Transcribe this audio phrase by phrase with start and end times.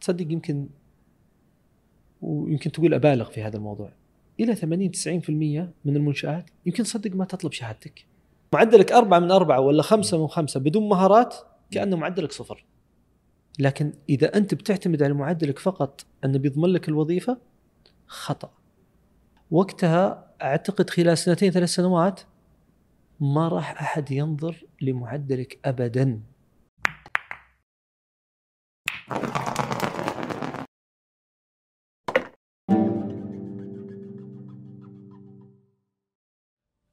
[0.00, 0.68] تصدق يمكن
[2.22, 3.92] ويمكن تقول أبالغ في هذا الموضوع.
[4.40, 8.06] إلى 80 90% من المنشآت يمكن تصدق ما تطلب شهادتك.
[8.52, 11.36] معدلك أربعة من أربعة ولا خمسة من خمسة بدون مهارات
[11.70, 12.64] كأنه معدلك صفر.
[13.58, 17.38] لكن إذا أنت بتعتمد على معدلك فقط أنه بيضمن لك الوظيفة
[18.06, 18.50] خطأ.
[19.50, 22.20] وقتها أعتقد خلال سنتين ثلاث سنوات
[23.20, 26.20] ما راح أحد ينظر لمعدلك أبدا.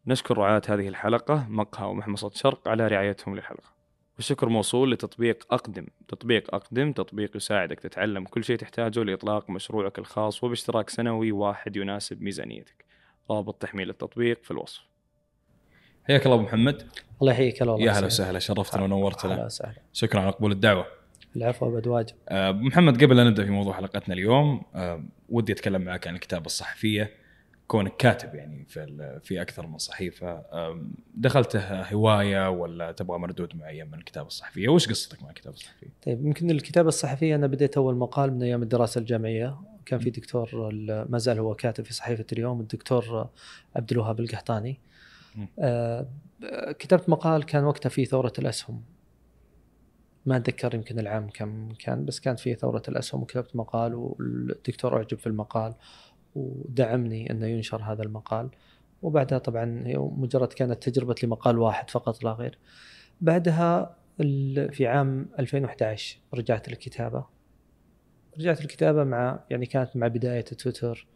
[0.07, 3.77] نشكر رعاة هذه الحلقة مقهى ومحمصة شرق على رعايتهم للحلقة.
[4.15, 10.43] والشكر موصول لتطبيق أقدم تطبيق أقدم تطبيق يساعدك تتعلم كل شيء تحتاجه لإطلاق مشروعك الخاص
[10.43, 12.85] وباشتراك سنوي واحد يناسب ميزانيتك.
[13.31, 14.81] رابط تحميل التطبيق في الوصف.
[16.07, 16.87] حياك الله أبو محمد.
[17.21, 17.61] الله يحييك.
[17.61, 19.33] الله يا هلا وسهلا شرفتنا ونورتنا.
[19.33, 19.81] أهلا وسهلا.
[19.93, 20.85] شكرا على قبول الدعوة.
[21.35, 25.53] العفو ابد واجب آه، أبو محمد قبل لا نبدأ في موضوع حلقتنا اليوم آه، ودي
[25.53, 27.26] أتكلم معك عن الكتابة الصحفية.
[27.67, 30.43] كونك كاتب يعني في في أكثر من صحيفة
[31.15, 36.25] دخلته هواية ولا تبغى مردود معين من الكتابه الصحفية؟ وش قصتك مع الكتابه الصحفية؟ طيب
[36.25, 39.57] يمكن الكتابة الصحفية أنا بديت أول مقال من أيام الدراسة الجامعية.
[39.85, 40.49] كان في دكتور
[41.09, 43.29] ما زال هو كاتب في صحيفة اليوم الدكتور
[43.75, 44.79] عبد الوهاب القحطاني.
[45.59, 46.07] آه،
[46.79, 48.81] كتبت مقال كان وقتها في ثورة الأسهم.
[50.25, 55.17] ما أتذكر يمكن العام كم كان بس كان في ثورة الأسهم وكتبت مقال والدكتور أعجب
[55.17, 55.73] في المقال.
[56.37, 58.49] ودعمني أنه ينشر هذا المقال.
[59.01, 62.57] وبعدها طبعا مجرد كانت تجربة لمقال واحد فقط لا غير.
[63.21, 63.97] بعدها
[64.71, 67.25] في عام 2011 رجعت للكتابة.
[68.39, 71.07] رجعت الكتابة مع يعني كانت مع بداية تويتر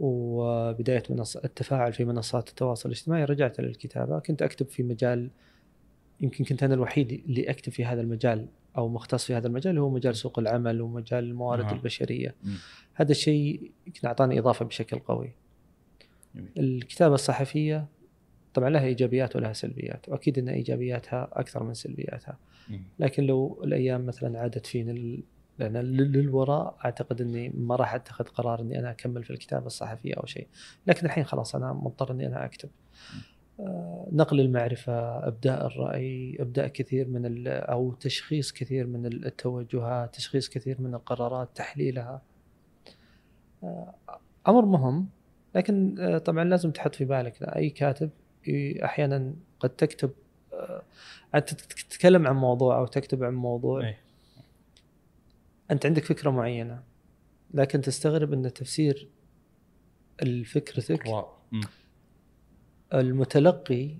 [0.00, 4.18] وبداية منص التفاعل في منصات التواصل الاجتماعي رجعت للكتابة.
[4.18, 5.30] كنت أكتب في مجال
[6.20, 9.80] يمكن كنت أنا الوحيد اللي أكتب في هذا المجال أو مختص في هذا المجال اللي
[9.80, 11.72] هو مجال سوق العمل ومجال الموارد آه.
[11.72, 12.54] البشرية مم.
[12.94, 15.32] هذا الشيء يمكن أعطاني إضافة بشكل قوي
[16.34, 16.48] جميل.
[16.58, 17.86] الكتابة الصحفية
[18.54, 22.38] طبعا لها إيجابيات ولها سلبيات وأكيد أن إيجابياتها أكثر من سلبياتها
[22.68, 22.82] مم.
[22.98, 25.22] لكن لو الأيام مثلا عادت فيني ال-
[25.58, 30.14] لأن لل- للوراء أعتقد إني ما راح أتخذ قرار إني أنا أكمل في الكتابة الصحفية
[30.14, 30.48] أو شيء،
[30.86, 32.68] لكن الحين خلاص أنا مضطر إني أنا أكتب.
[32.68, 33.33] آه،
[34.12, 40.94] نقل المعرفة، إبداء الرأي، إبداء كثير من أو تشخيص كثير من التوجهات، تشخيص كثير من
[40.94, 42.22] القرارات، تحليلها.
[43.64, 43.94] آه،
[44.48, 45.08] أمر مهم
[45.54, 48.10] لكن آه، طبعا لازم تحط في بالك أي كاتب
[48.84, 50.10] أحيانا قد تكتب
[50.52, 50.82] آه،
[51.38, 53.98] تتكلم عن موضوع أو تكتب عن موضوع إيه.
[55.70, 56.82] أنت عندك فكرة معينة
[57.54, 59.08] لكن تستغرب إن تفسير
[60.22, 61.06] الفكرتك.
[62.94, 63.96] المتلقي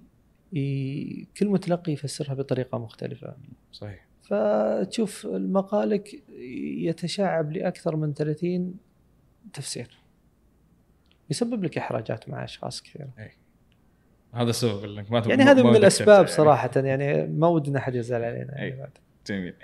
[1.36, 3.36] كل متلقي يفسرها بطريقة مختلفة.
[3.72, 4.06] صحيح.
[4.22, 6.22] فتشوف مقالك
[6.78, 8.74] يتشعب لأكثر من 30
[9.52, 9.98] تفسير.
[11.30, 13.06] يسبب لك إحراجات مع أشخاص كثير
[14.32, 18.24] هذا السبب إنك ما يعني هذا من الأسباب تبدأ صراحة يعني ما ودنا أحد يزعل
[18.24, 18.70] علينا يعني أي.
[18.78, 18.90] بعد.
[19.26, 19.54] جميل.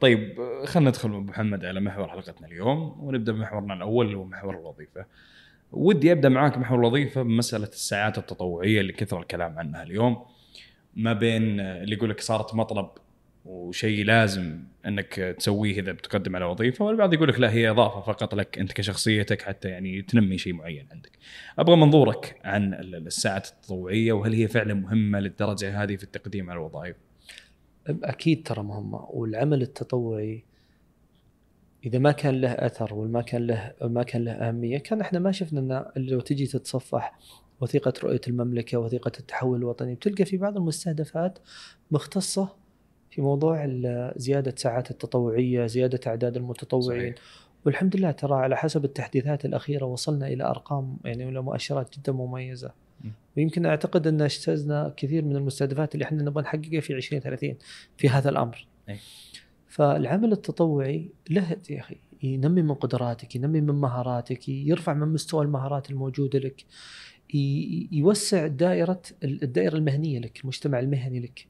[0.00, 5.06] طيب خلينا ندخل محمد على محور حلقتنا اليوم ونبدأ بمحورنا الأول اللي هو محور الوظيفة.
[5.72, 10.26] ودي أبدأ معاك محور الوظيفة بمسألة الساعات التطوعية اللي كثر الكلام عنها اليوم
[10.96, 12.88] ما بين اللي يقول لك صارت مطلب
[13.44, 18.34] وشيء لازم إنك تسويه إذا بتقدم على وظيفة والبعض يقول لك لا هي إضافة فقط
[18.34, 21.10] لك أنت كشخصيتك حتى يعني تنمي شيء معين عندك.
[21.58, 26.58] أبغى منظورك عن ال- الساعات التطوعية وهل هي فعلا مهمة للدرجة هذه في التقديم على
[26.58, 26.96] الوظائف؟
[27.86, 30.44] أكيد ترى مهمة والعمل التطوعي
[31.86, 35.32] إذا ما كان له أثر وما كان له ما كان له أهمية كان إحنا ما
[35.32, 37.18] شفنا ان لو تجي تتصفح
[37.60, 41.38] وثيقة رؤية المملكة وثيقة التحول الوطني بتلقى في بعض المستهدفات
[41.90, 42.48] مختصة
[43.10, 43.66] في موضوع
[44.16, 47.14] زيادة ساعات التطوعية، زيادة أعداد المتطوعين صحيح.
[47.64, 52.72] والحمد لله ترى على حسب التحديثات الأخيرة وصلنا إلى أرقام يعني ولا مؤشرات جدا مميزة.
[53.04, 53.08] م.
[53.36, 57.56] ويمكن أعتقد أن اجتزنا كثير من المستهدفات اللي إحنا نبغى نحققها في 2030
[57.96, 58.66] في هذا الأمر.
[58.88, 58.98] أي.
[59.72, 65.90] فالعمل التطوعي له يا أخي ينمي من قدراتك، ينمي من مهاراتك، يرفع من مستوى المهارات
[65.90, 66.64] الموجودة لك.
[67.92, 71.46] يوسع دائرة الدائرة المهنية لك، المجتمع المهني لك.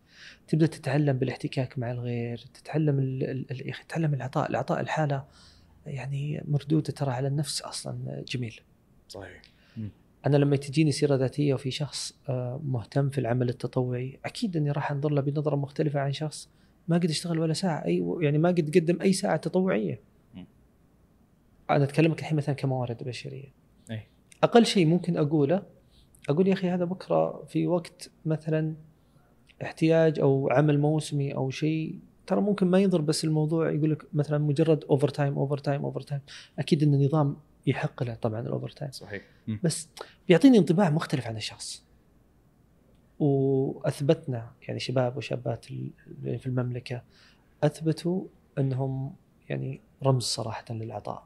[0.48, 3.46] تبدأ تتعلم بالاحتكاك مع الغير، تتعلم ال-
[3.88, 5.24] تتعلم العطاء، العطاء الحالة
[5.86, 8.60] يعني مردودة ترى على النفس أصلا جميل.
[9.08, 9.42] صحيح.
[10.26, 14.92] أنا لما تجيني سيرة ذاتية وفي شخص آه، مهتم في العمل التطوعي أكيد إني راح
[14.92, 16.48] أنظر له بنظرة مختلفة عن شخص
[16.88, 20.00] ما قد اشتغل ولا ساعة أي يعني ما قد قدم أي ساعة تطوعية.
[20.34, 20.44] م.
[21.70, 23.52] أنا أتكلمك الحين مثلا كموارد بشرية.
[23.90, 24.02] أي.
[24.42, 25.62] أقل شيء ممكن أقوله
[26.28, 28.74] أقول يا أخي هذا بكرة في وقت مثلا
[29.62, 34.38] احتياج أو عمل موسمي أو شيء ترى ممكن ما ينظر بس الموضوع يقول لك مثلا
[34.38, 36.20] مجرد overtime overtime overtime
[36.58, 37.36] أكيد إن النظام
[37.66, 39.60] يحق له طبعا ال overtime صحيح مم.
[39.62, 39.88] بس
[40.28, 41.84] بيعطيني انطباع مختلف عن الشخص
[43.22, 47.02] وأثبتنا يعني شباب وشابات ال- في المملكة
[47.64, 48.24] أثبتوا
[48.58, 49.12] إنهم
[49.48, 51.24] يعني رمز صراحة للعطاء.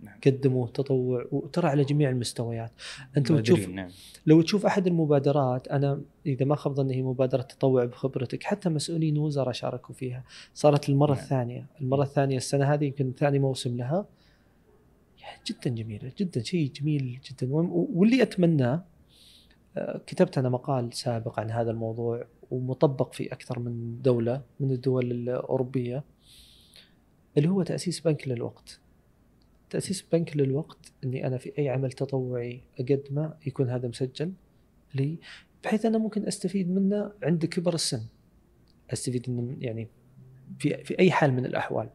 [0.00, 0.18] نعم.
[0.26, 2.72] قدموا تطوع وترى على جميع المستويات.
[3.16, 3.88] أنت لو تشوف نعم.
[4.26, 9.18] لو تشوف أحد المبادرات أنا إذا ما خاب ظني هي مبادرة تطوع بخبرتك حتى مسؤولين
[9.18, 10.24] وزراء شاركوا فيها.
[10.54, 11.22] صارت المره نعم.
[11.22, 14.06] الثانية المرة الثانية السنة هذه يمكن ثاني موسم لها.
[15.20, 17.48] يعني جدا جميلة جدا شيء جميل جدا.
[17.52, 18.84] واللي أتمناه
[20.06, 26.04] كتبت أنا مقال سابق عن هذا الموضوع ومطبق في أكثر من دولة من الدول الأوروبية
[27.36, 28.80] اللي هو تأسيس بنك للوقت.
[29.70, 34.32] تأسيس بنك للوقت إني أنا في أي عمل تطوعي أقدمه يكون هذا مسجل
[34.94, 35.18] لي
[35.64, 38.02] بحيث أنا ممكن أستفيد منه عند كبر السن.
[38.92, 39.88] أستفيد منه يعني
[40.58, 41.88] في في أي حال من الأحوال.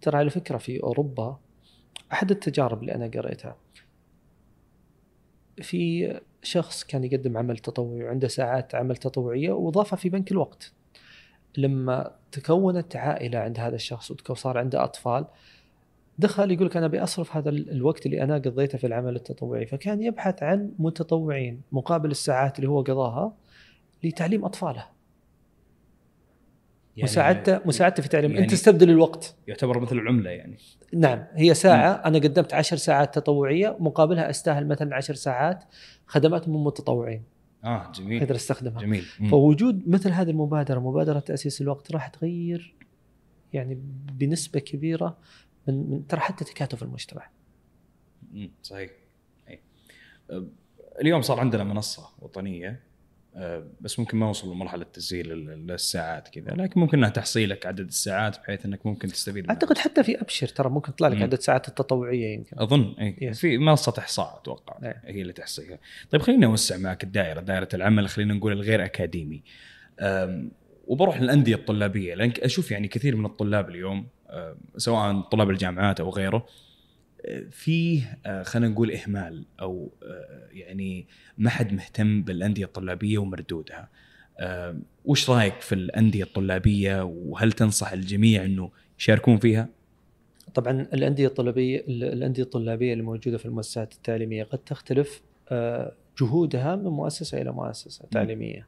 [0.00, 1.40] ترى على فكرة في أوروبا
[2.12, 3.56] أحد التجارب اللي أنا قريتها
[5.62, 10.72] في شخص كان يقدم عمل تطوعي وعنده ساعات عمل تطوعية وضافها في بنك الوقت.
[11.56, 15.24] لما تكونت عائلة عند هذا الشخص وصار عنده أطفال
[16.18, 19.66] دخل يقول لك أنا أبي أصرف هذا ال- الوقت اللي أنا قضيته في العمل التطوعي.
[19.66, 23.32] فكان يبحث عن متطوعين مقابل الساعات اللي هو قضاها
[24.04, 24.97] لتعليم أطفاله.
[26.98, 28.30] يعني مساعدته مساعدته في تعليم.
[28.30, 29.36] يعني- انت تستبدل الوقت.
[29.46, 30.58] يعتبر مثل العملة يعني.
[30.94, 31.92] نعم هي ساعة.
[31.92, 33.76] أنا قدمت عشر ساعات تطوعية.
[33.80, 35.64] مقابلها أستاهل مثلا عشر ساعات.
[36.06, 37.22] خدمات من متطوعين.
[37.64, 38.22] آه جميل.
[38.22, 38.80] أقدر أستخدمها.
[38.82, 39.04] جميل.
[39.20, 39.28] مم.
[39.28, 42.74] فوجود مثل هذه المبادرة مبادرة تأسيس الوقت راح تغير
[43.52, 43.78] يعني
[44.12, 45.16] بنسبة كبيرة
[45.68, 47.30] من, من ترى حتى تكاتف المجتمع.
[48.62, 48.90] صحيح.
[51.00, 52.80] اليوم صار عندنا منصة وطنية
[53.80, 58.38] بس ممكن ما وصل لمرحلة تسجيل ال- للساعات كذا لكن ممكن إنها تحصيلك عدد الساعات
[58.38, 61.22] بحيث إنك ممكن تستفيد منها أعتقد حتى في أبشر ترى ممكن تطلع لك مم.
[61.22, 63.34] عدد ساعات التطوعية يمكن أظن إي.
[63.34, 65.02] في منصة إحصاء أتوقع إيه.
[65.04, 65.78] هي اللي تحصيها
[66.10, 69.42] طيب خلينا نوسع معك الدائرة دائرة العمل خلينا نقول الغير أكاديمي
[70.86, 74.06] وبروح للأندية الطلابية لأن أشوف يعني كثير من الطلاب اليوم
[74.76, 76.46] سواء طلاب الجامعات أو غيره
[77.50, 81.06] فيه أه، خلينا نقول إهمال أو أه، يعني
[81.38, 83.88] ما حد مهتم بالأندية الطلابية ومردودها
[84.40, 89.68] أم، وش رأيك في الأندية الطلابية وهل تنصح الجميع إنه يشاركون فيها؟
[90.54, 97.42] طبعا الأندية الطلابية الأندية الطلابية الموجودة في المؤسسات التعليمية قد تختلف آه، جهودها من مؤسسة
[97.42, 98.66] إلى مؤسسة تعليمية.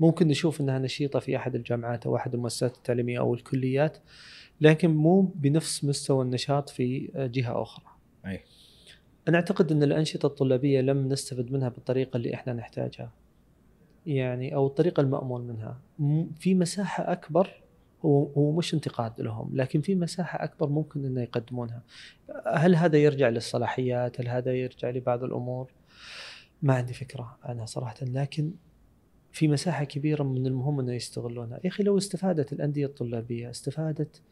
[0.00, 3.98] ممكن نشوف إنها نشيطة في أحد الجامعات أو أحد المؤسسات التعليمية أو الكليات
[4.60, 7.86] لكن مو بنفس مستوى النشاط في جهة أخرى.
[8.26, 8.40] أي
[9.28, 13.12] أنا أعتقد إن الأنشطة الطلابية لم نستفد منها بالطريقة اللي إحنا نحتاجها.
[14.06, 15.80] يعني أو الطريقة المأمول منها.
[16.38, 17.62] في مساحة أكبر
[18.04, 21.82] هو هو مش انتقاد لهم لكن في مساحة أكبر ممكن إنه يقدمونها.
[22.46, 25.70] هل هذا يرجع للصلاحيات؟ هل هذا يرجع لبعض الأمور؟
[26.62, 28.52] ما عندي فكرة عنها صراحة لكن
[29.34, 34.22] في مساحة كبيرة من المهم إنه يستغلونها، يا أخي لو استفادت الأندية الطلابية استفادت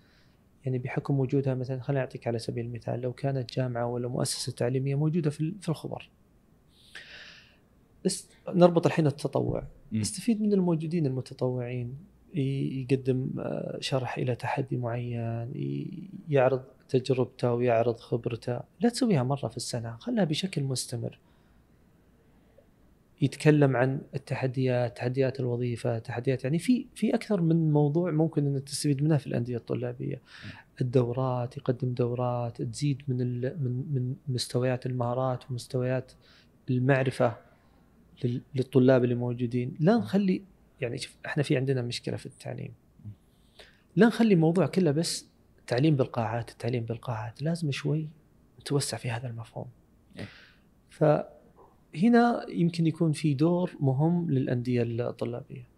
[0.64, 4.94] يعني بحكم وجودها مثلا خليني أعطيك على سبيل المثال لو كانت جامعة ولا مؤسسة تعليمية
[4.94, 6.10] موجودة في في الخبر.
[8.06, 8.32] است...
[8.48, 9.64] نربط الحين التطوع.
[9.94, 11.96] استفيد من الموجودين المتطوعين.
[12.34, 15.52] يقدم آه، شرح إلى تحدي معين
[16.28, 18.60] يعرض تجربته ويعرض خبرته.
[18.80, 19.96] لا تسويها مرة في السنة.
[19.96, 21.18] خلها بشكل مستمر.
[23.22, 29.02] يتكلم عن التحديات تحديات الوظيفة تحديات يعني في في أكثر من موضوع ممكن أن تستفيد
[29.02, 30.20] منها في الأندية الطلابية.
[30.80, 36.12] الدورات يقدم دورات تزيد من من من مستويات المهارات ومستويات
[36.70, 37.36] المعرفة
[38.24, 39.76] لل- للطلاب اللي موجودين.
[39.80, 40.42] لا نخلي
[40.80, 42.72] يعني شوف إحنا في عندنا مشكلة في التعليم.
[43.96, 45.26] لا نخلي الموضوع كله بس
[45.66, 47.42] تعليم بالقاعات التعليم بالقاعات.
[47.42, 48.08] لازم شوي
[48.60, 49.66] نتوسع في هذا المفهوم.
[50.18, 50.26] إيه.
[51.94, 55.72] فهنا يمكن يكون في دور مهم للأندية الطلابية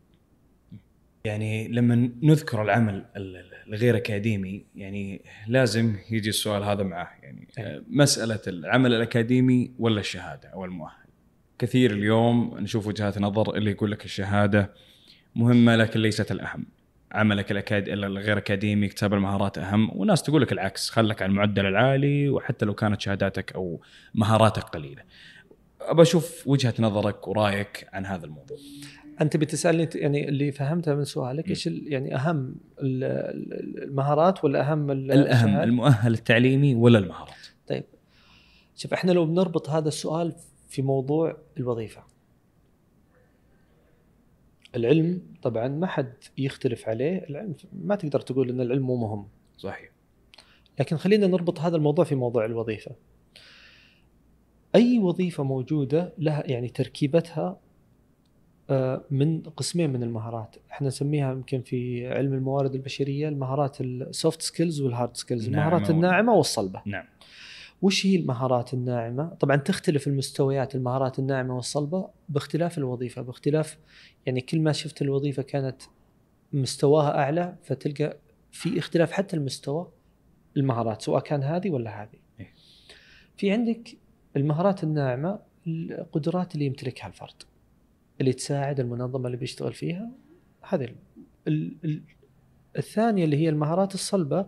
[1.25, 7.49] يعني لما نذكر العمل ال- ال- الغير أكاديمي يعني لازم يجي السؤال هذا معه يعني.
[7.59, 11.05] آه، مسألة العمل الأكاديمي ولا الشهادة أو المؤهل.
[11.59, 14.71] كثير اليوم نشوف وجهات نظر اللي يقول لك الشهادة
[15.37, 16.67] مهمة لكن ليست الأهم.
[17.13, 17.89] عملك الأكاد...
[17.89, 22.75] الغير أكاديمي اكتساب المهارات أهم وناس تقول لك العكس خلك على المعدل العالي وحتى لو
[22.75, 23.81] كانت شهاداتك أو
[24.15, 25.03] مهاراتك قليلة.
[25.91, 28.57] أبى أشوف وجهة نظرك ورأيك عن هذا الموضوع.
[29.21, 34.91] أنت بتسالني يعني اللي فهمته من سؤالك إيش يعني أهم ال- ال- المهارات ولا أهم
[34.91, 37.35] ال- الأهم؟ المؤهل التعليمي ولا المهارات؟
[37.67, 37.85] طيب
[38.77, 40.33] شوف إحنا لو بنربط هذا السؤال
[40.69, 42.03] في موضوع الوظيفة
[44.77, 49.91] العلم طبعا ما حد يختلف عليه العلم ما تقدر تقول إن العلم مو مهم صحيح
[50.81, 52.91] لكن خلينا نربط هذا الموضوع في موضوع الوظيفة
[54.75, 57.61] أي وظيفة موجودة لها يعني تركيبتها
[58.71, 60.57] آه، من قسمين من المهارات.
[60.71, 65.91] إحنا نسميها يمكن في علم الموارد البشرية المهارات ال soft skills وال hard skills المهارات
[65.91, 66.83] الناعمة والصلبة.
[66.87, 67.05] نعم.
[67.83, 73.79] وش هي المهارات الناعمة؟ طبعا تختلف المستويات المهارات الناعمة والصلبة باختلاف الوظيفة باختلاف
[74.27, 75.83] يعني كل ما شفت الوظيفة كانت
[76.53, 78.17] مستواها أعلى فتلقى
[78.53, 79.93] في اختلاف حتى المستوى
[80.57, 82.19] المهارات سواء كان هذه ولا هذه.
[82.41, 82.55] إيه.
[83.37, 83.97] في عندك
[84.37, 87.43] المهارات الناعمة القدرات اللي يمتلكها الفرد.
[88.21, 90.11] اللي تساعد المنظمة اللي بيشتغل فيها.
[90.63, 90.95] هذه ال-
[91.49, 92.03] ال- ال-
[92.79, 94.47] الثانية اللي هي المهارات الصلبة.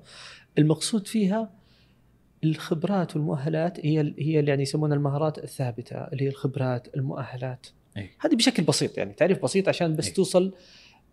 [0.58, 1.50] المقصود فيها
[2.44, 3.86] الخبرات والمؤهلات.
[3.86, 7.66] هي هي اللي يعني يسمونها المهارات الثابتة اللي هي الخبرات المؤهلات.
[7.96, 8.10] أي.
[8.20, 10.12] هذه بشكل بسيط يعني تعريف بسيط عشان بس أي.
[10.14, 10.54] توصل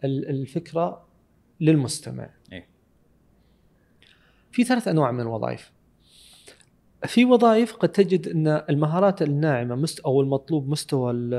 [0.03, 1.08] ال- الفكرة
[1.62, 2.30] للمستمع.
[2.53, 2.65] أي.
[4.51, 5.72] في ثلاث أنواع من الوظائف.
[7.05, 11.33] في وظائف قد تجد إن المهارات الناعمة مست أو المطلوب مستوى ال-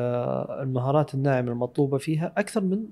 [0.63, 2.85] المهارات الناعمة المطلوبة فيها أكثر من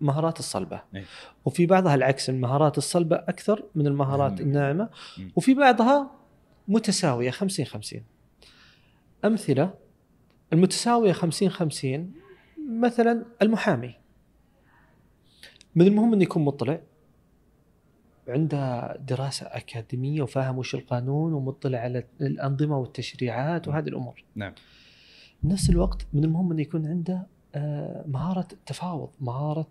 [0.00, 1.04] المهارات الصلبة أي.
[1.44, 4.46] وفي بعضها العكس المهارات الصلبة أكثر من المهارات مم.
[4.46, 4.88] الناعمة
[5.18, 5.32] مم.
[5.36, 6.10] وفي بعضها
[6.68, 8.02] متساوية 50 50
[9.24, 9.74] أمثلة
[10.52, 12.12] المتساوية 50 50
[12.70, 13.94] مثلا المحامي
[15.74, 16.80] من المهم انه يكون مطلع
[18.28, 24.24] عنده دراسة أكاديمية وفاهم وش القانون ومطلع على الأنظمة والتشريعات وهذه الأمور.
[24.34, 24.52] نعم.
[25.42, 29.66] بنفس الوقت من المهم انه يكون عنده آه، مهارة التفاوض، مهارة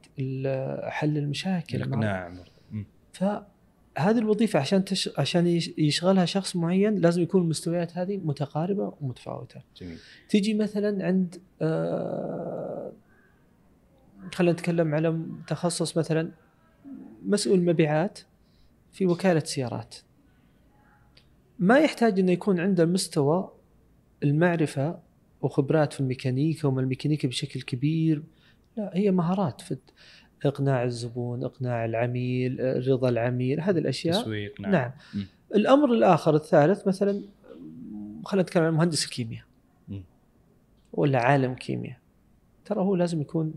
[0.90, 2.34] حل المشاكل، الإقناع
[2.72, 2.86] مم.
[3.14, 5.10] فهذه الوظيفة عشان تش...
[5.18, 9.62] عشان يش- يشغلها شخص معين لازم يكون المستويات هذه متقاربة ومتفاوتة.
[9.82, 9.98] جميل
[10.30, 12.92] تيجي مثلا عند آه
[14.34, 16.32] خلينا نتكلم على تخصص مثلا
[17.26, 18.20] مسؤول مبيعات
[18.96, 19.96] في وكالة سيارات.
[21.60, 23.52] ما يحتاج إنه يكون عنده مستوى
[24.24, 25.00] المعرفة
[25.42, 28.24] وخبرات في الميكانيكا وما الميكانيكا بشكل كبير.
[28.78, 29.78] لا هي مهارات في
[30.46, 34.22] إقناع الزبون إقناع العميل رضا العميل هذه الأشياء.
[34.22, 34.92] تسويق نعم, نعم.
[35.14, 35.25] مم.
[35.56, 37.24] الأمر الآخر الثالث مثلا
[38.25, 39.46] خلينا نتكلم عن مهندس الكيمياء.
[40.94, 41.98] ولا عالم كيمياء.
[42.66, 43.54] ترى هو لازم يكون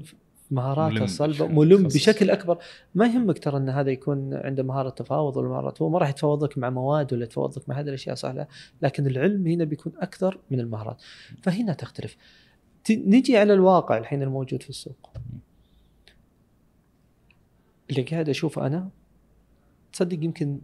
[0.50, 1.82] مهاراته صلبه بشكل ملم.
[1.82, 2.58] بشكل أكبر.
[2.94, 6.44] ما يهمك ترى إن هذا يكون عنده مهارة تفاوض ولا مهارة هو ما راح يتفاوض
[6.44, 8.46] لك مع مواد ولا يتفاوض لك مع هذه الأشياء سهله
[8.82, 11.02] لكن العلم هنا بيكون أكثر من المهارات.
[11.42, 12.16] فهنا تختلف.
[12.90, 15.10] نجي على الواقع الحين الموجود في السوق.
[17.90, 18.90] اللي قاعد أشوفه أنا
[19.92, 20.58] تصدق يمكن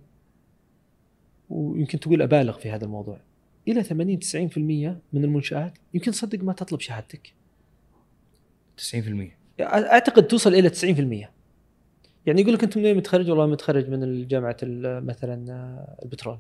[1.51, 3.21] ويمكن تقول أبالغ في هذا الموضوع.
[3.69, 4.59] إلى 80 90%
[5.13, 7.35] من المنشآت يمكن تصدق ما تطلب شهادتك.
[8.77, 11.29] 90% أعتقد توصل إلى 90%
[12.27, 14.57] يعني يقول لك انت من وين متخرج؟ والله متخرج من جامعة
[15.01, 15.45] مثلا
[16.05, 16.39] البترول.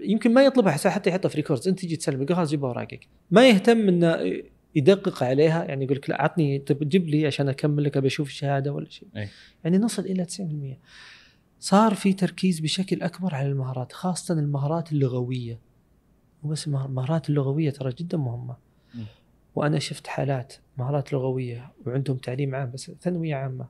[0.00, 1.68] يمكن ما يطلبها حتى يحطها في ريكوردز.
[1.68, 4.42] أنت تجي تسلم يقول خلاص جيب اوراقك ما يهتم إنه
[4.74, 5.64] يدقق عليها.
[5.64, 8.88] يعني يقول لك لا أعطني طيب جيب لي عشان أكمل لك أبي أشوف الشهادة ولا
[8.90, 9.08] شيء.
[9.16, 9.28] أي.
[9.64, 10.78] يعني نصل إلى 90%
[11.60, 15.58] صار في تركيز بشكل أكبر على المهارات خاصة المهارات اللغوية.
[16.42, 18.56] وبس المه- المهارات اللغوية ترى جدا مهمة.
[19.54, 23.66] وأنا شفت حالات مهارات لغوية وعندهم تعليم عام بس ثانوية عامة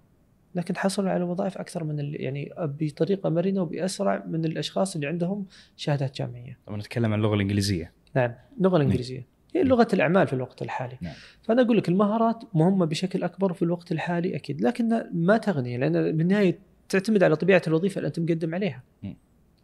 [0.54, 6.18] لكن حصلوا على وظائف أكثر من يعني بطريقة مرنة وبأسرع من الأشخاص اللي عندهم شهادات
[6.18, 6.58] جامعية.
[6.66, 10.99] طبعا نتكلم عن اللغة الإنجليزية نعم اللغة الإنجليزية هي لغة الأعمال في الوقت الحالي.
[11.00, 11.14] نعم.
[11.42, 16.16] فأنا أقول لك المهارات مهمة بشكل أكبر في الوقت الحالي أكيد لكن ما تغني لأن
[16.16, 16.58] بالنهايه
[16.88, 18.82] تعتمد على طبيعة الوظيفة اللي أنت مقدم عليها.
[19.02, 19.16] مم.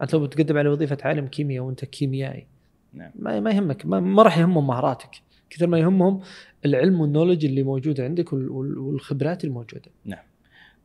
[0.03, 2.47] أنت لو بتقدم على وظيفة عالم كيمياء وأنت كيميائي
[2.93, 3.11] نعم.
[3.15, 5.11] ما, ما يهمك ما, ما راح يهمهم مهاراتك
[5.55, 6.21] كثر ما يهمهم
[6.65, 9.91] العلم وال knowledge اللي موجود عندك وال- وال- والخبرات الموجودة.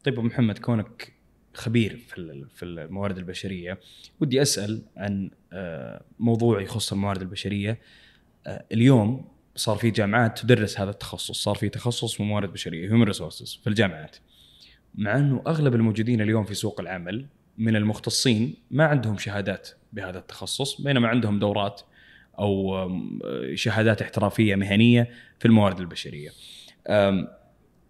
[0.03, 1.13] طيب أبو محمد كونك
[1.53, 3.79] خبير في في الموارد البشرية
[4.19, 7.79] ودي أسأل عن آه، موضوع يخص الموارد البشرية.
[8.47, 13.59] آه، اليوم صار في جامعات تدرس هذا التخصص صار في تخصص موارد بشرية human resources
[13.63, 14.15] في الجامعات.
[14.95, 17.25] مع أنه أغلب الموجودين اليوم في سوق العمل
[17.57, 21.81] من المختصين ما عندهم شهادات بهذا التخصص بينما عندهم دورات
[22.39, 22.89] أو
[23.55, 26.29] شهادات احترافية مهنية في الموارد البشرية.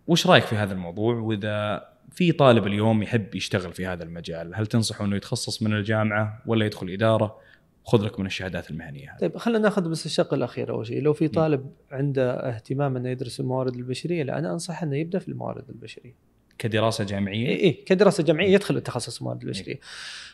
[0.07, 4.67] وش رأيك في هذا الموضوع وإذا في طالب اليوم يحب يشتغل في هذا المجال هل
[4.67, 7.39] تنصحه إنه يتخصص من الجامعة ولا يدخل إدارة
[7.83, 11.13] خذ لك من الشهادات المهنية هذه طيب خلينا ناخذ بس الشق الأخير أول شيء لو
[11.13, 15.69] في طالب عنده اهتمام إنه يدرس الموارد البشرية لا أنا انصح إنه يبدأ في الموارد
[15.69, 16.13] البشرية.
[16.57, 19.79] كدراسة جامعية اي اي كدراسة جامعية يدخل التخصص الموارد البشرية.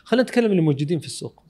[0.04, 1.42] خلينا نتكلم اللي موجودين في السوق.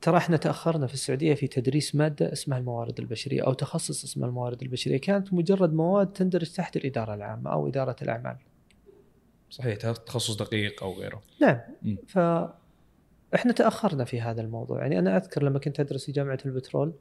[0.00, 4.62] ترى إحنا تأخرنا في السعودية في تدريس مادة اسمها الموارد البشرية أو تخصص اسمه الموارد
[4.62, 5.00] البشرية.
[5.00, 8.36] كانت مجرد مواد تندرج تحت الإدارة العامة أو إدارة الأعمال.
[9.50, 11.22] صحيح تخصص دقيق أو غيره.
[11.40, 11.60] نعم.
[11.82, 11.96] مم.
[12.06, 12.18] ف
[13.34, 14.80] إحنا تأخرنا في هذا الموضوع.
[14.80, 16.92] يعني أنا أذكر لما كنت أدرس في جامعة البترول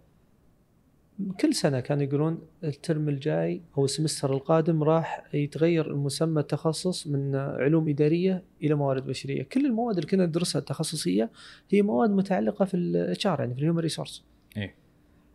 [1.42, 7.90] كل سنة كانوا يقولون الترم الجاي أو السمستر القادم راح يتغير المسمى التخصص من علوم
[7.90, 11.32] إدارية إلى موارد بشرية، كل المواد اللي كنا ندرسها التخصصية
[11.70, 14.26] هي مواد متعلقة في ال HR يعني في ال human resource.
[14.58, 14.76] إيه.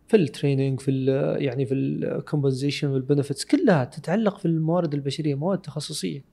[0.07, 1.07] في ال training في ال
[1.43, 6.23] يعني في ال compensation وال benefits كلها تتعلق في الموارد البشرية مواد تخصصية.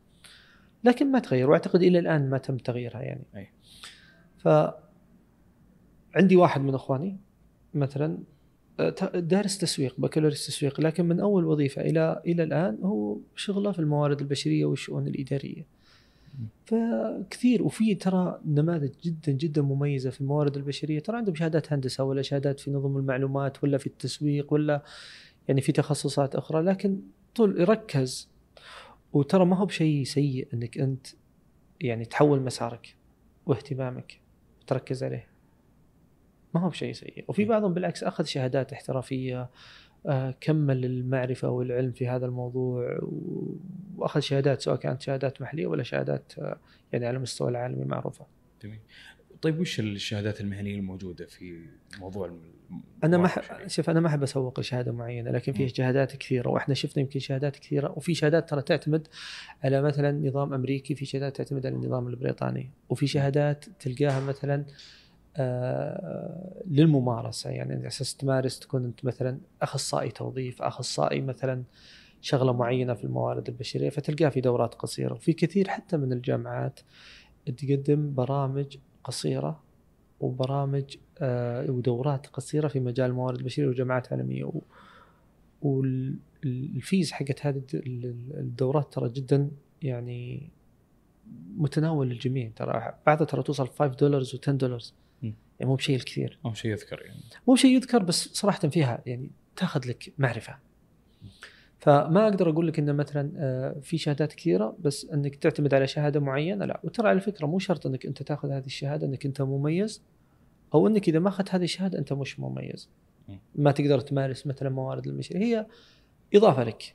[0.85, 3.25] لكن ما تغير وأعتقد إلى الآن ما تم تغييرها يعني.
[3.37, 3.49] أي.
[4.39, 4.49] ف
[6.15, 7.17] عندي واحد من إخواني
[7.75, 8.19] مثلا
[9.15, 14.21] دارس تسويق بكالوريوس تسويق لكن من أول وظيفة إلى إلى الآن هو شغله في الموارد
[14.21, 15.67] البشرية والشؤون الإدارية.
[16.67, 21.01] فكثير وفي ترى نماذج جدا جدا مميزة في الموارد البشرية.
[21.01, 24.83] ترى عندهم شهادات هندسة ولا شهادات في نظم المعلومات ولا في التسويق ولا
[25.49, 27.01] يعني في تخصصات أخرى لكن
[27.35, 28.29] طول ركز.
[29.13, 31.07] وترى ما هو بشيء سيء إنك أنت
[31.81, 32.97] يعني تحول مسارك
[33.47, 34.21] واهتمامك
[34.63, 35.32] وتركز عليه.
[36.55, 37.25] ما هو بشيء سيء.
[37.29, 39.51] وفي بعضهم بالعكس أخذ شهادات احترافية
[40.07, 42.99] آه، كمل المعرفة والعلم في هذا الموضوع
[43.97, 46.59] وأخذ شهادات سواء كانت شهادات محلية ولا شهادات آه،
[46.93, 48.27] يعني على المستوى العالمي معروفة.
[48.63, 48.79] جميل.
[49.43, 51.59] طيب وش الشهادات المهنية الموجودة في
[52.01, 52.53] موضوع الم-
[53.05, 53.31] أنا ما
[53.67, 55.69] شوف أنا ما أحب أسوق لشهاده معينة لكن في.
[55.69, 59.09] شهادات كثيرة وإحنا شفنا يمكن شهادات كثيرة وفي شهادات ترى تعتمد
[59.65, 64.65] على مثلا نظام أمريكي في شهادات تعتمد على النظام البريطاني وفي شهادات تلقاها مثلا آه
[66.67, 67.51] للممارسة.
[67.51, 71.63] يعني على أساس تمارس تكون أنت مثلا أخصائي توظيف أخصائي مثلا
[72.21, 75.13] شغلة معينة في الموارد البشرية فتلقاها في دورات قصيرة.
[75.13, 76.81] وفي كثير حتى من الجامعات
[77.57, 79.63] تقدم برامج قصيرة
[80.21, 84.53] وبرامج آه، ودورات قصيرة في مجال الموارد البشرية وجامعات عالميه
[85.63, 89.51] والفيز حقت هذه الد- ال- الدورات ترى جدا
[89.83, 90.51] يعني
[91.57, 92.51] متناول للجميع.
[92.57, 95.02] ترى بعضها ترى توصل 5 دولار و10 دولار مم.
[95.63, 96.39] يعني مو بشيء الكثير.
[96.45, 97.21] أو شيء يذكر يعني.
[97.49, 100.59] مو شيء يذكر بس صراحة فيها يعني تاخذ لك معرفة.
[101.79, 106.21] فما أقدر أقول لك إن مثلا آه، في شهادات كثيرة بس إنك تعتمد على شهادة
[106.21, 106.81] معينة لا.
[106.85, 110.03] وترى على فكرة مو شرط إنك أنت تاخذ هذه الشهادة إنك أنت مميز
[110.75, 112.89] أو إنك إذا ما أخذت هذه الشهادة أنت مش مميز.
[113.55, 115.67] ما تقدر تمارس مثلا موارد المشاريع هي
[116.35, 116.95] إضافة لك.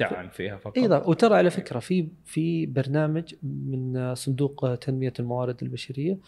[0.00, 0.78] دعم فيها فقط.
[0.78, 6.18] اضافه وترى على فكرة في في برنامج من صندوق تنمية الموارد البشرية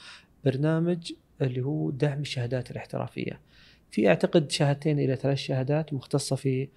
[0.46, 3.40] برنامج اللي هو دعم الشهادات الاحترافية.
[3.90, 6.68] في أعتقد شهادتين إلى ثلاث شهادات مختصة في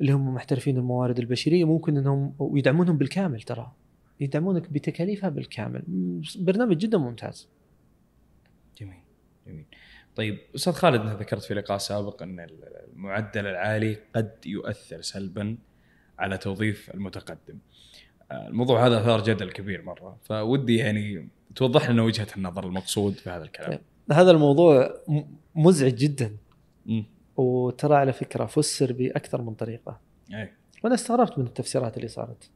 [0.00, 3.72] اللي هم محترفين الموارد البشرية ممكن إنهم ويدعمونهم بالكامل ترى.
[4.20, 5.82] يدعمونك بتكاليفها بالكامل.
[6.38, 7.48] برنامج جدا ممتاز.
[8.78, 9.02] جميل
[9.46, 9.64] جميل.
[10.16, 12.46] طيب أستاذ خالد انت ذكرت في لقاء سابق إن
[12.92, 15.58] المعدل العالي قد يؤثر سلبا
[16.18, 17.58] على توظيف المتقدم.
[18.32, 20.16] الموضوع هذا أثار جدل كبير مرة.
[20.22, 23.78] فودي يعني توضح لنا وجهة النظر المقصود في هذا الكلام.
[24.12, 24.94] هذا الموضوع
[25.54, 26.36] مزعج جدا.
[27.36, 30.00] وترى على فكرة فسر بأكثر من طريقة.
[30.34, 30.52] اي
[30.84, 32.50] وأنا استغربت من التفسيرات اللي صارت.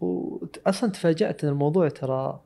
[0.00, 2.40] واصلا تفاجأت إن الموضوع ترى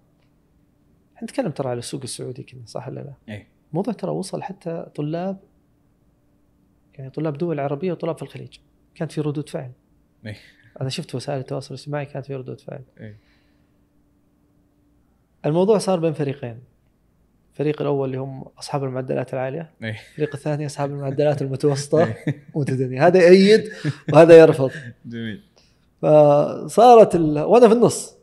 [1.17, 4.87] إحنا نتكلم ترى على السوق السعودي كنا صح ولا لا؟ اي الموضوع ترى وصل حتى
[4.95, 5.39] طلاب
[6.95, 8.59] يعني طلاب دول عربية وطلاب في الخليج.
[8.95, 9.73] كانت في ردود فعل.
[10.27, 10.37] اي
[10.81, 13.17] أنا شفت وسائل التواصل الاجتماعي كانت في ردود فعل اي
[15.47, 16.59] الموضوع صار بين فريقين.
[17.53, 22.15] الفريق الأول اللي هم أصحاب المعدلات العالية اي الفريق الثاني أصحاب المعدلات المتوسطة.
[22.55, 23.07] متدنية.
[23.07, 23.73] هذا يأيد
[24.12, 24.71] وهذا يرفض.
[25.07, 25.43] جميل.
[26.03, 27.39] فصارت ال...
[27.39, 28.17] وأنا في النص.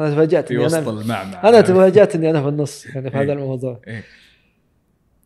[0.00, 1.48] أنا تفاجأت في وسط المعمعة.
[1.48, 3.22] أنا تفاجأت إني أنا في النص يعني في إيه.
[3.24, 3.80] هذا الموضوع.
[3.86, 4.04] إيه.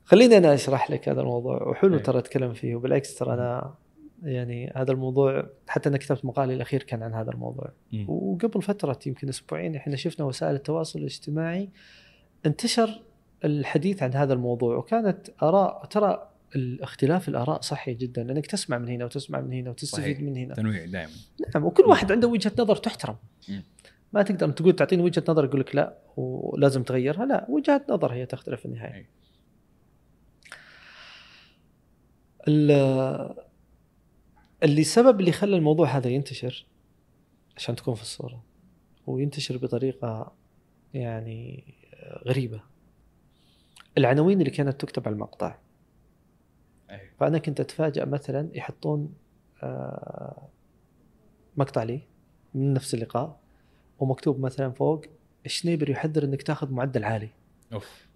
[0.04, 1.62] خليني أنا أشرح لك هذا الموضوع.
[1.62, 2.02] وحلو إيه.
[2.02, 2.74] ترى أتكلم فيه.
[2.74, 3.74] وبالعكس ترى أنا
[4.22, 7.72] يعني هذا الموضوع حتى أنا كتبت مقالي الأخير كان عن هذا الموضوع.
[7.92, 8.04] مم.
[8.08, 11.68] وقبل فترة يمكن أسبوعين إحنا شفنا وسائل التواصل الاجتماعي
[12.46, 13.02] انتشر
[13.44, 19.04] الحديث عن هذا الموضوع وكانت آراء ترى الاختلاف الآراء صحي جدا لأنك تسمع من هنا
[19.04, 20.20] وتسمع من هنا وتستفيد صحيح.
[20.20, 20.54] من هنا.
[20.54, 21.12] تنويع دائما.
[21.54, 23.16] نعم وكل واحد عنده وجهة نظر تحترم.
[23.48, 23.62] مم.
[24.12, 28.26] ما تقدر تقول تعطيني وجهة نظر يقول لك لا ولازم تغيرها لا وجهات نظر هي
[28.26, 29.08] تختلف في النهايه
[34.62, 36.66] اللي سبب اللي خلى الموضوع هذا ينتشر
[37.56, 38.44] عشان تكون في الصورة
[39.06, 40.32] وينتشر بطريقة
[40.94, 41.74] يعني
[42.26, 42.60] غريبة.
[43.98, 45.58] العناوين اللي كانت تكتب على المقطع.
[46.90, 49.14] اي فأنا كنت أتفاجأ مثلا يحطون
[49.62, 50.48] آه،
[51.56, 52.00] مقطع لي
[52.54, 53.40] من نفس اللقاء
[53.98, 55.04] ومكتوب مثلا فوق
[55.46, 57.28] الشنيبر يحذر إنك تاخذ معدل عالي.
[57.72, 58.08] أوف.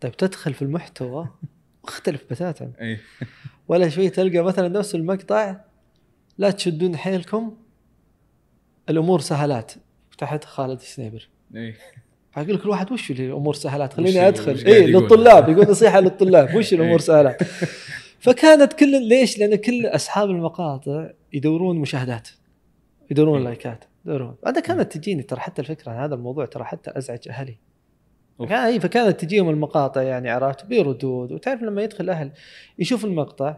[0.00, 1.28] طيب تدخل في المحتوى
[1.84, 2.72] مختلف بتاتا.
[2.80, 2.98] اي
[3.68, 5.56] ولا شوي تلقى مثلا نفس المقطع
[6.38, 7.56] لا تشدون حيلكم
[8.90, 9.72] الأمور سهلات.
[10.18, 11.74] تحت خالد الشنيبر اي
[12.32, 14.66] فاقول لك الواحد وش الأمور سهلات؟ خليني أدخل.
[14.66, 16.54] اي يقول؟ للطلاب يقول نصيحة للطلاب.
[16.54, 16.98] وش الأمور إيه.
[16.98, 17.42] سهلات؟
[18.24, 22.28] فكانت كل ليش؟ لأن كل أصحاب المقاطع يدورون مشاهدات.
[23.10, 23.44] يدورون إيه.
[23.44, 23.84] لايكات.
[24.04, 24.36] يدورون.
[24.46, 27.56] هذا كانت تجيني ترى حتى الفكرة عن هذا الموضوع ترى حتى أزعج أهلي.
[28.40, 32.30] اي فكانت تجيهم المقاطع يعني عرفت؟ بردود وتعرف لما يدخل أهل
[32.78, 33.56] يشوف المقطع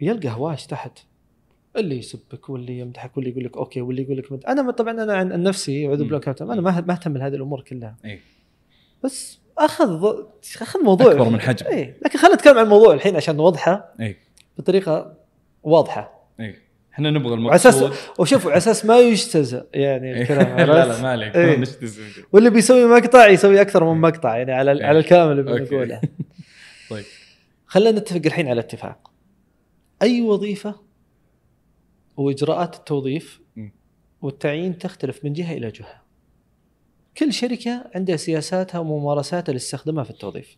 [0.00, 0.98] يلقى هواش تحت.
[1.76, 4.44] اللي يسبك واللي يمدحك واللي يقول لك okay واللي يقول لك مد...
[4.44, 7.96] أنا طبعا أنا عن نفسي اعوذ بالله أنا ما أهتم بهذه الأمور كلها.
[8.04, 8.20] اي
[9.04, 10.14] بس أخذ
[10.62, 11.12] أخذ موضوع.
[11.12, 11.66] أكبر من حجم.
[11.66, 14.16] اي لكن خلينا نتكلم عن الموضوع الحين عشان نوضحه اي
[14.58, 15.14] بطريقة
[15.62, 16.28] واضحة.
[16.40, 16.54] اي
[16.98, 20.22] إحنا نبغى على أساس المقصود وشوف على أساس ما يجتزأ يعني إيه.
[20.22, 21.46] الكلام لا لا؟ ما عليك إيه.
[21.46, 22.02] ما نجتزئ.
[22.32, 24.86] واللي بيسوي مقطع يسوي أكثر من مقطع يعني على إيه.
[24.86, 25.42] على الكلام اللي.
[25.42, 26.00] بنقوله
[26.90, 27.04] طيب
[27.66, 29.10] خلينا نتفق الحين على اتفاق
[30.02, 30.74] أي وظيفة
[32.16, 33.40] واجراءات التوظيف.
[34.22, 36.02] والتعيين تختلف من جهة إلى جهة
[37.16, 40.56] كل شركة عندها سياساتها وممارساتها اللي تستخدمها في التوظيف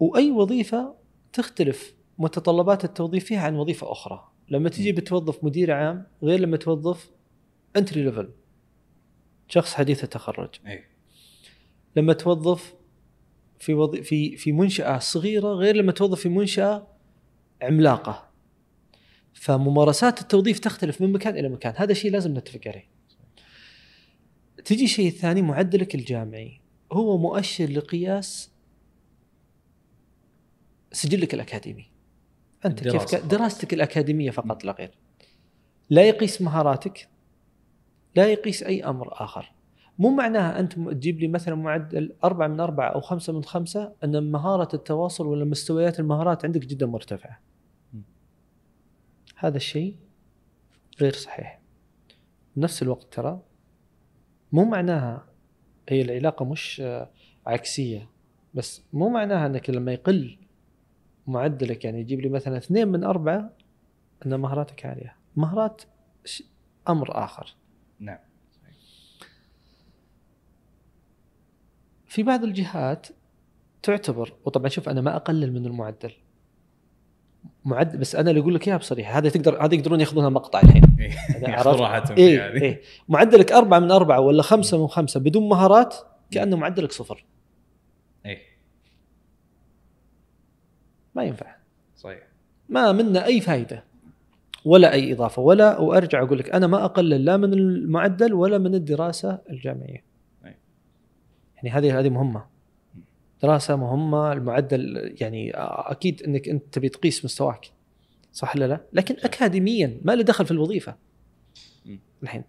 [0.00, 0.94] وأي وظيفة
[1.32, 4.92] تختلف متطلبات التوظيف فيها عن وظيفة أخرى لما تجي.
[4.92, 7.10] بتوظف مدير عام غير لما توظف
[7.76, 8.30] entry level
[9.48, 10.50] شخص حديث التخرج.
[10.66, 10.84] اي
[11.96, 12.74] لما توظف
[13.58, 13.96] في وظ...
[13.96, 16.86] في في منشأة صغيرة غير لما توظف في منشأة
[17.62, 18.30] عملاقة.
[19.34, 22.88] فممارسات التوظيف تختلف من مكان إلى مكان هذا شيء لازم نتفق عليه.
[24.64, 26.60] تجي شيء ثاني معدلك الجامعي
[26.92, 28.50] هو مؤشر لقياس
[30.92, 31.91] سجلك الأكاديمي.
[32.66, 33.14] أنت كيف ك...
[33.14, 34.90] دراستك الأكاديمية فقط لا غير.
[35.90, 37.08] لا يقيس مهاراتك
[38.16, 39.52] لا يقيس أي أمر آخر.
[39.98, 44.30] مو معناها أنت تجيب لي مثلا معدل أربعة من أربعة أو خمسة من خمسة أن
[44.32, 47.40] مهارة التواصل ولا مستويات المهارات عندك جدا مرتفعة.
[47.94, 48.00] م.
[49.36, 49.96] هذا الشيء
[51.00, 51.60] غير صحيح.
[52.56, 53.40] بنفس الوقت ترى
[54.52, 55.26] مو معناها
[55.88, 57.10] هي العلاقة مش آه،
[57.46, 58.10] عكسية
[58.54, 60.38] بس مو معناها أنك لما يقل
[61.26, 63.50] معدلك يعني يجيب لي مثلا اثنين من أربعة
[64.26, 65.16] أن مهاراتك عالية.
[65.36, 65.82] مهارات
[66.88, 67.54] أمر آخر.
[68.00, 68.18] نعم.
[72.06, 73.06] في بعض الجهات
[73.82, 76.12] تعتبر وطبعا شوف أنا ما أقلل من المعدل.
[77.64, 80.82] معدل بس أنا اللي أقول لك إياها بصريحة هذا تقدر هذا يقدرون يأخذونها مقطع الحين.
[81.00, 81.06] اي
[81.36, 81.80] أنا يأخذ عرفت.
[81.80, 85.96] راحتهم اي هذه اي معدلك أربعة من أربعة ولا خمسة من خمسة بدون مهارات
[86.30, 87.24] كأنه معدلك صفر
[88.26, 88.38] اي
[91.14, 91.56] ما ينفع.
[91.96, 92.22] صحيح.
[92.68, 93.84] ما منا أي فائدة
[94.64, 95.42] ولا أي إضافة.
[95.42, 100.04] ولا وأرجع أقول لك أنا ما أقلل لا من المعدل ولا من الدراسة الجامعية.
[100.44, 100.56] أي.
[101.56, 102.44] يعني هذه هذه مهمة.
[103.42, 107.72] دراسة مهمة المعدل يعني أكيد أنك أنت تبي تقيس مستواك
[108.32, 110.94] صح ولا لا؟ لكن أكاديميا ما له دخل في الوظيفة.
[111.86, 111.96] م.
[112.22, 112.44] الحين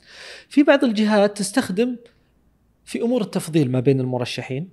[0.49, 1.95] في بعض الجهات تستخدم
[2.85, 4.69] في أمور التفضيل ما بين المرشحين.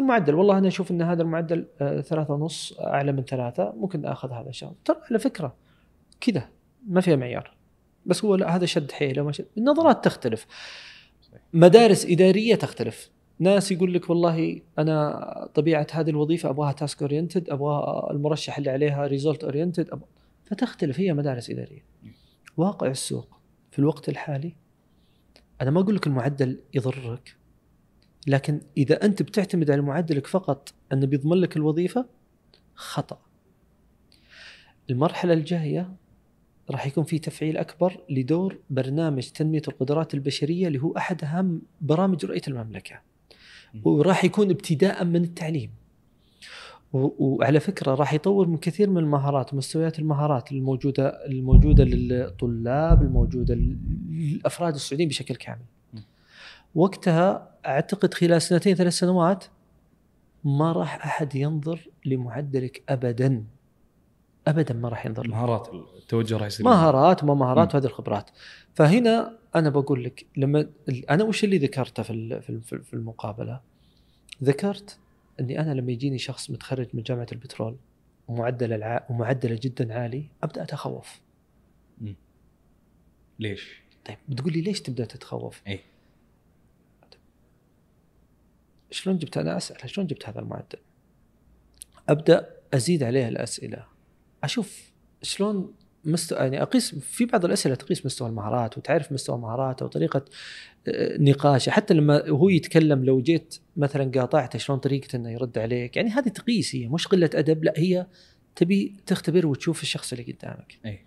[0.00, 4.32] المعدل والله أنا أشوف إن هذا المعدل آه، ثلاثة ونص أعلى من ثلاثة ممكن آخذ
[4.32, 4.74] هذا الشخص.
[4.84, 5.54] ترى على فكرة
[6.20, 6.48] كذا
[6.88, 7.54] ما فيها معيار.
[8.06, 10.46] بس هو لا هذا شد حيله ما شد النظرات تختلف.
[11.52, 13.10] مدارس إدارية تختلف.
[13.38, 19.06] ناس يقول لك والله أنا طبيعة هذه الوظيفة أبغاها task oriented أبغى المرشح اللي عليها
[19.06, 20.00] result oriented
[20.44, 21.00] فتختلف.
[21.00, 21.84] هي مدارس إدارية.
[22.56, 23.28] واقع السوق
[23.70, 24.56] في الوقت الحالي
[25.60, 27.36] أنا ما أقول لك المعدل يضرك.
[28.26, 32.06] لكن إذا أنت بتعتمد على معدلك فقط أنه بيضمن لك الوظيفة
[32.74, 33.18] خطأ.
[34.90, 35.94] المرحلة الجاية
[36.70, 42.24] راح يكون في تفعيل أكبر لدور برنامج تنمية القدرات البشرية اللي هو أحد أهم برامج
[42.24, 43.00] رؤية المملكة.
[43.84, 45.70] وراح يكون ابتداء من التعليم.
[46.92, 54.74] وعلى فكرة راح يطور من كثير من المهارات ومستويات المهارات الموجودة الموجودة للطلاب الموجودة للأفراد
[54.74, 55.64] السعوديين بشكل كامل.
[56.74, 59.44] وقتها أعتقد خلال سنتين ثلاث سنوات
[60.44, 63.44] ما راح أحد ينظر لمعدلك ابدا.
[64.46, 65.28] ابدا ما راح ينظر.
[65.28, 66.66] مهارات التوجه راح يصير.
[66.66, 67.74] مهارات وما مهارات.
[67.74, 68.30] وهذه الخبرات.
[68.74, 70.66] فهنا أنا بقول لك لما
[71.10, 73.60] أنا وش اللي ذكرته في في ال- في المقابلة؟
[74.44, 74.98] ذكرت
[75.40, 77.76] إني أنا لما يجيني شخص متخرج من جامعة البترول
[78.28, 79.06] ومعدل الع...
[79.10, 81.20] ومعدله جدا عالي أبدأ أتخوف.
[83.38, 85.80] ليش؟ طيب بتقول لي ليش تبدأ تتخوف؟ اي
[88.94, 90.78] شلون جبت أنا اسال شلون جبت هذا المعدل؟
[92.08, 93.84] أبدأ أزيد عليه الأسئلة.
[94.44, 100.24] أشوف شلون مستوى يعني أقيس في بعض الأسئلة تقيس مستوى المهارات وتعرف مستوى مهاراته وطريقة
[100.88, 101.70] آه، نقاشه.
[101.70, 106.28] حتى لما هو يتكلم لو جيت مثلا قاطعته شلون طريقته إنه يرد عليك يعني هذه
[106.28, 108.06] تقيس هي مش قلة أدب لا هي
[108.56, 110.78] تبي تختبر وتشوف الشخص اللي قدامك.
[110.86, 111.04] أي.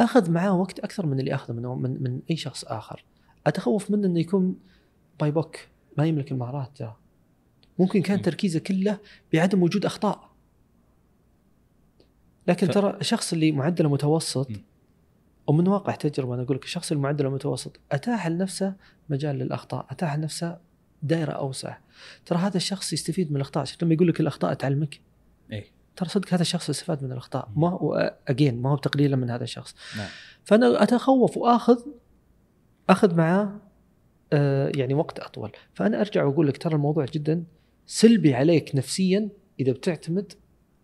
[0.00, 3.04] أخذ معاه وقت أكثر من اللي أخذه من من, من أي شخص آخر.
[3.46, 4.56] أتخوف منه إنه يكون
[5.20, 5.56] باي بوك.
[5.98, 6.96] ما يملك المهارات ترى.
[7.78, 8.22] ممكن كان م.
[8.22, 8.98] تركيزه كله
[9.32, 10.28] بعدم وجود أخطاء.
[12.46, 14.54] لكن ف- ترى الشخص اللي معدله متوسط م.
[15.46, 18.74] ومن واقع تجربة أنا أقول لك الشخص اللي معدله متوسط اتاح لنفسه
[19.08, 20.58] مجال للأخطاء اتاح لنفسه
[21.02, 21.76] دائرة أوسع.
[22.26, 23.64] ترى هذا الشخص يستفيد من الأخطاء.
[23.64, 25.00] شفت لما يقول لك الأخطاء تعلمك؟
[25.52, 27.48] اي ترى صدق هذا الشخص استفاد من الأخطاء.
[27.56, 29.74] ما هو اجين ما هو تقليلا من هذا الشخص.
[29.96, 30.08] نعم.
[30.44, 31.80] فأنا أتخوف وآخذ
[32.90, 33.60] آخذ معاه
[34.76, 35.52] يعني وقت أطول.
[35.74, 37.44] فأنا أرجع وأقول لك ترى الموضوع جدا
[37.86, 39.28] سلبي عليك نفسيا
[39.60, 40.32] إذا بتعتمد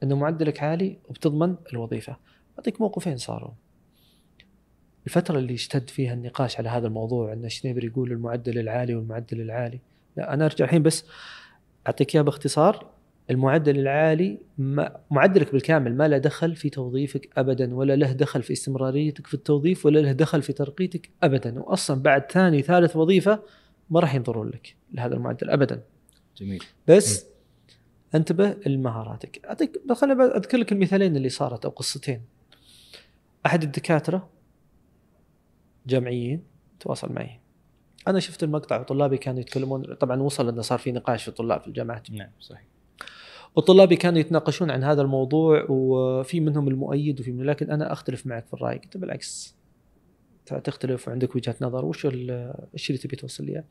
[0.02, 2.16] إنه معدلك عالي وبتضمن الوظيفة.
[2.58, 3.50] أعطيك موقفين صاروا.
[5.06, 9.80] الفترة اللي اشتد فيها النقاش على هذا الموضوع إن شنيبر يقول المعدل العالي والمعدل العالي.
[10.16, 11.04] لا أنا أرجع الحين بس
[11.86, 12.93] أعطيك إياه باختصار.
[13.30, 18.52] المعدل العالي ما معدلك بالكامل ما له دخل في توظيفك ابدا ولا له دخل في
[18.52, 21.60] استمراريتك في التوظيف ولا له دخل في ترقيتك ابدا.
[21.60, 23.42] واصلا بعد ثاني ثالث وظيفة
[23.90, 25.82] ما راح ينظرون لك لهذا المعدل ابدا.
[26.36, 26.64] جميل.
[26.88, 27.26] بس
[28.14, 29.44] انتبه لمهاراتك.
[29.44, 32.22] اعطيك خليني أذكر لك المثالين اللي صارت أو قصتين.
[33.46, 34.28] أحد الدكاترة
[35.86, 36.42] جامعيين
[36.80, 37.40] تواصل معي.
[38.08, 41.68] أنا شفت المقطع وطلابي كانوا يتكلمون طبعا وصل إنه صار في نقاش في الطلاب في
[41.68, 42.10] الجامعات.
[42.10, 42.73] نعم صحيح.
[43.56, 48.46] وطلابي كانوا يتناقشون عن هذا الموضوع وفي منهم المؤيد وفي من لكن أنا أختلف معك
[48.46, 48.78] في الرأي.
[48.78, 49.56] قلت بالعكس.
[50.64, 51.84] تختلف وعندك وجهة نظر.
[51.84, 53.64] وش ال- إيش اللي تبي توصل لي؟ إياه؟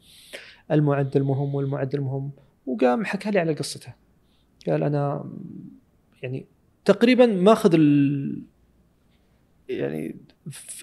[0.72, 2.32] المعدل مهم والمعدل مهم
[2.66, 3.94] وقام حكى لي على قصته.
[4.68, 5.32] قال أنا
[6.24, 6.46] يعني
[6.86, 8.44] تقريبا ماخذ ال
[9.70, 10.16] يعني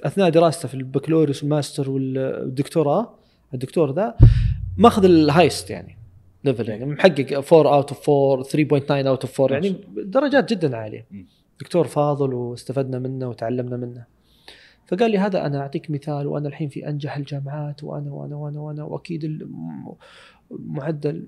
[0.04, 3.14] أثناء دراسته في البكالوريوس والماستر والدكتوراه
[3.54, 4.16] الدكتور ذا
[4.76, 5.96] ماخذ ال highest يعني.
[6.44, 8.44] level يعني محقق 4 out of 4
[8.80, 11.06] 3.9 out of 4 يعني درجات جدا عالية.
[11.60, 14.04] دكتور فاضل واستفدنا منه وتعلمنا منه.
[14.86, 18.84] فقال لي هذا أنا أعطيك مثال وأنا الحين في أنجح الجامعات وأنا وأنا وأنا وأنا
[18.84, 19.94] وأكيد الم-
[20.50, 21.26] المعدل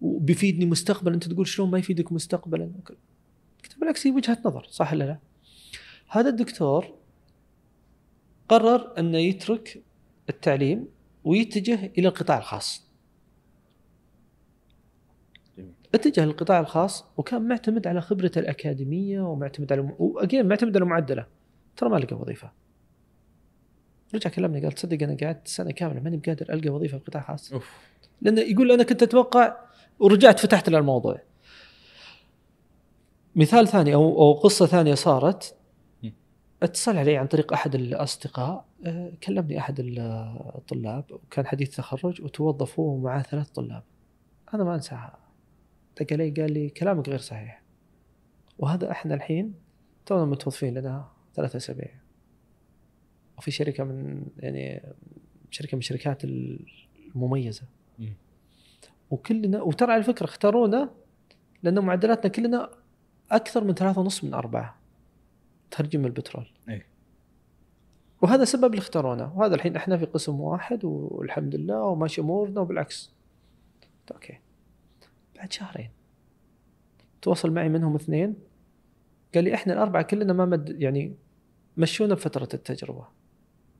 [0.00, 1.14] وبيفيدني مستقبلا.
[1.14, 2.70] أنت تقول شلون ما يفيدك مستقبلا؟
[3.64, 5.18] قلت بالعكس هي وجهة نظر صح ولا لا؟
[6.08, 6.86] هذا الدكتور
[8.48, 9.82] قرر إنه يترك
[10.28, 10.86] التعليم
[11.24, 12.86] ويتجه إلى القطاع الخاص
[15.58, 21.26] جميل اتجه للقطاع الخاص وكان معتمد على خبرته الأكاديمية ومعتمد على وأجين معتمد على معدله
[21.76, 22.50] ترى ما لقى وظيفة.
[24.14, 27.52] رجع كلمني قال تصدق أنا قعدت سنة كاملة ماني بقادر ألقى وظيفة في قطاع خاص.
[27.52, 27.70] أوف.
[28.22, 29.56] لأنه يقول أنا كنت أتوقع
[29.98, 31.20] ورجعت فتحت له الموضوع.
[33.36, 35.54] مثال ثاني أو أو قصة ثانية صارت.
[36.62, 38.64] اتصل علي عن طريق أحد الأصدقاء.
[38.86, 43.82] آه، كلمني أحد الطلاب وكان حديث تخرج وتوظف هو ومعاه ثلاث طلاب.
[44.54, 45.21] أنا ما أنساها.
[46.00, 47.62] دق علي قال لي كلامك غير صحيح.
[48.58, 49.54] وهذا إحنا الحين
[50.06, 51.94] تونا متوظفين لنا ثلاثة أسابيع.
[53.38, 54.82] وفي شركة من يعني
[55.50, 57.62] شركة من الشركات المميزة.
[57.98, 58.12] مم.
[59.10, 60.90] وكلنا وترى على فكرة اختارونا
[61.62, 62.70] لأن معدلاتنا كلنا
[63.30, 64.76] أكثر من ثلاثة ونص من أربعة
[65.70, 66.46] ترجم البترول.
[66.68, 66.82] اي
[68.22, 73.12] وهذا سبب اللي اختارونا وهذا الحين إحنا في قسم واحد والحمد لله وماشي أمورنا وبالعكس.
[74.12, 74.38] أوكي.
[75.42, 75.90] بعد شهرين.
[77.22, 78.34] تواصل معي منهم اثنين.
[79.34, 81.14] قال لي إحنا الأربعة كلنا ما مد يعني
[81.76, 83.06] مشونا بفترة التجربة.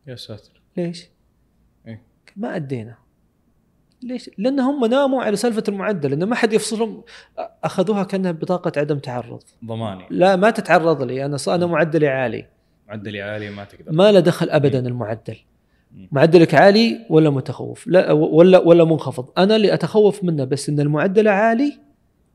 [0.07, 0.62] يا ساتر.
[0.77, 1.09] ليش؟
[1.87, 2.03] إيه.
[2.37, 2.96] ما أدينا.
[4.03, 7.05] ليش؟ لأن هم ناموا على سالفة المعدل ان ما حد يفصلهم.
[7.64, 9.42] أخذوها كأنها بطاقة عدم تعرض.
[9.64, 10.07] ضماني.
[10.11, 11.25] لا ما تتعرض لي.
[11.25, 12.46] أنا أنا معدلي عالي.
[12.88, 13.92] معدلي عالي ما تقدر.
[13.92, 15.37] ما له دخل ابدا المعدل.
[15.37, 15.52] مم.
[16.13, 19.31] معدلك عالي ولا متخوف؟ لا ولا ولا منخفض.
[19.39, 21.79] أنا اللي أتخوف منه بس إن المعدل عالي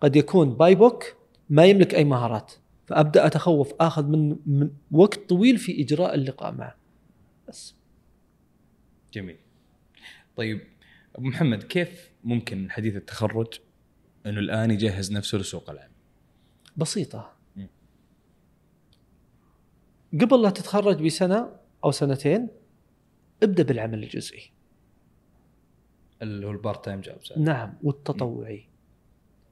[0.01, 1.03] قد يكون by book
[1.49, 2.53] ما يملك أي مهارات.
[2.85, 6.75] فأبدأ أتخوف آخذ من, من وقت طويل في إجراء اللقاء معه.
[7.47, 7.75] بس.
[9.13, 9.37] جميل.
[10.35, 10.61] طيب
[11.15, 13.47] أبو محمد كيف ممكن حديث التخرج
[14.25, 15.91] إنه الآن يجهز نفسه لسوق العمل؟
[16.77, 17.37] بسيطة.
[20.21, 21.49] قبل لا تتخرج بسنة
[21.83, 22.47] أو سنتين
[23.43, 24.51] ابدأ بالعمل الجزئي.
[26.21, 28.69] اللي هو ال part time job نعم والتطوعي.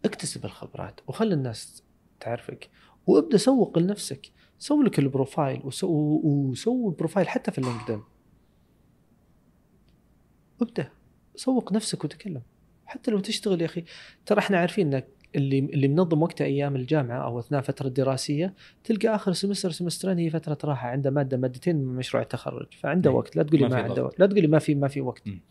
[0.06, 1.84] اكتسب الخبرات وخلي الناس
[2.19, 2.69] تعرفك
[3.08, 4.32] وابدأ سوق لنفسك.
[4.60, 8.04] سوي لك ال profile وسو profile حتى في ال LinkedIn
[10.62, 10.91] ابدأ
[11.36, 12.41] سوق نفسك وتكلم.
[12.86, 13.84] حتى لو تشتغل يا أخي
[14.26, 19.15] ترى إحنا عارفين إنك اللي اللي منظم وقته أيام الجامعة أو أثناء فترة دراسية تلقى
[19.15, 23.15] آخر semester سمسترين هي فترة راحة عنده مادة مادتين من مشروع التخرج فعنده إيه.
[23.15, 24.04] وقت لا تقول لي ما ما, عنده.
[24.04, 25.41] وقت لا تقول لي ما في ما في وقت مم.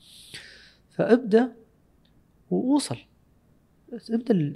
[0.90, 1.52] فابدأ
[2.50, 2.96] ووصل
[4.10, 4.54] ابدأ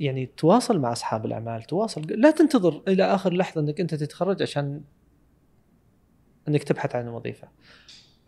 [0.00, 4.80] يعني تواصل مع أصحاب الأعمال تواصل لا تنتظر إلى آخر لحظة إنك أنت تتخرج عشان
[6.48, 7.48] إنك تبحث عن وظيفة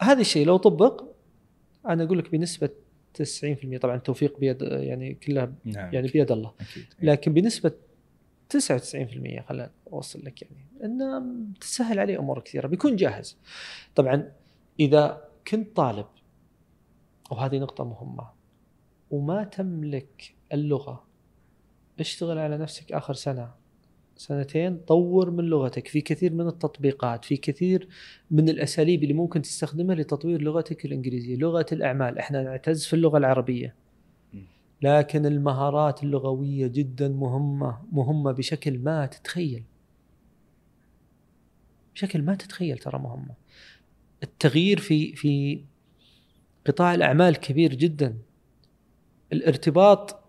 [0.03, 1.05] هذا الشيء لو طبق
[1.89, 2.71] أنا أقول لك بنسبة
[3.19, 5.95] 90% طبعا التوفيق بيد يعني كلها نعم.
[5.95, 6.53] يعني بيد الله.
[6.61, 7.73] أكيد لكن بنسبة
[8.57, 8.59] 99%
[9.49, 11.23] خلينا اوصل لك يعني انه
[11.61, 13.37] تسهل عليه أمور كثيرة بيكون جاهز.
[13.95, 14.33] طبعا
[14.81, 16.07] إذا كنت طالب
[17.31, 18.29] وهذه نقطة مهمة
[19.11, 21.05] وما تملك اللغة
[22.01, 23.62] اشتغل على نفسك آخر سنة.
[24.17, 25.89] سنتين طور من لغتك.
[25.89, 27.89] في كثير من التطبيقات في كثير
[28.31, 31.37] من الأساليب اللي ممكن تستخدمها لتطوير لغتك الإنجليزية.
[31.37, 33.75] لغة الأعمال إحنا نعتز في اللغة العربية.
[34.35, 34.43] مم.
[34.83, 39.63] لكن المهارات اللغوية جدا مهمة مهمة بشكل ما تتخيل.
[41.95, 43.35] بشكل ما تتخيل ترى مهمة.
[44.23, 45.65] التغيير في في
[46.67, 48.19] قطاع الأعمال كبير جدا.
[49.33, 50.23] الارتباط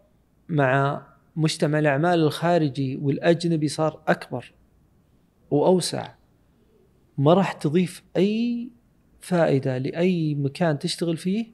[0.50, 1.02] مع
[1.36, 4.54] مجتمع الأعمال الخارجي والأجنبي صار أكبر
[5.52, 6.16] وأوسع.
[7.18, 8.70] ما راح تضيف أي
[9.22, 11.46] فائدة لأي مكان تشتغل فيه؟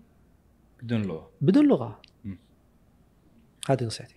[0.83, 1.31] بدون لغة.
[1.41, 2.01] بدون لغة.
[3.69, 4.15] هذه نصيحتي.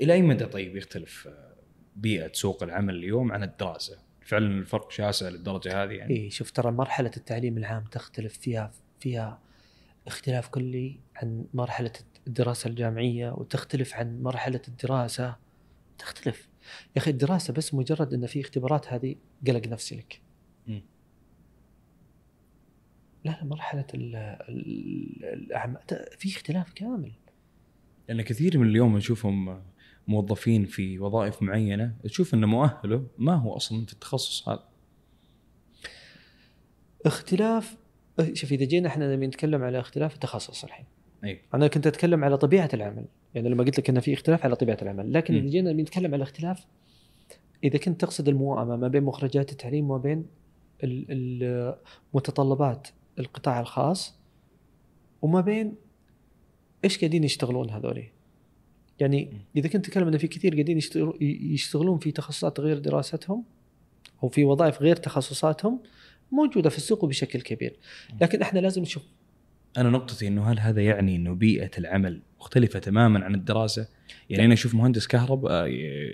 [0.00, 1.54] إلى أي مدى طيب يختلف آه،
[1.96, 6.72] بيئة سوق العمل اليوم عن الدراسة؟ فعلا الفرق شاسع للدرجة هذه يعني؟ اي شوف ترى
[6.72, 9.40] مرحلة التعليم العام تختلف فيها فيها
[10.06, 11.92] اختلاف كلي عن مرحلة
[12.26, 15.36] الدراسة الجامعية وتختلف عن مرحلة الدراسة.
[15.98, 16.48] تختلف.
[16.96, 19.14] يا أخي الدراسة بس مجرد إن في اختبارات هذه
[19.46, 20.20] قلق نفسي لك.
[23.24, 24.16] لا لا مرحلة ال-
[24.48, 25.80] ال- الأعمال.
[26.18, 27.12] في اختلاف كامل.
[28.08, 29.62] لأن كثير من اليوم نشوفهم
[30.08, 34.68] موظفين في وظائف معينة تشوف إن مؤهله ما هو أصلا في التخصص هذا.
[37.06, 37.76] اختلاف
[38.32, 40.86] شوف إذا جينا إحنا نبي نتكلم على اختلاف التخصص الحين.
[41.24, 43.04] اي أنا كنت أتكلم على طبيعة العمل.
[43.34, 45.12] يعني لما قلت لك إن في اختلاف على طبيعة العمل.
[45.12, 45.36] لكن م.
[45.36, 46.66] اذا جينا نتكلم على اختلاف
[47.64, 50.26] إذا كنت تقصد الموائمه ما بين مخرجات التعليم وما بين
[50.84, 51.74] ال- ال-
[52.14, 54.18] متطلبات القطاع الخاص
[55.22, 55.74] وما بين
[56.84, 58.08] إيش قاعدين يشتغلون هذولي.
[59.00, 59.32] يعني.
[59.56, 60.78] إذا كنت تتكلم إن في كثير قاعدين
[61.20, 63.44] يشتغلون في تخصصات غير دراستهم
[64.22, 65.80] أو في وظائف غير تخصصاتهم
[66.32, 67.76] موجودة في السوق بشكل كبير.
[68.20, 69.02] لكن إحنا لازم نشوف
[69.78, 73.88] أنا نقطتي إنه هل هذا يعني إنه بيئة العمل مختلفة تماما عن الدراسة؟
[74.30, 75.66] يعني أنا أشوف مهندس كهرباء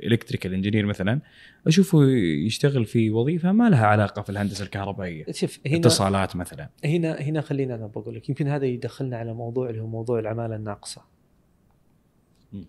[0.07, 1.20] electrical engineer مثلا
[1.66, 2.05] أشوفه
[2.46, 7.40] يشتغل في وظيفة ما لها علاقة في الهندسة الكهربائية شوف هنا اتصالات مثلا هنا هنا
[7.40, 11.03] خلينا أنا بقول لك يمكن هذا يدخلنا على موضوع اللي هو موضوع العمالة الناقصة.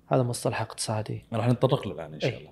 [0.07, 1.23] هذا مصطلح اقتصادي.
[1.33, 2.37] راح نتطرق له الآن إن شاء أي.
[2.37, 2.51] الله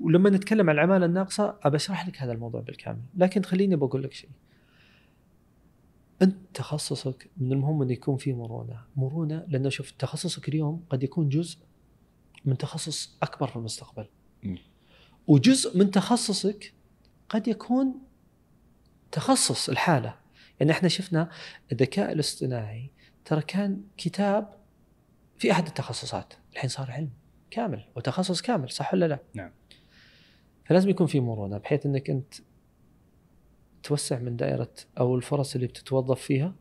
[0.00, 4.12] ولما نتكلم عن العمالة الناقصة أبى أشرح لك هذا الموضوع بالكامل، لكن خليني بقول لك
[4.12, 4.30] شيء.
[6.22, 11.28] أنت تخصصك من المهم انه يكون فيه مرونة، مرونة لأنه شوف تخصصك اليوم قد يكون
[11.28, 11.58] جزء
[12.44, 14.06] من تخصص أكبر في المستقبل.
[15.26, 16.74] وجزء من تخصصك
[17.28, 17.94] قد يكون
[19.12, 20.14] تخصص الحالة،
[20.60, 21.30] يعني إحنا شفنا
[21.72, 22.90] الذكاء الاصطناعي
[23.24, 24.54] ترى كان كتاب
[25.38, 27.10] في أحد التخصصات، الحين صار علم
[27.50, 29.50] كامل وتخصص كامل صح ولا لا؟ نعم.
[30.64, 32.34] فلازم يكون في مرونة بحيث إنك أنت
[33.82, 36.54] توسع من دائرة أو الفرص اللي بتتوظف فيها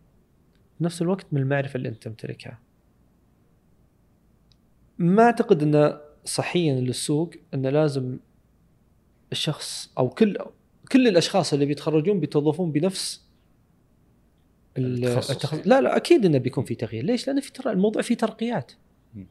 [0.77, 2.59] في نفس الوقت من المعرفة اللي أنت تمتلكها.
[4.97, 8.17] ما أعتقد انه صحيا للسوق انه لازم
[9.31, 10.37] الشخص أو كل
[10.91, 13.25] كل الأشخاص اللي بيتخرجون بيتوظفون بنفس
[14.77, 15.67] ال- التخصص التخصص.
[15.67, 18.71] لا لا أكيد إنه بيكون في تغيير، ليش؟ لأن في ترى الموضوع فيه ترقيات.
[19.15, 19.27] مم.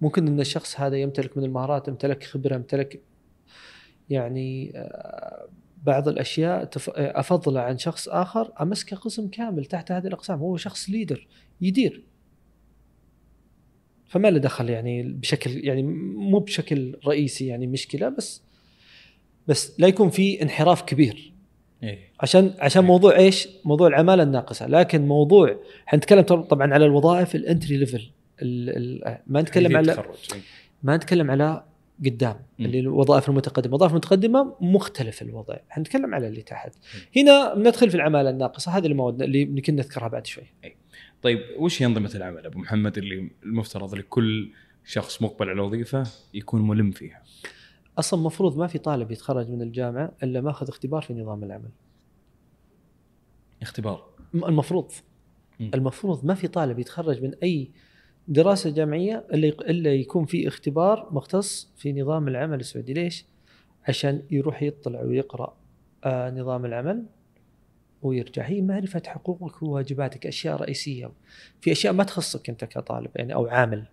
[0.00, 3.00] ممكن إن الشخص هذا يمتلك من المهارات، يمتلك خبرة، يمتلك
[4.10, 5.48] يعني آه،
[5.84, 10.90] بعض الأشياء تف- افضله عن شخص آخر امسكه قسم كامل تحت هذه الأقسام، هو شخص
[10.90, 11.26] ليدر
[11.60, 12.02] يدير.
[14.06, 18.42] فما له دخل يعني بشكل يعني مو بشكل رئيسي يعني مشكلة بس
[19.48, 21.32] بس لا يكون في انحراف كبير
[21.82, 27.34] اي عشان عشان موضوع إيش؟ موضوع العمالة الناقصة، لكن موضوع حنتكلم طب- طبعا على الوظائف
[27.34, 28.10] ال entry level
[28.42, 30.04] ال- ما نتكلم على.
[30.82, 31.64] ما نتكلم على
[32.04, 32.66] قدام مم.
[32.66, 36.72] اللي الوظائف المتقدمة، الوظائف المتقدمه مختلف الوضع، حنتكلم على اللي تحت.
[37.16, 40.44] هنا ندخل في العمالة الناقصة، هذه المواد اللي يمكن نذكرها بعد شوي.
[41.22, 44.52] طيب وش هي انظمه العمل أبو محمد اللي المفترض لكل
[44.84, 46.02] شخص مقبل على وظيفة
[46.34, 47.22] يكون ملم فيها؟
[47.98, 51.70] أصلا المفروض ما في طالب يتخرج من الجامعة إلا ماخذ اختبار في نظام العمل.
[53.62, 54.92] اختبار م- المفروض
[55.60, 55.70] مم.
[55.74, 57.70] المفروض ما في طالب يتخرج من أي
[58.28, 62.92] دراسة جامعية الا الا يكون في اختبار مختص في نظام العمل السعودي.
[62.92, 63.24] ليش؟
[63.88, 65.56] عشان يروح يطلع ويقرأ
[66.04, 67.06] آه نظام العمل
[68.02, 68.42] ويرجع.
[68.42, 71.10] هي معرفة حقوقك وواجباتك أشياء رئيسية.
[71.60, 73.86] في أشياء ما تخصك أنت كطالب يعني أو عامل.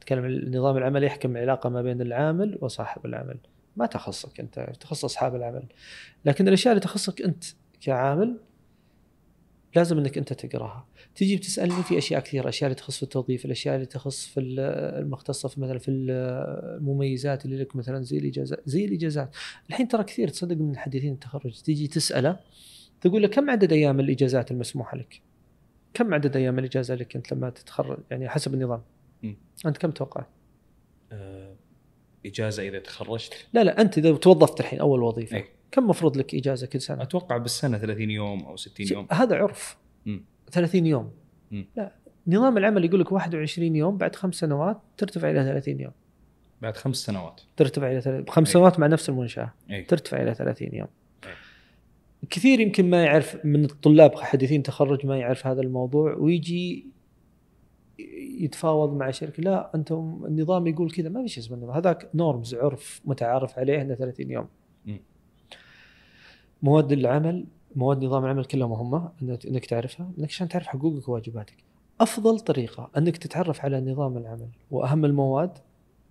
[0.00, 3.36] تكلم النظام العمل يحكم العلاقة ما بين العامل وصاحب العمل.
[3.76, 5.62] ما تخصك أنت تخص أصحاب العمل.
[6.24, 7.44] لكن الأشياء اللي تخصك أنت
[7.80, 8.38] كعامل
[9.76, 13.74] لازم إنك أنت تقراها تجي بتسألني في أشياء كثيرة أشياء اللي تخص في التوظيف الأشياء
[13.74, 14.60] اللي تخص في ال-
[15.02, 16.10] المختصة في مثلا في ال-
[16.80, 19.30] المميزات اللي لك مثلا زي الإجازات زي الإجازات
[19.70, 22.36] الحين ترى كثير تصدق من حديثين التخرج تيجي تسأله
[23.00, 25.20] تقول له كم عدد أيام الإجازات المسموحة لك؟
[25.94, 28.82] كم عدد أيام الإجازة لك أنت لما تتخرج يعني حسب النظام
[29.22, 29.36] مم.
[29.66, 30.26] أنت كم توقعت؟
[31.12, 31.54] آه،
[32.26, 35.44] إجازة إذا تخرجت لا لا أنت إذا توظفت الحين أول وظيفة أي.
[35.72, 39.76] كم مفروض لك إجازة كل سنة؟ أتوقع بالسنة 30 يوم أو 60 يوم هذا عرف
[40.06, 40.24] مم.
[40.50, 41.10] 30 يوم
[41.50, 41.66] مم.
[41.76, 41.92] لا
[42.26, 45.92] نظام العمل يقول لك 21 يوم بعد خمس سنوات ترتفع إلى 30 يوم
[46.62, 48.52] بعد خمس سنوات ترتفع إلى ثلاث- خمس أي.
[48.52, 50.88] سنوات مع نفس المنشأة اي ترتفع إلى 30 يوم
[51.24, 51.30] أي.
[52.30, 56.86] كثير يمكن ما يعرف من الطلاب حديثين تخرج ما يعرف هذا الموضوع ويجي
[58.40, 62.54] يتفاوض مع شركة لا أنتم النظام يقول كذا ما في شيء اسمه النظام هذاك نورمز
[62.54, 64.48] عرف متعارف عليه انه 30 يوم
[64.86, 65.00] مم.
[66.62, 67.44] مواد العمل
[67.76, 71.56] مواد نظام العمل كلها مهمه انك تعرفها إنك عشان تعرف حقوقك وواجباتك
[72.00, 75.50] أفضل طريقة إنك تتعرف على نظام العمل وأهم المواد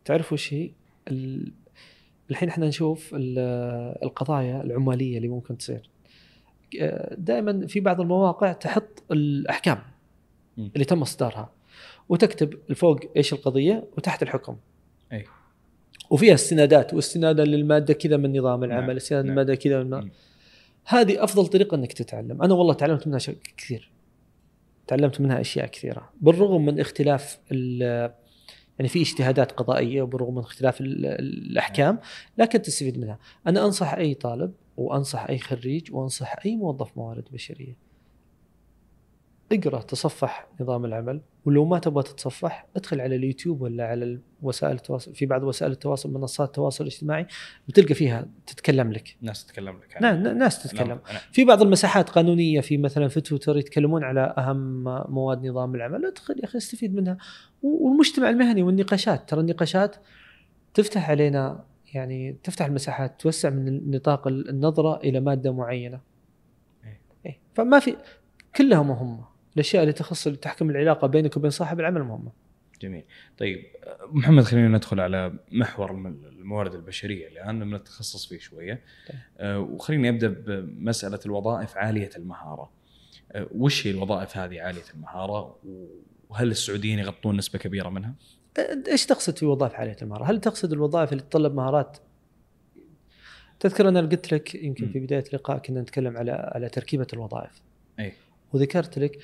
[0.05, 0.69] تعرف وش هي
[1.07, 1.51] ال-
[2.31, 5.89] الحين إحنا نشوف ال- القضايا العمالية اللي ممكن تصير
[7.17, 9.77] دائما في بعض المواقع تحط الأحكام.
[10.57, 11.49] اللي تم اصدارها
[12.09, 14.57] وتكتب فوق إيش القضية وتحت الحكم
[15.13, 15.25] أي
[16.09, 18.95] وفيها استنادات واستنادا للمادة كذا من نظام العمل نعم.
[18.95, 19.31] استناد نعم.
[19.31, 20.09] الماده كذا من مم.
[20.85, 22.41] هذه أفضل طريقة إنك تتعلم.
[22.41, 23.91] أنا والله تعلمت منها شيء كثير.
[24.87, 26.09] تعلمت منها أشياء كثيرة.
[26.21, 27.39] بالرغم من اختلاف
[28.79, 31.99] يعني في اجتهادات قضائية وبالرغم من اختلاف ال- الأحكام
[32.37, 33.19] لكن تستفيد منها.
[33.47, 37.77] أنا أنصح أي طالب وأنصح أي خريج وأنصح أي موظف موارد بشرية.
[39.51, 41.21] اقرأ تصفح نظام العمل.
[41.45, 46.13] ولو ما تبغى تتصفح ادخل على اليوتيوب ولا على وسائل التواصل في بعض وسائل التواصل
[46.13, 47.27] منصات التواصل الاجتماعي
[47.67, 51.19] بتلقى فيها تتكلم لك ناس تتكلم لك نعم ناس تتكلم نعم.
[51.31, 54.83] في بعض المساحات قانونية في مثلا في تويتر يتكلمون على أهم
[55.13, 57.17] مواد نظام العمل ادخل يا أخي استفيد منها
[57.63, 59.95] والمجتمع المهني والنقاشات ترى النقاشات
[60.73, 65.99] تفتح علينا يعني تفتح المساحات توسع من نطاق النظرة إلى مادة معينة
[66.83, 67.01] إيه.
[67.25, 67.39] إيه.
[67.55, 67.95] فما في
[68.55, 72.31] كلها مهمه الأشياء اللي تخص اللي تحكم العلاقة بينك وبين صاحب العمل مهمة
[72.81, 73.03] جميل
[73.37, 73.65] طيب
[74.11, 79.19] محمد خلينا ندخل على محور الم- الموارد البشرية الآن بنتخصص فيه شوية طيب.
[79.37, 82.71] أه، وخليني أبدأ بمسألة الوظائف عالية المهارة
[83.31, 85.59] أه، وش هي الوظائف هذه عالية المهارة
[86.29, 88.13] وهل السعوديين يغطون نسبة كبيرة منها؟
[88.87, 91.97] إيش تقصد في وظائف عالية المهارة؟ هل تقصد الوظائف اللي تتطلب مهارات
[93.59, 94.99] تذكر أنا قلت لك يمكن في.
[94.99, 97.61] بداية اللقاء كنا نتكلم على على تركيبة الوظائف
[97.99, 98.13] أي
[98.53, 99.19] وذكرت لك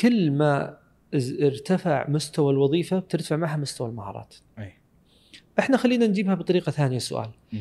[0.00, 0.78] كل ما
[1.14, 4.34] ارتفع مستوى الوظيفة بترتفع معها مستوى المهارات.
[4.58, 4.72] أي.
[5.58, 7.58] إحنا خلينا نجيبها بطريقة ثانية السؤال م.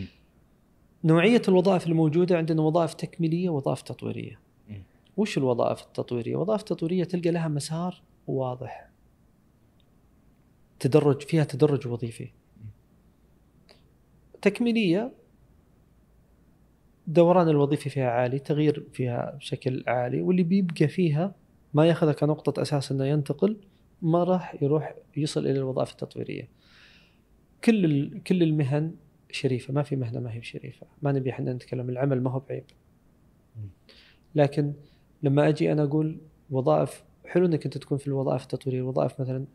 [1.04, 4.40] نوعية الوظائف الموجودة عندنا وظائف تكميلية ووظائف تطويرية.
[4.70, 4.74] م.
[5.18, 8.90] وش الوظائف التطويرية؟ وظائف تطويرية تلقى لها مسار واضح.
[10.80, 12.32] تدرج فيها تدرج وظيفي.
[14.42, 15.12] تكميلية
[17.08, 21.36] دوران الوظيفي فيها عالي تغيير فيها بشكل عالي واللي بيبقى فيها
[21.74, 23.58] ما ياخذها كنقطة أساس أنه ينتقل
[24.02, 26.50] ما راح يروح يصل إلى الوظائف التطويرية.
[27.64, 28.96] كل كل المهن
[29.32, 30.88] شريفة ما في مهنة ما هي بشريفة.
[31.02, 32.64] ما نبي إحنا نتكلم العمل ما هو بعيب.
[34.36, 34.74] لكن
[35.24, 36.18] لما أجي أنا أقول
[36.52, 39.46] وظائف حلو إنك أنت تكون في الوظائف التطويرية الوظائف مثلا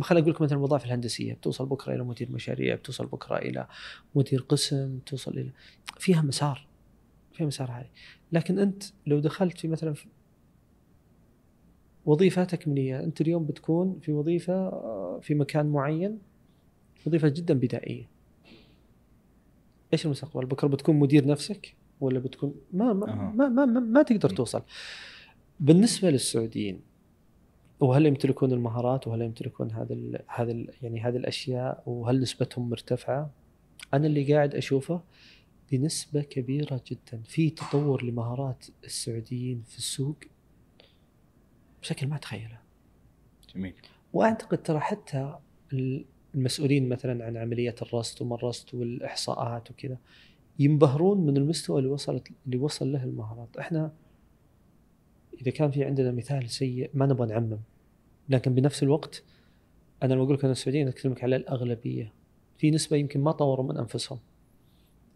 [0.00, 3.66] خليني أقول لك مثلا الوظائف الهندسية بتوصل بكرة إلى مدير مشاريع بتوصل بكرة إلى
[4.14, 5.50] مدير قسم توصل إلى
[5.98, 6.66] فيها مسار
[7.32, 7.88] فيها مسار عالي
[8.32, 10.06] لكن أنت لو دخلت في مثلا في
[12.06, 16.18] وظيفة تكميلية أنت اليوم بتكون في وظيفة آه، في مكان معين
[17.06, 18.08] وظيفة جدا بدائية
[19.92, 23.06] إيش المستقبل بكرة بتكون مدير نفسك ولا بتكون ما ما.
[23.06, 24.28] ما, ما, ما, ما تقدر.
[24.28, 24.62] توصل
[25.60, 26.80] بالنسبة للسعوديين
[27.80, 33.30] وهل يمتلكون المهارات وهل يمتلكون هذا ال هذا ال يعني هذه الأشياء وهل نسبتهم مرتفعة؟
[33.94, 35.02] أنا اللي قاعد أشوفه
[35.72, 40.16] بنسبة كبيرة جدا في تطور لمهارات السعوديين في السوق
[41.82, 42.58] بشكل ما تخيله.
[43.54, 43.74] جميل.
[44.12, 45.38] وأعتقد ترى حتى
[46.34, 49.98] المسؤولين مثلا عن عمليات الرصد وما الرصد والإحصاءات وكذا
[50.58, 53.56] ينبهرون من المستوى اللي وصلت اللي وصل له المهارات.
[53.56, 53.92] إحنا
[55.42, 57.58] إذا كان في عندنا مثال سيء ما نبغى نعمم.
[58.28, 59.22] لكن بنفس الوقت
[60.02, 62.12] أنا لما أقول لك أنا السعوديين أكلمك على الأغلبية.
[62.58, 64.18] في نسبة يمكن ما طوروا من أنفسهم.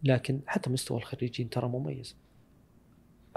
[0.03, 2.15] لكن حتى مستوى الخريجين ترى مميز.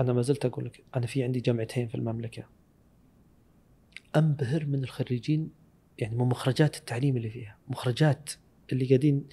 [0.00, 2.44] أنا ما زلت أقول لك أنا في عندي جامعتين في المملكة.
[4.16, 5.50] أنبهر من الخريجين
[5.98, 7.56] يعني من مخرجات التعليم اللي فيها.
[7.68, 8.30] مخرجات
[8.72, 9.24] اللي قاعدين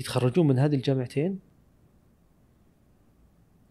[0.00, 1.38] يتخرجون من هذه الجامعتين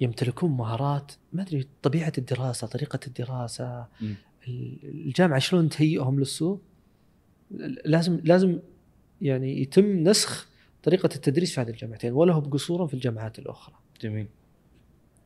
[0.04, 4.14] يمتلكون مهارات ما أدري طبيعة الدراسة طريقة الدراسة م.
[4.84, 6.62] الجامعة شلون تهيئهم للسوق؟
[7.86, 8.60] لازم لازم
[9.22, 10.50] يعني يتم نسخ
[10.84, 13.76] طريقة التدريس في هذه الجامعتين ولا هو بقصورهم في الجامعات الأخرى.
[14.02, 14.28] جميل.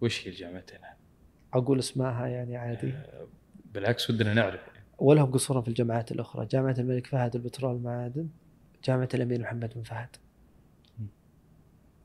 [0.01, 0.79] وش هي الجامعتين؟
[1.53, 2.93] أقول اسمائها يعني عادي.
[3.73, 4.61] بالعكس ودنا نعرف.
[4.99, 6.45] ولا هم قصورهم في الجامعات الأخرى.
[6.45, 8.27] جامعة الملك فهد البترول والمعادن
[8.83, 10.15] جامعة الأمير محمد بن فهد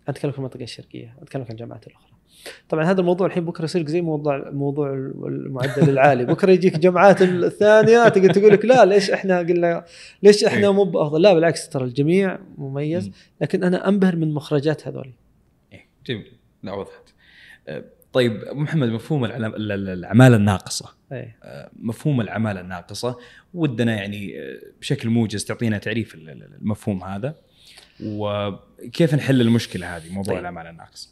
[0.08, 2.11] أتكلم في المنطقة الشرقية أتكلم عن الجامعات الأخرى.
[2.68, 4.92] طبعا هذا الموضوع الحين بكرة يصير زي موضوع موضوع
[5.26, 6.24] المعدل العالي.
[6.24, 9.84] بكرة يجيك جامعات الثانية تقول تقول لك لا ليش إحنا قلنا
[10.22, 13.10] ليش إحنا مو بافضل لا بالعكس ترى الجميع مميز
[13.40, 15.12] لكن أنا أنبهر من مخرجات هذول.
[15.72, 16.32] إيه جميل.
[16.62, 17.14] لا وضحت
[17.68, 20.94] أه، طيب محمد مفهوم العماله الناقصة.
[21.12, 21.34] أي.
[21.42, 23.18] أه، مفهوم العماله الناقصة.
[23.54, 27.34] ودنا يعني أه، بشكل موجز تعطينا تعريف المفهوم هذا.
[28.04, 30.42] وكيف نحل المشكلة هذه موضوع طيب.
[30.42, 31.08] العماله الناقصة؟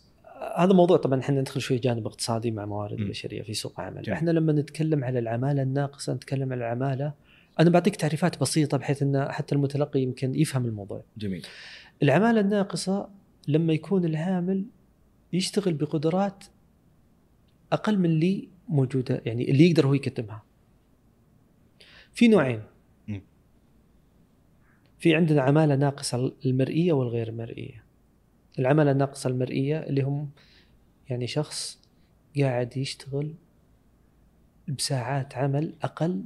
[0.57, 4.17] هذا موضوع طبعا إحنا ندخل شوي جانب اقتصادي مع موارد البشرية في سوق العمل جميل.
[4.17, 7.13] إحنا لما نتكلم على العمالة الناقصة نتكلم على العمالة
[7.61, 11.05] أنا بعطيك تعريفات بسيطة بحيث إن حتى المتلقي يمكن يفهم الموضوع.
[11.19, 11.47] جميل.
[12.03, 13.09] العمالة الناقصة
[13.49, 14.65] لما يكون العامل
[15.33, 16.45] يشتغل بقدرات
[17.73, 20.43] أقل من اللي موجودة يعني اللي يقدر هو يقدمها.
[22.13, 22.63] في نوعين.
[24.99, 27.90] في عندنا عمالة ناقصة المرئية والغير مرئية.
[28.59, 30.31] العماله الناقصة المرئية اللي هم
[31.11, 31.81] يعني شخص
[32.39, 33.35] قاعد يشتغل
[34.69, 36.25] بساعات عمل أقل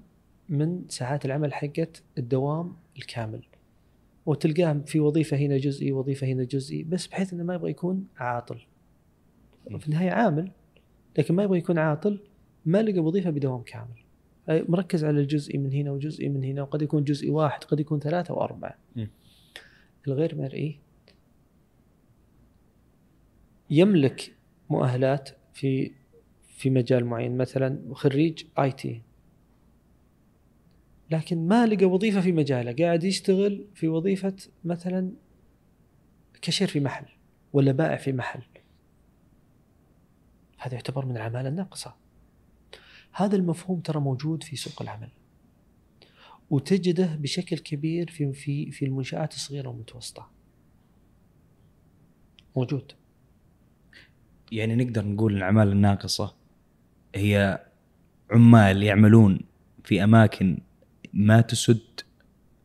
[0.48, 3.44] من ساعات العمل حقت الدوام الكامل.
[4.26, 8.60] وتلقاه في وظيفة هنا جزئي وظيفة هنا جزئي بس بحيث إنه ما يبغى يكون عاطل.
[9.78, 10.50] في النهاية عامل
[11.18, 12.20] لكن ما يبغى يكون عاطل
[12.66, 14.04] ما لقى وظيفة بدوام كامل.
[14.48, 18.34] مركز على الجزئي من هنا وجزئي من هنا وقد يكون جزئي واحد قد يكون ثلاثة
[18.34, 18.78] وأربعة.
[20.08, 20.83] الغير مرئي
[23.70, 24.34] يملك
[24.70, 25.92] مؤهلات في
[26.48, 29.02] في مجال معين مثلا خريج آي تي.
[31.10, 35.12] لكن ما لقى وظيفة في مجاله قاعد يشتغل في وظيفة مثلا
[36.42, 37.06] كشير في محل
[37.52, 38.42] ولا بائع في محل.
[40.58, 41.94] هذا يعتبر من العماله الناقصة.
[43.12, 45.08] هذا المفهوم ترى موجود في سوق العمل.
[46.50, 50.30] وتجده بشكل كبير في في في المنشآت الصغيرة والمتوسطة.
[52.56, 52.92] موجود.
[54.52, 56.34] يعني نقدر نقول الأعمال الناقصة
[57.14, 57.64] هي
[58.30, 59.40] عمال يعملون
[59.84, 60.58] في أماكن
[61.12, 61.80] ما تسد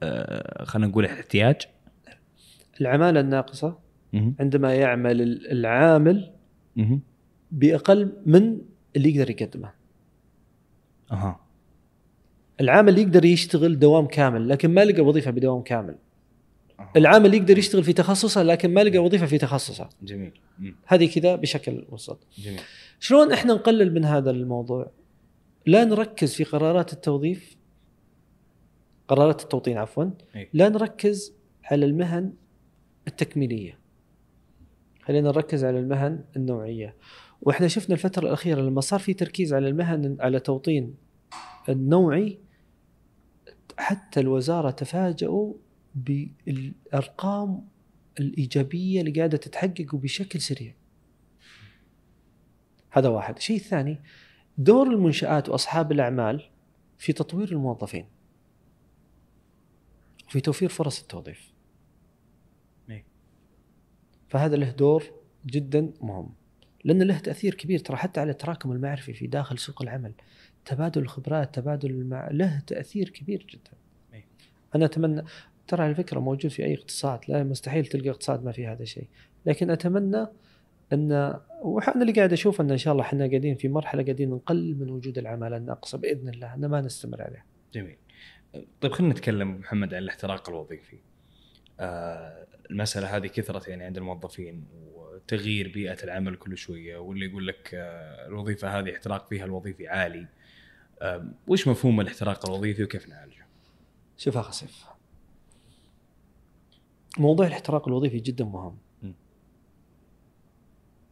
[0.04, 1.62] آه، خلينا نقول احتياج
[2.82, 3.80] العمالة الناقصة
[4.40, 5.22] عندما يعمل
[5.52, 6.32] العامل
[7.52, 8.62] بأقل من
[8.96, 9.72] اللي يقدر يقدمه.
[11.12, 11.40] أها.
[12.62, 15.96] العامل يقدر يشتغل دوام كامل لكن ما لقى وظيفة بدوام كامل.
[16.96, 19.90] العامل يقدر يشتغل في تخصصه لكن ما لقى وظيفة في تخصصه.
[20.04, 20.32] جميل.
[20.86, 22.62] هذه كذا بشكل مبسط جميل.
[23.00, 24.92] شلون إحنا نقلل من هذا الموضوع؟
[25.66, 27.58] لا نركز في قرارات التوظيف
[29.08, 30.06] قرارات التوطين عفوا
[30.54, 32.34] لا نركز على المهن
[33.08, 33.80] التكميلية.
[35.04, 36.96] خلينا نركز على المهن النوعية.
[37.42, 40.96] وإحنا شفنا الفترة الأخيرة لما صار في تركيز على المهن على توطين
[41.70, 42.40] النوعي
[43.78, 45.54] حتى الوزارة تفاجئوا
[46.06, 47.68] بالأرقام
[48.20, 50.74] الإيجابية اللي قاعدة تتحقق بشكل سريع.
[52.90, 54.00] هذا واحد، الشيء الثاني
[54.58, 56.50] دور المنشآت وأصحاب الأعمال
[56.98, 58.06] في تطوير الموظفين.
[60.30, 61.52] في توفير فرص التوظيف.
[64.30, 65.04] فهذا له دور
[65.46, 66.34] جدا مهم.
[66.84, 70.14] لأن له تأثير كبير ترى حتى على التراكم المعرفي في داخل سوق العمل
[70.66, 72.30] تبادل الخبرات تبادل المع...
[72.32, 73.72] له تأثير كبير جدا
[74.14, 74.26] أي.
[74.76, 75.24] أنا أتمنى
[75.70, 79.08] ترى على فكرة موجود في أي اقتصاد لا مستحيل تلقى اقتصاد ما في هذا الشيء.
[79.46, 80.28] لكن أتمنى
[80.94, 84.80] أن وأنا اللي قاعد أشوف أن إن شاء الله إحنا قاعدين في مرحلة قاعدين نقلل
[84.80, 86.54] من وجود العمالة الناقصة بإذن الله.
[86.54, 87.98] أن ما نستمر عليه جميل.
[88.82, 90.98] طيب خلينا نتكلم محمد عن الاحتراق الوظيفي.
[91.80, 94.64] آه المسألة هذه كثرت يعني عند الموظفين
[95.28, 100.28] تغيير بيئة العمل كل شوية واللي يقول لك آه، الوظيفة هذه احتراق فيها الوظيفي عالي.
[101.48, 103.46] وش مفهوم الاحتراق الوظيفي وكيف نعالجه؟
[104.18, 104.86] شوف اخ سيف
[107.18, 109.12] موضوع الاحتراق الوظيفي جدا مهم م.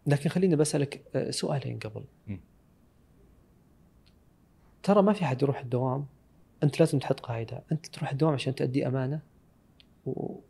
[0.07, 2.37] لكن خليني بسألك آه، سؤالين قبل م.
[4.83, 6.05] ترى ما في حد يروح الدوام
[6.63, 9.21] أنت لازم تحط قاعدة أنت تروح الدوام عشان تؤدي أمانة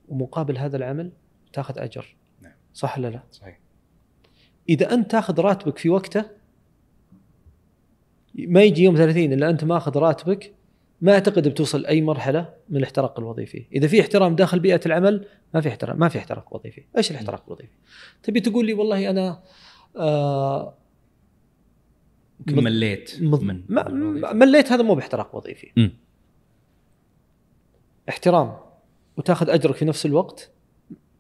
[0.10, 1.12] ومقابل هذا العمل
[1.54, 2.54] تاخذ أجر نعم.
[2.74, 3.60] صح ولا لا؟ صحيح
[4.70, 6.26] إذا أنت تاخذ راتبك في وقته
[8.36, 10.54] ما يجي يوم 30 إلا أنت ماخذ راتبك
[11.02, 15.62] ما أعتقد بتوصل أي مرحلة من الاحتراق الوظيفي، إذا في احترام داخل بيئة العمل ما
[15.62, 17.74] في احترام ما في احتراق وظيفي، إيش الاحتراق الوظيفي؟
[18.24, 19.44] تبي تقول لي والله أنا
[19.98, 20.74] آه
[22.48, 23.44] مليت مض...
[23.44, 23.64] من.
[23.70, 25.92] م- مليت هذا مو باحتراق وظيفي مم.
[28.10, 28.58] احترام
[29.18, 30.52] وتاخذ أجرك في نفس الوقت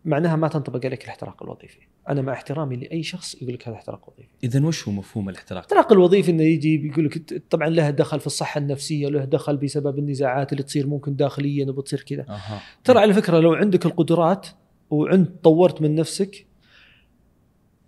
[0.08, 1.80] معناها ما تنطبق عليك الاحتراق الوظيفي.
[2.10, 4.30] أنا مع احترامي لأي شخص يقول لك هذا احتراق وظيفي.
[4.43, 8.28] اذا وش هو مفهوم الاحتراق؟ الاحتراق الوظيفي إنه يجي بيقول لك طبعا له دخل في
[8.28, 12.26] الصحة النفسية له دخل بسبب النزاعات اللي تصير ممكن داخليا وبتصير كذا.
[12.30, 12.62] أها.
[12.84, 14.47] ترى على فكرة لو عندك القدرات
[14.89, 16.45] وعند طورت من نفسك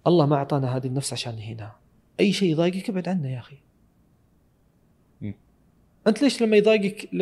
[0.08, 1.80] الله ما أعطانا هذه النفس عشان نهينها.
[2.20, 3.58] أي شيء يضايقك ابعد عنه يا أخي.
[6.08, 7.14] أنت ليش لما يضايقك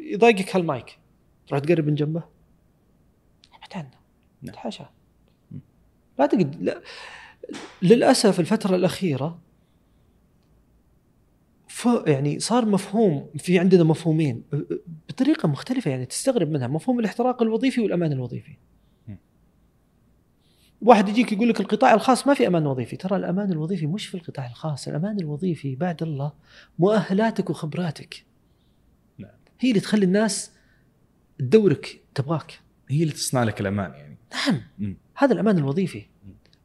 [0.00, 0.98] يضايقك هالمايك؟
[1.46, 2.22] تروح تقرب من جنبه؟
[3.54, 4.01] ابعد عنه.
[4.42, 4.54] نعم.
[5.50, 5.60] مم.
[6.18, 6.82] لا تقد لا
[7.82, 9.38] للأسف الفترة الأخيرة
[11.68, 14.42] ف يعني صار مفهوم في عندنا مفهومين
[15.08, 18.56] بطريقة مختلفة يعني تستغرب منها مفهوم الاحتراق الوظيفي والأمان الوظيفي.
[20.82, 24.14] واحد يجيك يقول لك القطاع الخاص ما في أمان وظيفي ترى الأمان الوظيفي مش في
[24.14, 26.32] القطاع الخاص الأمان الوظيفي بعد الله
[26.78, 28.24] مؤهلاتك وخبراتك
[29.18, 29.30] نعم.
[29.60, 30.50] هي اللي تخلي الناس
[31.38, 34.11] تدورك تبغاك هي اللي تصنع لك الأمان يعني
[34.78, 34.96] نعم.
[35.16, 36.02] هذا الأمان الوظيفي.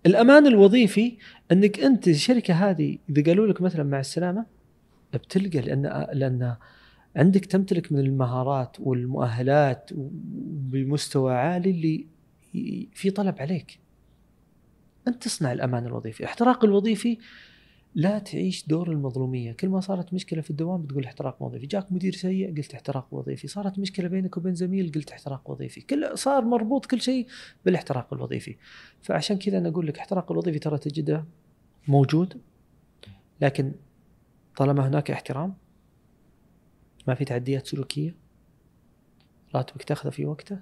[0.05, 1.17] الأمان الوظيفي
[1.51, 4.45] أنك أنت الشركة هذه إذا قالوا لك مثلا مع السلامة
[5.13, 6.55] بتلقى لأن لأن
[7.15, 9.89] عندك تمتلك من المهارات والمؤهلات
[10.71, 12.07] بمستوى عالي اللي
[12.93, 13.79] في طلب عليك.
[15.07, 16.19] أنت تصنع الأمان الوظيفي.
[16.19, 17.17] الاحتراق الوظيفي
[17.97, 19.51] لا تعيش دور المظلومية.
[19.51, 21.65] كل ما صارت مشكلة في الدوام بتقول احتراق وظيفي.
[21.65, 23.47] جاك مدير سيء قلت احتراق وظيفي.
[23.47, 25.81] صارت مشكلة بينك وبين زميل قلت احتراق وظيفي.
[25.81, 27.27] كل صار مربوط كل شيء
[27.65, 28.55] بالاحتراق الوظيفي.
[29.01, 31.25] فعشان كذا أنا أقول لك احتراق الوظيفي ترى تجده
[31.87, 32.41] موجود
[33.41, 33.73] لكن
[34.55, 35.53] طالما هناك احترام
[37.07, 38.15] ما في تعديات سلوكية
[39.55, 40.59] راتبك تاخذه في وقته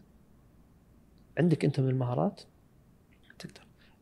[1.39, 2.41] عندك أنت من المهارات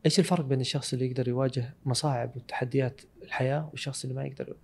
[0.06, 4.56] إيش الفرق بين الشخص اللي يقدر يواجه مصاعب وتحديات الحياة والشخص اللي ما يقدر؟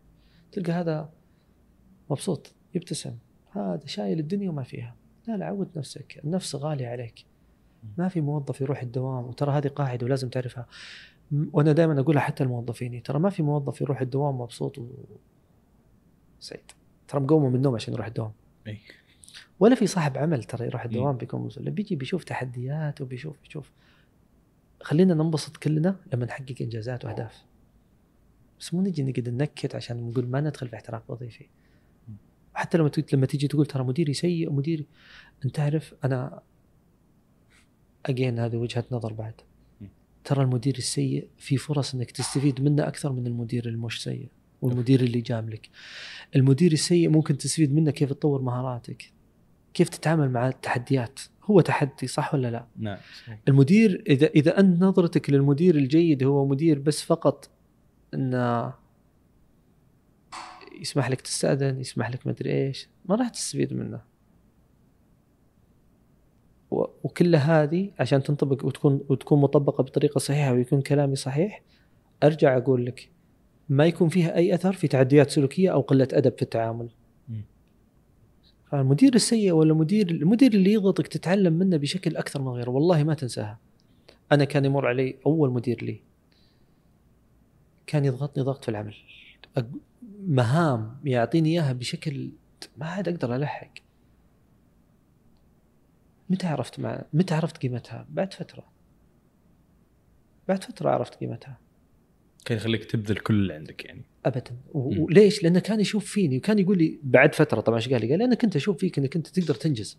[0.53, 1.11] تلقى هذا
[2.11, 3.17] مبسوط يبتسم.
[3.53, 4.95] هذا شايل الدنيا وما فيها.
[5.29, 6.21] لا لا عود نفسك.
[6.25, 7.25] النفس غالية عليك.
[7.99, 10.67] ما في موظف يروح الدوام وترى هذه قاعدة ولازم تعرفها.
[11.53, 14.89] وأنا دائما أقولها حتى الموظفين ترى ما في موظف يروح الدوام مبسوط و
[16.41, 16.71] سعيد.
[17.09, 18.33] ترى مقومه من النوم عشان يروح الدوام.
[18.67, 18.79] أي.
[19.61, 21.17] ولا في صاحب عمل ترى يروح الدوام.
[21.17, 23.71] بيكون لا بيجي بيشوف تحديات وبيشوف بيشوف
[24.83, 27.45] خلينا ننبسط كلنا لما نحقق إنجازات وأهداف.
[28.61, 31.47] بس مو نجي نقعد ننكت عشان نقول ما ندخل في احتراق وظيفي.
[32.55, 34.87] حتى لما لما تيجي تقول ترى مديري سيء مديري
[35.45, 36.43] أنت تعرف أنا
[38.07, 39.35] اجين هذه وجهة نظر بعد.
[40.25, 44.29] ترى المدير السيء في فرص إنك تستفيد منه أكثر من المدير المش سيء
[44.63, 45.69] والمدير اللي جاملك
[46.37, 49.13] المدير السيء ممكن تستفيد منه كيف تطور مهاراتك
[49.75, 51.21] كيف تتعامل مع التحديات.
[51.45, 53.39] هو تحدي صح ولا لا نعم صحيح.
[53.49, 57.51] المدير إذا إذا أنت نظرتك للمدير الجيد هو مدير بس فقط
[58.15, 58.75] انه
[60.81, 64.01] يسمح لك تستأذن يسمح لك مدري إيش ما راح تستفيد منه
[66.71, 71.63] وكل هذه عشان تنطبق وتكون وتكون مطبقة بطريقة صحيحة ويكون كلامي صحيح
[72.23, 73.11] أرجع أقول لك
[73.69, 76.91] ما يكون فيها أي أثر في تعديات سلوكية أو قلة أدب في التعامل.
[78.71, 82.71] فالمدير السيء ولا مدير المدير اللي يضغطك تتعلم منه بشكل أكثر من غيره.
[82.71, 83.59] والله ما تنساها.
[84.33, 86.01] أنا كان يمر علي أول مدير لي.
[87.87, 88.95] كان يضغطني ضغط في العمل
[90.27, 92.31] مهام يعطيني إياها بشكل
[92.77, 93.71] ما عاد أقدر ألحق.
[96.31, 98.65] متى عرفت مع متى عرفت قيمتها؟ بعد فترة.
[100.49, 101.59] بعد فترة عرفت قيمتها.
[102.45, 104.57] كان يخليك تبذل كل اللي عندك يعني ابدا.
[104.75, 108.23] وليش؟ لأنه كان يشوف فيني وكان يقول لي بعد فترة طبعا إيش قال لي؟ قال
[108.23, 109.99] أنا كنت أشوف فيك إنك أنت تقدر تنجز.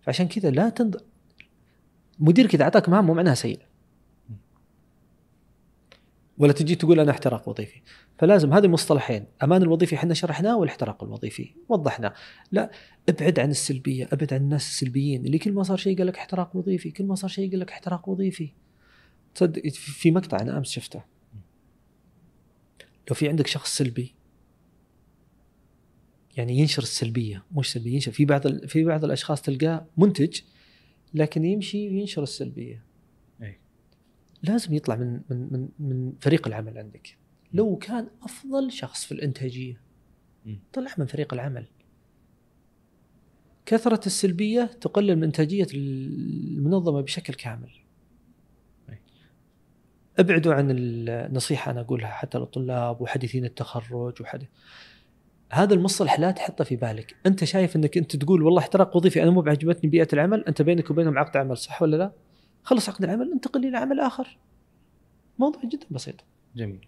[0.00, 0.96] فعشان كذا لا تنض
[2.18, 3.58] مديرك اذا أعطاك مهام مو معناها سيء.
[6.38, 7.80] ولا تجي تقول أنا احتراق وظيفي.
[8.18, 12.14] فلازم هذه مصطلحين، أمان الوظيفي إحنا شرحناه والاحتراق الوظيفي وضحناه.
[12.52, 12.70] لا
[13.08, 16.56] ابعد عن السلبية، ابعد عن الناس السلبيين اللي كل ما صار شيء قال لك احتراق
[16.56, 18.52] وظيفي، كل ما صار شيء قال لك احتراق وظيفي.
[19.34, 21.02] تصدق في مقطع أنا أمس شفته
[23.10, 24.14] لو في عندك شخص سلبي
[26.36, 30.40] يعني ينشر السلبية مش سلبي ينشر في بعض ال- في بعض الأشخاص تلقاه منتج
[31.14, 32.84] لكن يمشي وينشر السلبية
[33.42, 33.58] أي.
[34.42, 37.16] لازم يطلع من من من من فريق العمل عندك
[37.52, 39.80] لو كان أفضل شخص في الإنتاجية.
[40.72, 41.66] طلع من فريق العمل
[43.66, 47.70] كثرة السلبية تقلل من إنتاجية المنظمة بشكل كامل.
[50.18, 54.48] أبعدوا عن النصيحة أنا أقولها حتى للطلاب وحديثين التخرج وحديث
[55.52, 57.16] هذا المصطلح لا تحطه في بالك.
[57.26, 60.90] أنت شايف إنك أنت تقول والله احتراق وظيفي أنا مو بعجبتني بيئة العمل أنت بينك
[60.90, 62.12] وبينهم عقد عمل صح ولا لا؟
[62.62, 64.38] خلص عقد العمل انتقل إلى عمل آخر.
[65.38, 66.14] موضوع جدا بسيط.
[66.56, 66.86] جميل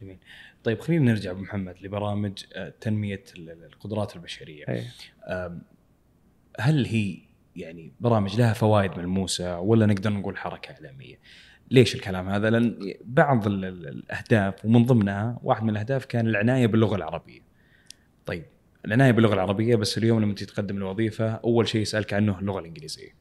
[0.00, 0.18] جميل.
[0.64, 4.64] طيب خلينا نرجع أبو محمد لبرامج آه، تنمية ال- ال- القدرات البشرية.
[5.26, 5.62] آم،
[6.60, 7.18] هل هي
[7.56, 11.18] يعني برامج لها فوائد ملموسة ولا نقدر نقول حركة إعلامية؟
[11.70, 16.66] ليش الكلام هذا؟ لأن بعض ال- ال- الأهداف ومن ضمنها واحد من الأهداف كان العناية
[16.66, 17.40] باللغة العربية.
[18.26, 18.44] طيب
[18.84, 23.14] العناية باللغة العربية بس اليوم لما تتقدم الوظيفة أول شيء يسالك عنه اللغة الإنجليزية.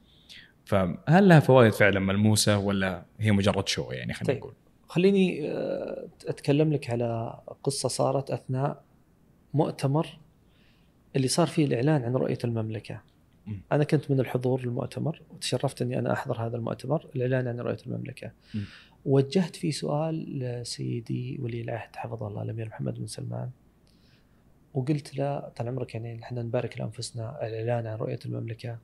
[0.65, 4.37] فهل لها فوائد فعلا ملموسة ولا هي مجرد شو يعني خلينا طيب.
[4.37, 4.53] نقول؟
[4.87, 8.83] خليني آه، أتكلم لك على قصة صارت أثناء
[9.53, 10.07] مؤتمر
[11.15, 13.01] اللي صار فيه الإعلان عن رؤية المملكة.
[13.47, 13.61] مم.
[13.71, 18.31] أنا كنت من الحضور المؤتمر وتشرفت إني أنا أحضر هذا المؤتمر الاعلان عن رؤية المملكة.
[18.55, 18.63] مم.
[19.05, 23.49] وجهت فيه سؤال لسيدي ولي العهد حفظه الله الأمير محمد بن سلمان
[24.73, 28.77] وقلت له طال عمرك يعني إحنا نبارك لأنفسنا الاعلان عن رؤية المملكة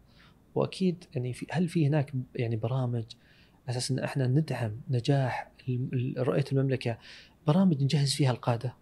[0.55, 3.03] وأكيد يعني في هل في هناك يعني برامج
[3.67, 5.51] على أساس إن إحنا ندعم نجاح
[6.17, 6.97] رؤية المملكة
[7.47, 8.73] برامج نجهز فيها القادة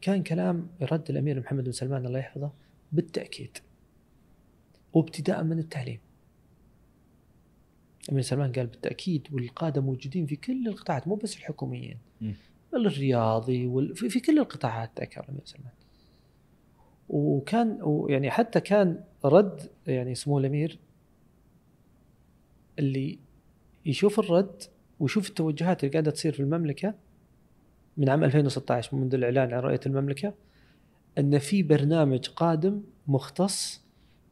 [0.00, 2.52] كان كلام رد الأمير محمد بن سلمان الله يحفظه
[2.92, 3.58] بالتأكيد
[4.92, 5.98] وابتداء من التعليم
[8.04, 11.98] الامير سلمان قال بالتأكيد والقادة موجودين في كل القطاعات مو بس الحكوميين.
[12.74, 13.96] الرياضي وال...
[13.96, 15.72] في, في كل القطاعات ذكر الامير سلمان
[17.08, 20.78] وكان ويعني حتى كان رد يعني سمو الأمير
[22.78, 23.18] اللي
[23.86, 24.62] يشوف الرد
[25.00, 26.94] ويشوف التوجهات اللي قاعدة تصير في المملكة
[27.96, 30.34] من عام 2016 منذ الإعلان عن رؤية المملكة
[31.18, 33.81] إن في برنامج قادم مختص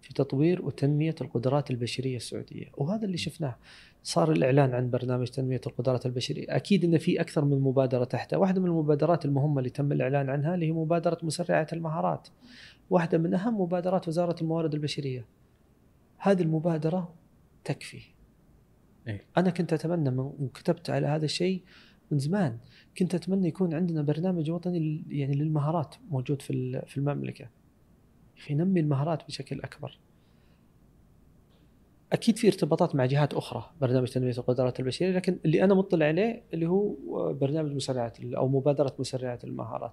[0.01, 2.67] في تطوير وتنمية القدرات البشرية السعودية.
[2.77, 3.57] وهذا اللي شفناه.
[4.03, 6.57] صار الإعلان عن برنامج تنمية القدرات البشرية.
[6.57, 8.39] أكيد إن في أكثر من مبادرة تحته.
[8.39, 12.29] واحدة من المبادرات المهمة اللي تم الإعلان عنها اللي هي مبادرة مسرعة المهارات.
[12.91, 15.27] واحدة من أهم مبادرات وزارة الموارد البشرية.
[16.19, 17.15] هذه المبادرة
[17.65, 18.03] تكفي.
[19.09, 19.25] إيه.
[19.37, 21.63] أنا كنت أتمنى من وكتبت على هذا الشيء
[22.11, 22.59] من زمان.
[22.99, 27.60] كنت أتمنى يكون عندنا برنامج وطني يعني للمهارات موجود في في المملكة.
[28.41, 29.99] أخي نمي المهارات بشكل أكبر.
[32.13, 36.43] أكيد في ارتباطات مع جهات أخرى برنامج تنمية القدرات البشرية لكن اللي أنا مطلع عليه
[36.55, 36.95] اللي هو
[37.33, 39.93] برنامج مسرعات أو مبادرة مسرعات المهارات.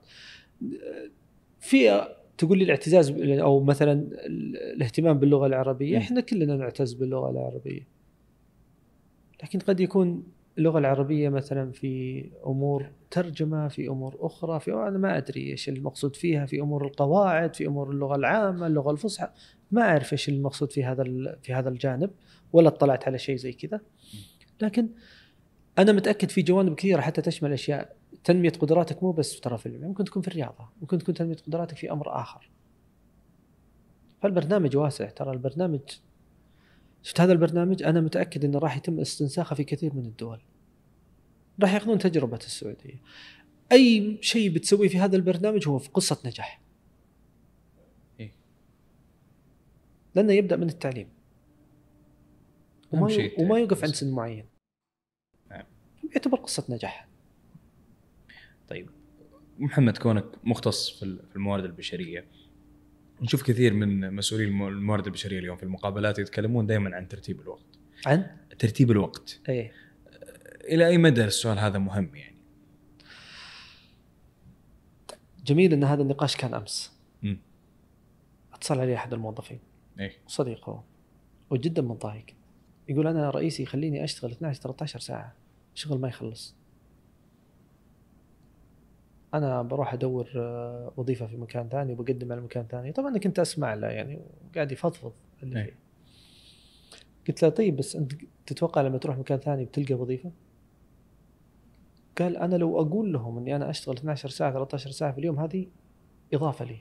[1.60, 5.98] في تقول لي الاعتزاز أو مثلا ال- الاهتمام باللغة العربية.
[5.98, 7.88] إحنا كلنا نعتز باللغة العربية.
[9.44, 10.24] لكن قد يكون
[10.58, 16.16] اللغة العربية مثلا في أمور ترجمة في أمور أخرى في أنا ما أدري إيش المقصود
[16.16, 19.30] فيها في أمور القواعد في أمور اللغة العامة اللغة الفصحى
[19.72, 21.04] ما أعرف إيش المقصود في هذا
[21.44, 22.12] في هذا الجانب
[22.54, 23.82] ولا اطلعت على شيء زي كذا.
[24.62, 24.90] لكن
[25.80, 27.96] أنا متأكد في جوانب كثيرة حتى تشمل أشياء.
[28.24, 31.78] تنمية قدراتك مو بس ترى في العلم ممكن تكون في الرياضة ممكن تكون تنمية قدراتك
[31.78, 32.50] في أمر آخر.
[34.22, 35.82] فالبرنامج واسع ترى البرنامج
[37.04, 40.42] شفت هذا البرنامج أنا متأكد إنه راح يتم استنساخه في كثير من الدول
[41.62, 43.02] راح يأخذون تجربة السعودية
[43.72, 46.62] أي شيء بتسويه في هذا البرنامج هو في قصة نجاح
[48.20, 48.32] إيه.
[50.16, 51.10] لأنه يبدأ من التعليم
[52.92, 53.42] وما, شيء.
[53.42, 53.94] وما يوقف عند.
[53.94, 54.46] سن معين
[55.52, 55.66] نعم.
[56.16, 57.08] يعتبر قصة نجاح
[58.68, 58.90] طيب
[59.60, 62.26] محمد كونك مختص في الموارد البشرية
[63.22, 67.66] نشوف كثير من مسؤولي الم- الموارد البشرية اليوم في المقابلات يتكلمون دائما عن ترتيب الوقت.
[68.06, 68.28] عن؟
[68.60, 69.40] ترتيب الوقت.
[69.50, 69.72] إيه.
[70.64, 72.36] إلى أي مدى السؤال هذا مهم يعني؟
[75.46, 76.92] جميل إن هذا النقاش كان أمس.
[77.24, 77.40] مم.
[78.54, 79.60] اتصل علي أحد الموظفين.
[80.00, 80.12] إيه.
[80.28, 80.84] صديقه
[81.50, 82.26] وجدا متضايق
[82.90, 85.36] يقول أنا رئيسي يخليني أشتغل 12 13 ساعة.
[85.76, 86.56] شغل ما يخلص.
[89.34, 93.40] أنا بروح أدور آه، وظيفة في مكان ثاني وبقدم على مكان ثاني طبعا أنا كنت
[93.40, 94.22] أسمع له يعني
[94.52, 95.14] وقاعد يفضفض
[95.44, 95.66] اللي أي.
[95.66, 95.74] فيه
[97.28, 98.14] قلت له طيب بس أنت
[98.46, 100.32] تتوقع لما تروح مكان ثاني بتلقى وظيفة؟
[102.18, 105.68] قال أنا لو أقول لهم إني أنا أشتغل 12 ساعة 13 ساعة في اليوم هذه
[106.34, 106.78] إضافة لي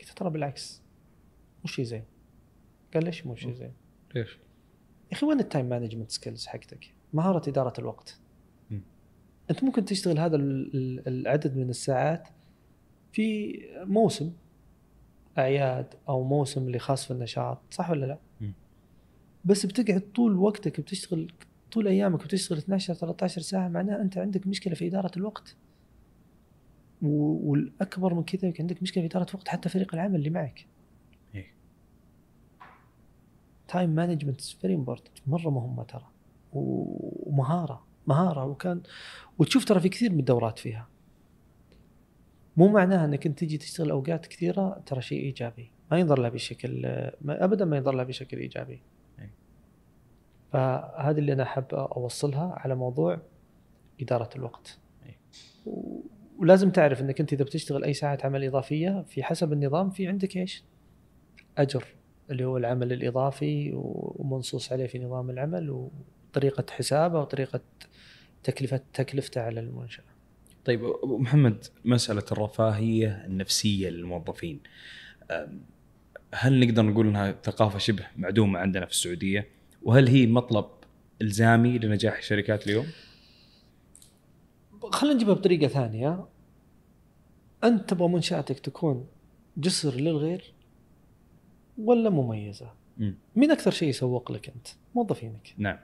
[0.00, 0.82] قلت ترى بالعكس
[1.64, 2.04] مو شيء زين
[2.94, 3.72] قال ليش مو شيء زين؟
[4.14, 4.38] ليش؟
[5.10, 8.18] يا أخي وين ال time management skills حقتك؟ مهارة إدارة الوقت.
[9.50, 12.28] أنت ممكن تشتغل هذا ال- ال- العدد من الساعات
[13.12, 14.32] في موسم
[15.38, 18.52] أعياد أو موسم اللي خاص في النشاط، صح ولا لا؟ مم.
[19.44, 21.32] بس بتقعد طول وقتك بتشتغل
[21.72, 25.56] طول أيامك بتشتغل 12 13 ساعة معناها أنت عندك مشكلة في إدارة الوقت.
[27.02, 30.66] والأكبر من كذا عندك مشكلة في إدارة وقت حتى فريق العمل اللي معك.
[33.68, 36.06] time management very important مرة مهمة ترى
[36.52, 38.80] ومهارة مهارة وكان
[39.38, 40.88] وتشوف ترى في كثير من الدورات فيها
[42.56, 46.82] مو معناها إنك أنت تجي تشتغل أوقات كثيرة ترى شيء إيجابي ما ينظر لها بشكل
[47.20, 48.82] ما ابدا ما ينظر لها بشكل إيجابي
[49.20, 49.30] أي.
[50.52, 53.18] فهذا اللي أنا حاب أوصلها على موضوع
[54.00, 54.78] إدارة الوقت.
[55.66, 56.00] و-
[56.38, 60.36] ولازم تعرف إنك أنت إذا بتشتغل أي ساعات عمل إضافية في حسب النظام في عندك
[60.36, 60.64] إيش؟
[61.58, 61.84] أجر
[62.30, 65.88] اللي هو العمل الإضافي ومنصوص عليه في نظام العمل
[66.34, 67.60] وطريقه حسابه وطريقه
[68.42, 70.04] تكلفه تكلفته على المنشأة.
[70.64, 74.60] طيب أبو محمد مسألة الرفاهية النفسية للموظفين
[76.34, 79.48] هل نقدر نقول إنها ثقافة شبه معدومة عندنا في السعودية؟
[79.82, 80.66] وهل هي مطلب
[81.22, 82.86] إلزامي لنجاح الشركات اليوم؟
[84.92, 86.26] خلينا نجيبها بطريقة ثانية
[87.64, 89.06] أنت تبغى منشأتك تكون
[89.56, 90.54] جسر للغير
[91.78, 93.14] ولا مميزة؟ مم.
[93.36, 95.54] مين أكثر شيء يسوق لك أنت؟ موظفينك.
[95.58, 95.78] نعم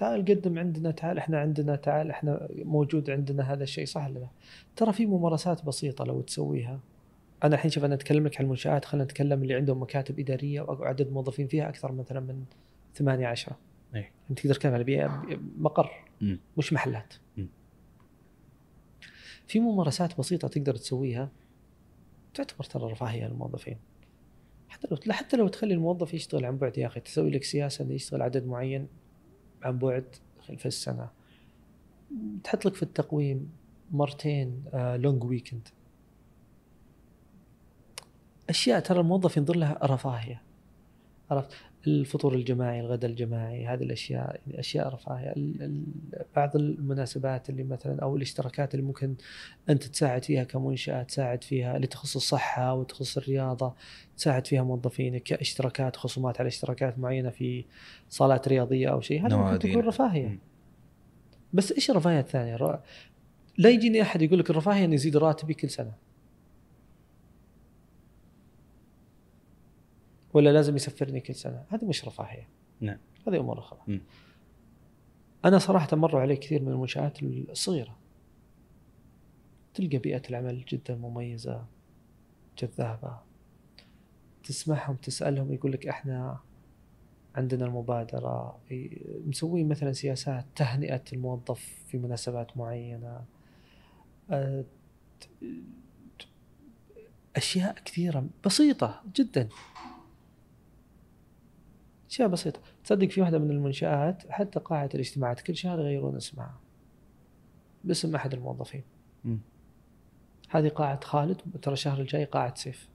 [0.00, 4.28] تعال قدم عندنا تعال إحنا عندنا تعال إحنا موجود عندنا هذا الشيء صح ولا لا؟
[4.76, 6.80] ترى في ممارسات بسيطة لو تسويها
[7.44, 11.12] أنا الحين شوف أنا اتكلم لك عن المنشآت خلينا نتكلم اللي عندهم مكاتب إدارية وعدد
[11.12, 12.44] موظفين فيها أكثر مثلا من
[12.94, 13.56] 8 10
[13.94, 14.10] إيه.
[14.30, 15.22] أنت تقدر تتكلم على بيئة
[15.58, 15.90] مقر
[16.20, 16.38] مم.
[16.56, 17.14] مش محلات.
[19.46, 21.28] في ممارسات بسيطة تقدر تسويها
[22.34, 23.76] تعتبر ترى رفاهية للموظفين
[24.68, 27.94] حتى لو حتى لو تخلي الموظف يشتغل عن بعد يا أخي تسوي لك سياسة إنه
[27.94, 28.86] يشتغل عدد معين
[29.62, 30.04] عن بعد
[30.56, 31.08] في السنة.
[32.44, 33.52] تحط لك في التقويم
[33.90, 35.68] مرتين لونج ويكند
[38.48, 40.42] أشياء ترى الموظف ينظر لها رفاهية.
[41.30, 41.52] عرفت؟
[41.86, 45.34] الفطور الجماعي الغداء الجماعي هذه الأشياء أشياء رفاهيه
[46.36, 49.14] بعض المناسبات اللي مثلا أو الاشتراكات اللي ممكن
[49.70, 53.74] أنت تساعد فيها كمنشأة تساعد فيها اللي تخص الصحة وتخص الرياضة
[54.16, 57.64] تساعد فيها موظفينك كاشتراكات خصومات على اشتراكات معينة في
[58.08, 59.58] صالات رياضية أو شيء هذا ممكن.
[59.58, 60.38] تكون رفاهية.
[61.52, 62.80] بس إيش الرفاهية الثانية؟
[63.58, 65.92] لا يجيني أحد يقول لك الرفاهية إني يزيد راتبي كل سنة.
[70.34, 72.48] ولا لازم يسفرني كل سنة، هذه مش رفاهية.
[72.80, 72.98] نعم.
[73.26, 74.00] هذه أمور أخرى.
[75.44, 77.96] أنا صراحة مروا علي كثير من المنشآت الصغيرة.
[79.74, 81.64] تلقى بيئة العمل جدا مميزة
[82.58, 83.18] جذابة.
[84.44, 86.38] تسمعهم تسألهم يقول لك إحنا
[87.34, 88.60] عندنا المبادرة
[89.26, 93.24] مسوين مثلا سياسات تهنئة الموظف في مناسبات معينة
[97.36, 99.48] أشياء كثيرة بسيطة جدا
[102.10, 106.60] أشياء بسيطة تصدق في واحدة من المنشآت حتى قاعة الاجتماعات كل شهر يغيرون اسمها
[107.84, 108.82] باسم أحد الموظفين.
[110.48, 112.88] هذه قاعة خالد ترى الشهر الجاي قاعة سيف.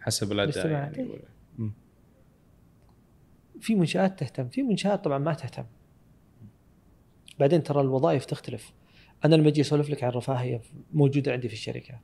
[0.00, 0.68] حسب الأداء.
[0.68, 1.08] يعني.
[3.60, 4.48] في منشآت تهتم.
[4.48, 5.64] في منشآت طبعا ما تهتم.
[7.40, 8.72] بعدين ترى الوظائف تختلف.
[9.24, 10.60] أنا لما أجي أسولف لك عن الرفاهيه
[10.92, 12.00] موجودة عندي في الشركة.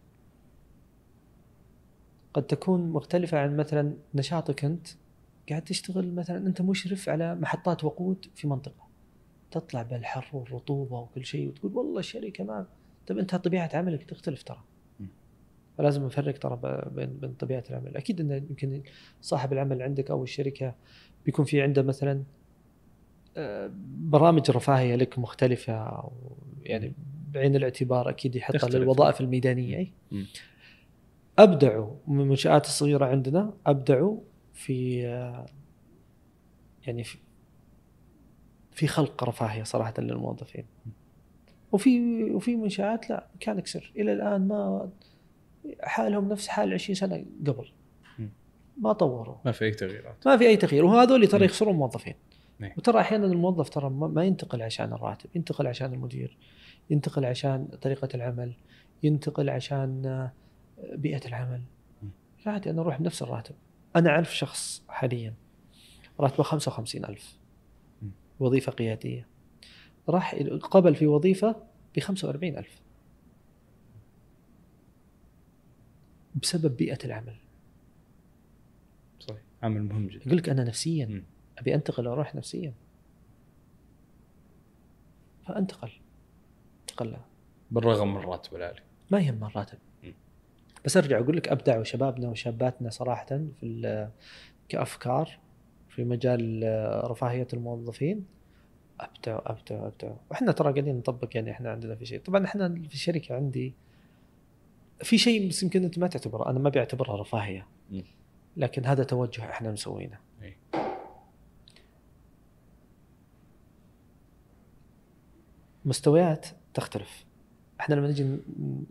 [2.35, 4.89] قد تكون مختلفة عن مثلا نشاطك أنت
[5.51, 8.89] قاعد تشتغل مثلا أنت مشرف على محطات وقود في منطقة
[9.51, 12.67] تطلع بالحر والرطوبة وكل شيء وتقول والله الشركة ما
[13.07, 14.63] طب أنت طبيعة عملك تختلف ترى.
[15.79, 16.61] فلازم نفرق ترى
[16.95, 18.83] بين بين طبيعة العمل أكيد انه يمكن
[19.21, 20.75] صاحب العمل عندك أو الشركة
[21.27, 22.23] بيكون في عنده مثلا
[23.37, 26.13] آه، برامج رفاهية لك مختلفة أو
[26.63, 26.93] يعني
[27.33, 28.69] بعين الاعتبار أكيد يحطها.
[28.69, 29.93] للوظائف الميدانية.
[31.39, 34.21] أبدعوا من المنشآت الصغيرة عندنا أبدعوا
[34.61, 35.01] في
[36.87, 37.19] يعني في
[38.73, 40.65] في خلق رفاهية صراحة للموظفين.
[41.73, 44.91] وفي وفي منشآت لا كان سر إلى الآن ما
[45.83, 47.73] حالهم نفس حال 20 سنة قبل.
[48.79, 49.37] ما طوروا.
[49.45, 50.27] ما في أي تغييرات.
[50.27, 50.85] ما في أي تغيير.
[50.85, 51.45] وهذول ترى.
[51.45, 52.15] يخسرون موظفين.
[52.59, 52.73] نعم.
[52.77, 56.39] وترى أحيانا الموظف ترى ما ينتقل عشان الراتب ينتقل عشان المدير
[56.91, 58.53] ينتقل عشان طريقة العمل
[59.03, 60.29] ينتقل عشان
[60.93, 61.63] بيئة العمل.
[62.47, 63.55] عادي أنا أروح بنفس الراتب.
[63.97, 65.34] أنا أعرف شخص حاليا
[66.20, 67.38] راتبه 55000
[68.03, 68.11] مم.
[68.41, 69.26] وظيفة قيادية.
[70.09, 71.57] راح قبل في وظيفة
[71.97, 72.82] ب 45000
[76.43, 77.36] بسبب بيئة العمل.
[79.20, 79.43] صحيح.
[79.62, 80.26] عامل مهم جدا.
[80.26, 81.24] يقول لك أنا نفسيا.
[81.59, 82.74] أبي أنتقل وأروح نفسيا.
[85.47, 85.91] فأنتقل.
[86.80, 87.24] انتقل له.
[87.70, 88.80] بالرغم من الراتب العالي.
[89.11, 89.78] ما يهم الراتب.
[90.85, 93.26] بس أرجع أقول لك ابدعوا شبابنا وشاباتنا صراحة
[93.61, 94.09] في
[94.68, 95.39] كأفكار
[95.89, 98.24] في مجال آه، رفاهية الموظفين.
[99.01, 100.16] أبدعوا أبدعوا أبدعوا.
[100.31, 102.20] وإحنا ترى قاعدين نطبق يعني إحنا عندنا في شيء.
[102.20, 103.74] طبعا إحنا في الشركة عندي
[105.03, 107.66] في شيء بس يمكن أنت ما تعتبره أنا ما بعتبرها رفاهية.
[108.57, 110.18] لكن هذا توجه إحنا مسوينه.
[115.85, 117.24] مستويات تختلف.
[117.81, 118.37] إحنا لما نجي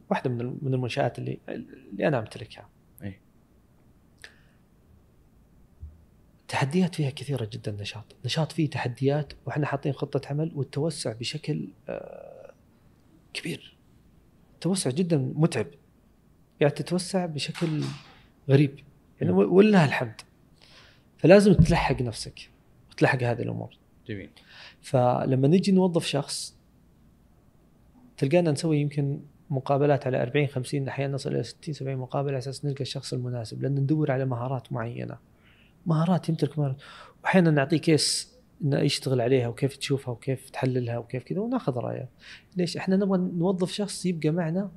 [0.09, 2.69] واحدة من من المنشآت اللي اللي أنا أمتلكها.
[3.03, 3.19] أي.
[6.47, 8.15] تحديات فيها كثيرة جدا نشاط.
[8.25, 12.53] نشاط فيه تحديات وإحنا حاطين خطة عمل والتوسع بشكل آه،
[13.33, 13.77] كبير.
[14.61, 15.67] توسع جدا متعب.
[16.59, 17.83] يعني تتوسع بشكل
[18.49, 18.79] غريب.
[19.21, 19.51] يعني نعم.
[19.53, 20.21] ولله الحمد.
[21.17, 22.49] فلازم تلحق نفسك
[22.91, 23.77] وتلحق هذه الأمور.
[24.07, 24.29] جميل.
[24.81, 26.58] فلما نجي نوظف شخص
[28.19, 32.65] تلقانا نسوي يمكن مقابلات على 40 50 أحيانا نصل إلى 60 70 مقابلة على أساس
[32.65, 35.17] نلقى الشخص المناسب لأن ندور على مهارات معينة.
[35.85, 36.77] مهارات يمتلك مهارات
[37.23, 42.09] وأحيانا نعطيه كيس إنه يشتغل عليها وكيف تشوفها وكيف تحللها وكيف كذا وناخذ رأيه.
[42.57, 44.71] ليش؟ إحنا نبغى نوظف شخص يبقى معنا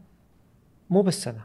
[0.90, 1.44] مو بس سنة.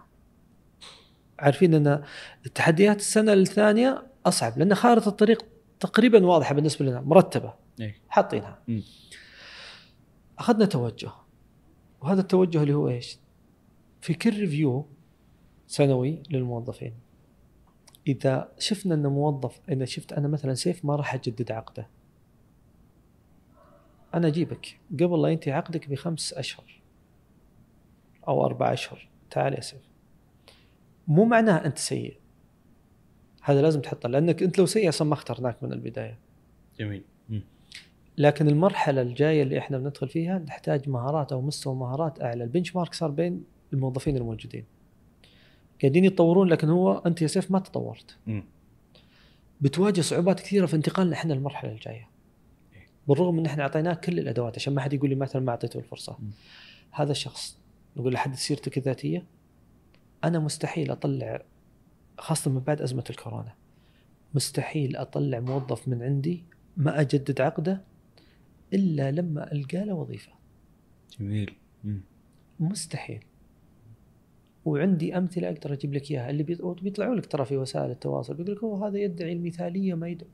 [1.40, 2.04] عارفين إن
[2.46, 5.46] التحديات السنة الثانية أصعب لأن خارطة الطريق
[5.80, 7.54] تقريبا واضحة بالنسبة لنا مرتبة.
[7.82, 7.96] أي.
[8.10, 8.60] حاطينها.
[10.40, 11.12] أخذنا توجه.
[12.02, 13.20] وهذا التوجه اللي هو إيش؟
[14.02, 14.86] في كل ريفيو
[15.68, 16.94] سنوي للموظفين.
[18.08, 21.88] إذا شفنا إن موظف اذا شفت أنا مثلا سيف ما راح أجدد عقده.
[24.14, 24.80] أنا أجيبك.
[24.92, 26.82] قبل لا ينتهي عقدك بخمس أشهر
[28.28, 29.08] أو أربع أشهر.
[29.30, 29.82] تعال يا سيف.
[31.08, 32.18] مو معناه أنت سيء.
[33.42, 36.20] هذا لازم تحطه لأنك أنت لو سيء أصلا ما اخترناك من البداية.
[36.80, 37.04] جميل.
[38.18, 42.44] لكن المرحلة الجاية اللي إحنا بندخل فيها نحتاج مهارات أو مستوى مهارات أعلى.
[42.44, 43.44] البنش مارك صار بين
[43.74, 44.66] الموظفين الموجودين.
[45.82, 48.18] قاعدين يتطورون لكن هو أنت يا سيف ما تطورت.
[49.62, 52.10] بتواجه صعوبات كثيرة في انتقالنا إحنا للمرحله الجاية.
[53.08, 56.16] بالرغم إن إحنا اعطيناك كل الأدوات عشان ما حد يقول لي مثلا ما أعطيته الفرصة.
[56.20, 56.30] مم.
[56.92, 57.58] هذا الشخص
[57.98, 59.24] نقول له حدد سيرتك الذاتية
[60.24, 61.42] أنا مستحيل أطلع
[62.18, 63.54] خاصة من بعد أزمة الكورونا
[64.34, 66.44] مستحيل أطلع موظف من عندي
[66.78, 67.82] ما أجدد عقده
[68.74, 70.32] إلا لما ألقى له وظيفة.
[71.20, 71.56] جميل.
[71.84, 72.02] مم.
[72.60, 73.24] مستحيل.
[74.66, 76.30] وعندي أمثلة أقدر أجيب لك إياها.
[76.30, 78.34] اللي بيط- بيطلعوا لك ترى في وسائل التواصل.
[78.34, 80.30] بيقول لك هو هذا يدعي المثاليه ما يدعي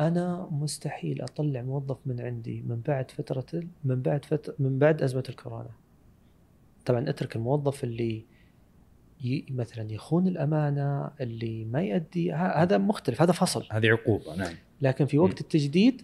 [0.00, 5.24] أنا مستحيل أطلع موظف من عندي من بعد فترة من بعد فتره من بعد أزمة
[5.28, 5.70] الكورونا.
[6.86, 8.24] طبعا أترك الموظف اللي
[9.24, 9.44] ي...
[9.50, 13.66] مثلا يخون الأمانة اللي ما يؤدي هذا مختلف هذا فصل.
[13.70, 14.54] هذه عقوبة نعم.
[14.82, 15.18] لكن في.
[15.18, 16.02] وقت التجديد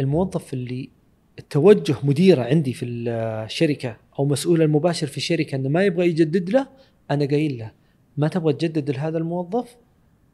[0.00, 0.90] الموظف اللي
[1.38, 6.68] التوجه مديره عندي في الشركة أو مسؤول المباشر في الشركة إنه ما يبغى يجدد له
[7.10, 7.72] أنا قايل له
[8.16, 9.76] ما تبغى تجدد لهذا الموظف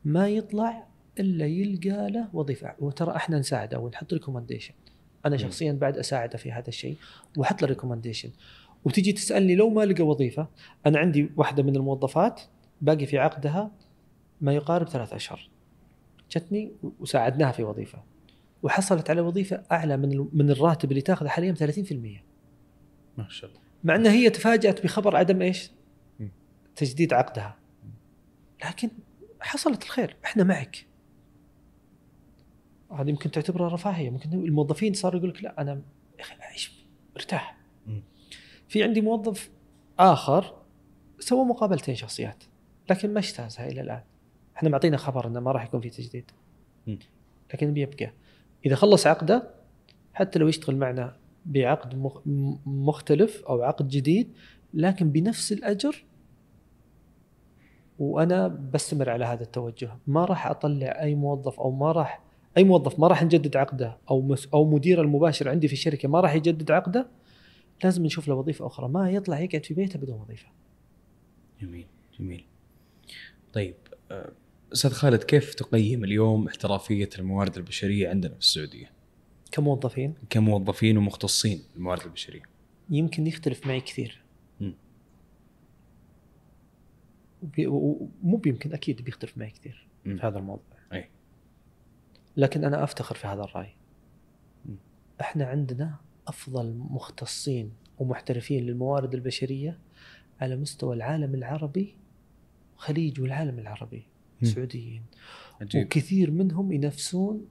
[0.04, 0.86] ما يطلع
[1.20, 2.74] إلا يلقى له وظيفة.
[2.78, 4.74] وترى إحنا نساعده ونحط recommendation
[5.26, 5.36] أنا.
[5.36, 6.96] شخصيا بعد أساعده في هذا الشيء
[7.36, 8.30] وأحط له recommendation
[8.84, 10.48] وتجي تسألني لو ما لقى وظيفة
[10.86, 12.40] أنا عندي واحدة من الموظفات
[12.80, 13.70] باقي في عقدها
[14.40, 15.48] ما يقارب ثلاث أشهر.
[16.30, 18.02] جتني وساعدناها في وظيفة.
[18.62, 22.22] وحصلت على وظيفة أعلى من من الراتب اللي تاخذه حاليا 30%
[23.18, 23.60] ما شاء الله.
[23.84, 25.70] مع انها هي تفاجأت بخبر عدم إيش؟
[26.20, 26.28] م.
[26.76, 27.56] تجديد عقدها.
[28.64, 28.90] لكن
[29.40, 30.16] حصلت الخير.
[30.24, 30.86] إحنا معك.
[32.92, 34.10] هذه يمكن تعتبرها رفاهية.
[34.10, 35.82] ممكن الموظفين صاروا يقول لك لا أنا
[36.18, 36.72] يا أخي أعيش
[37.16, 37.56] مرتاح.
[38.68, 39.50] في عندي موظف
[39.98, 40.54] آخر
[41.18, 42.44] سوى مقابلتين شخصيات
[42.90, 44.02] لكن ما اجتازها إلى الآن.
[44.56, 46.30] إحنا معطينا خبر إنه ما راح يكون في تجديد.
[47.54, 48.12] لكن بيبقى.
[48.66, 49.50] إذا خلص عقده
[50.14, 52.12] حتى لو يشتغل معنا بعقد
[52.66, 54.32] مختلف أو عقد جديد
[54.74, 56.04] لكن بنفس الأجر
[57.98, 59.90] وأنا بستمر على هذا التوجه.
[60.06, 62.22] ما راح أطلع أي موظف أو ما راح
[62.56, 66.20] أي موظف ما راح نجدد عقده أو مس أو مدير المباشر عندي في الشركة ما
[66.20, 67.06] راح يجدد عقده
[67.84, 68.88] لازم نشوف له وظيفة أخرى.
[68.88, 70.48] ما يطلع يقعد في بيته بدون وظيفة.
[71.60, 71.86] جميل
[72.18, 72.44] جميل.
[73.52, 73.74] طيب
[74.10, 74.32] آه،
[74.72, 78.90] أستاذ خالد كيف تقيم اليوم احترافية الموارد البشرية عندنا في السعودية
[79.52, 82.42] كموظفين كموظفين ومختصين بالموارد البشرية
[82.90, 84.22] يمكن يختلف معي كثير
[84.60, 84.74] مم.
[87.42, 90.16] وبي- و- ومو بيمكن أكيد بيختلف معي كثير مم.
[90.16, 91.08] في هذا الموضوع أي.
[92.36, 93.74] لكن أنا أفتخر في هذا الرأي
[94.66, 94.76] مم.
[95.20, 95.94] إحنا عندنا
[96.28, 99.78] أفضل مختصين ومحترفين للموارد البشرية
[100.40, 101.94] على مستوى العالم العربي
[102.76, 104.02] خليج والعالم العربي.
[104.42, 105.02] سعوديين.
[105.60, 105.86] عجيب.
[105.86, 107.46] وكثير منهم ينافسون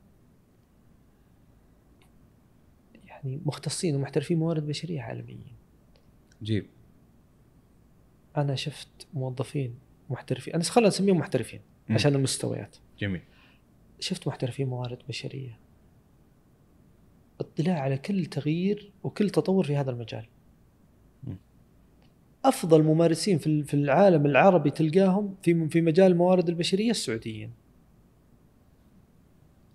[3.05, 5.55] يعني مختصين ومحترفين موارد بشرية عالميين
[6.41, 6.65] عجيب.
[8.37, 9.75] أنا شفت موظفين
[10.09, 10.53] محترفين.
[10.53, 11.95] أنا خلينا نسميهم محترفين مم.
[11.95, 12.77] عشان المستويات.
[12.99, 13.21] جميل.
[13.99, 15.59] شفت محترفين موارد بشرية.
[17.39, 20.25] اطلاع على كل تغيير وكل تطور في هذا المجال.
[22.45, 27.51] أفضل ممارسين في في العالم العربي تلقاهم في في مجال الموارد البشرية السعوديين.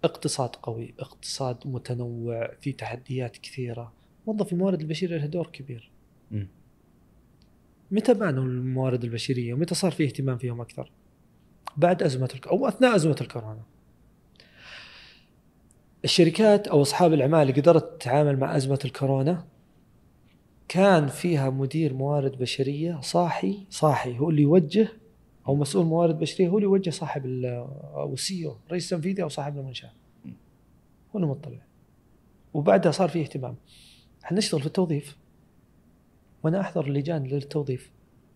[0.04, 3.92] اقتصاد قوي اقتصاد متنوع في تحديات كثيرة.
[4.26, 5.90] موظف الموارد البشرية له دور كبير.
[6.30, 6.44] م.
[7.90, 10.90] متى بانوا الموارد البشرية؟ ومتى صار فيه اهتمام فيهم أكثر؟
[11.76, 12.46] بعد أزمة الك...
[12.46, 13.62] أو أثناء أزمة الكورونا.
[16.04, 19.44] الشركات أو أصحاب الأعمال اللي قدرت تتعامل مع أزمة الكورونا
[20.68, 24.88] كان فيها مدير موارد بشرية صاحي صاحي هو اللي يوجه
[25.48, 27.44] أو مسؤول موارد بشرية هو اللي يوجه صاحب
[27.94, 29.90] أو السي أو رئيس تنفيذي أو صاحب المنشأة.
[30.26, 31.58] هو اللي مطلع.
[32.54, 33.56] وبعدها صار في اهتمام.
[34.24, 35.16] إحنا نشتغل في التوظيف.
[36.42, 37.90] وأنا أحضر اللجان للتوظيف.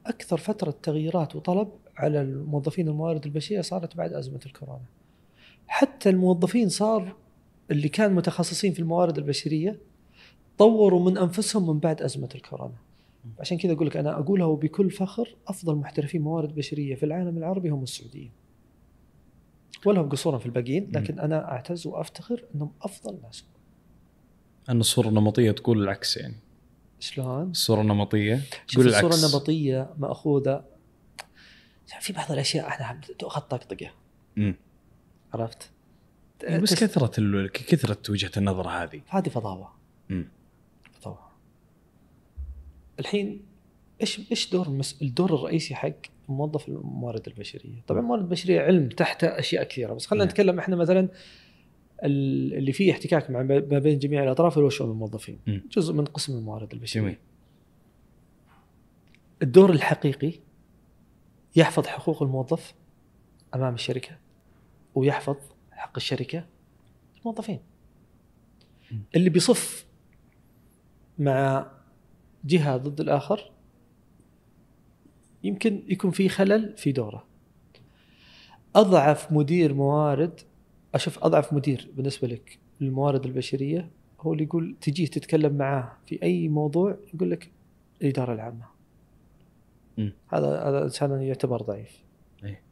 [0.07, 4.85] أكثر فترة تغييرات وطلب على الموظفين الموارد البشرية صارت بعد أزمة الكورونا.
[5.67, 7.17] حتى الموظفين صار
[7.71, 9.79] اللي كان متخصصين في الموارد البشرية
[10.59, 12.77] طوروا من أنفسهم من بعد أزمة الكورونا.
[13.41, 17.69] عشان كذا أقول لك أنا أقولها وبكل فخر أفضل محترفين موارد بشرية في العالم العربي
[17.69, 18.31] هم السعوديين.
[19.87, 23.45] ولا هم قصورا في الباقيين لكن أنا أعتز وأفتخر إنهم أفضل ناس.
[24.69, 26.37] أن الصورة النمطية تقول العكس يعني.
[27.01, 29.05] شلون؟ الصورة النمطية تقول العكس.
[29.05, 30.65] الصورة النمطية مأخوذة.
[32.01, 33.91] في بعض الأشياء إحنا تؤخذ طقطقة.
[35.35, 35.71] عرفت؟
[36.51, 39.01] بس كثرة كثرة وجهة النظر هذه.
[39.09, 39.71] هذه فضاوة
[40.09, 40.38] فضاوة
[42.99, 43.43] الحين
[44.01, 45.03] إيش إيش دور المس...
[45.03, 45.93] الدور الرئيسي حق
[46.29, 50.33] موظف الموارد البشرية؟ طبعا الموارد البشرية علم تحت أشياء كثيرة بس خلينا نعم.
[50.33, 51.09] نتكلم إحنا مثلا
[52.03, 55.59] اللي فيه احتكاك مع ما بين جميع الأطراف هو شؤون الموظفين م.
[55.71, 57.17] جزء من قسم الموارد البشرية جميل.
[59.43, 60.33] الدور الحقيقي
[61.57, 62.75] يحفظ حقوق الموظف
[63.55, 64.19] أمام الشركة
[64.95, 65.37] ويحفظ
[65.73, 66.47] حق الشركة
[67.21, 67.61] الموظفين
[69.17, 69.87] اللي بيصف
[71.19, 71.67] مع
[72.45, 73.51] جهة ضد الآخر
[75.45, 77.25] يمكن يكون في خلل في دوره.
[78.77, 80.41] أضعف مدير موارد
[80.95, 86.49] أشوف أضعف مدير بالنسبة لك للموارد البشرية هو اللي يقول تجيه تتكلم معاه في أي
[86.49, 87.51] موضوع يقول لك
[88.03, 88.67] الإدارة العامة.
[89.99, 90.11] م.
[90.29, 92.03] هذا هذا إنسان يعتبر ضعيف.
[92.45, 92.63] أيه.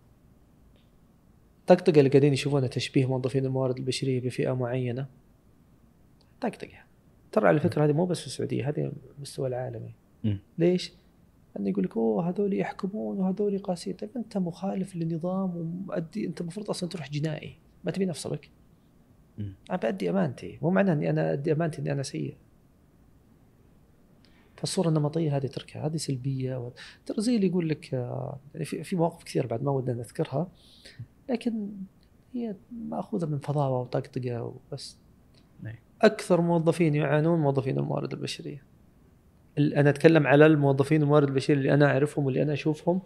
[1.67, 5.07] طقطقة اللي قاعدين يشوفونها تشبيه موظفين الموارد البشرية بفئة معينة.
[6.41, 6.86] طقطقة.
[7.37, 9.95] ترى على فكرة هذه مو بس في السعودية هذه المستوى العالمي.
[10.25, 10.37] م.
[10.59, 10.93] ليش؟
[11.59, 16.71] انه يقول لك أوه هذول يحكمون وهذول قاسيين طيب أنت مخالف للنظام ومؤدي أنت المفروض
[16.71, 17.57] أصلا تروح جنائي.
[17.85, 18.51] ما تبي نفصلك.
[19.71, 20.59] أنا بأدي أمانتي.
[20.63, 22.37] مو معناه إني أنا أدي أمانتي إني أنا سيء.
[24.57, 25.87] فالصورة النمطية هذه تركها.
[25.87, 26.73] هذه سلبية.
[27.07, 30.49] ترى زي اللي يقول لك آه، يعني في في مواقف كثير بعد ما ودنا نذكرها.
[31.29, 31.69] لكن
[32.35, 35.06] هي مأخوذة من فضاوة وطقطقة وبس.
[36.03, 38.63] أكثر موظفين يعانون موظفين الموارد البشرية
[39.59, 43.01] أنا أتكلم على الموظفين الموارد البشرية اللي أنا أعرفهم واللي أنا أشوفهم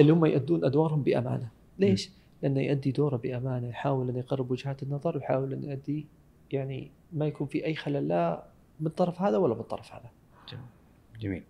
[0.00, 2.12] اللي هم يؤدون أدوارهم بأمانة ليش؟ م.
[2.42, 6.06] لأنه يؤدي دوره بأمانة يحاول أن يقرب وجهات النظر ويحاول أن يؤدي
[6.52, 8.44] يعني ما يكون في أي خلل لا
[8.80, 10.10] من الطرف هذا ولا من الطرف هذا.
[11.20, 11.42] جميل.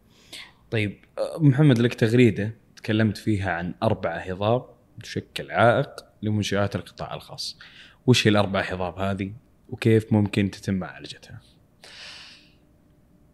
[0.70, 0.96] طيب
[1.38, 4.66] محمد لك تغريدة تكلمت فيها عن أربع هضاب
[5.02, 7.58] تشكل عائق لمنشآت القطاع الخاص.
[8.06, 9.32] وش هي الأربع هضاب هذه؟
[9.72, 11.40] وكيف ممكن تتم معالجتها؟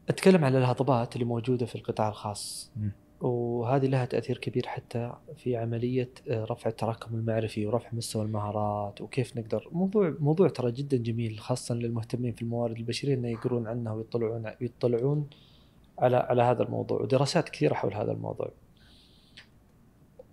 [0.08, 2.72] أتكلم عن الهضبات اللي موجودة في القطاع الخاص.
[2.76, 2.88] م.
[3.20, 9.36] وهذه لها تأثير كبير حتى في عملية آه، رفع التراكم المعرفي ورفع مستوى المهارات وكيف
[9.36, 14.52] نقدر موضوع موضوع ترى جدا جميل خاصه للمهتمين في الموارد البشرية إنه يقرون عنه ويطلعون
[14.60, 15.28] يطلعون
[15.98, 18.52] على على هذا الموضوع ودراسات كثيرة حول هذا الموضوع.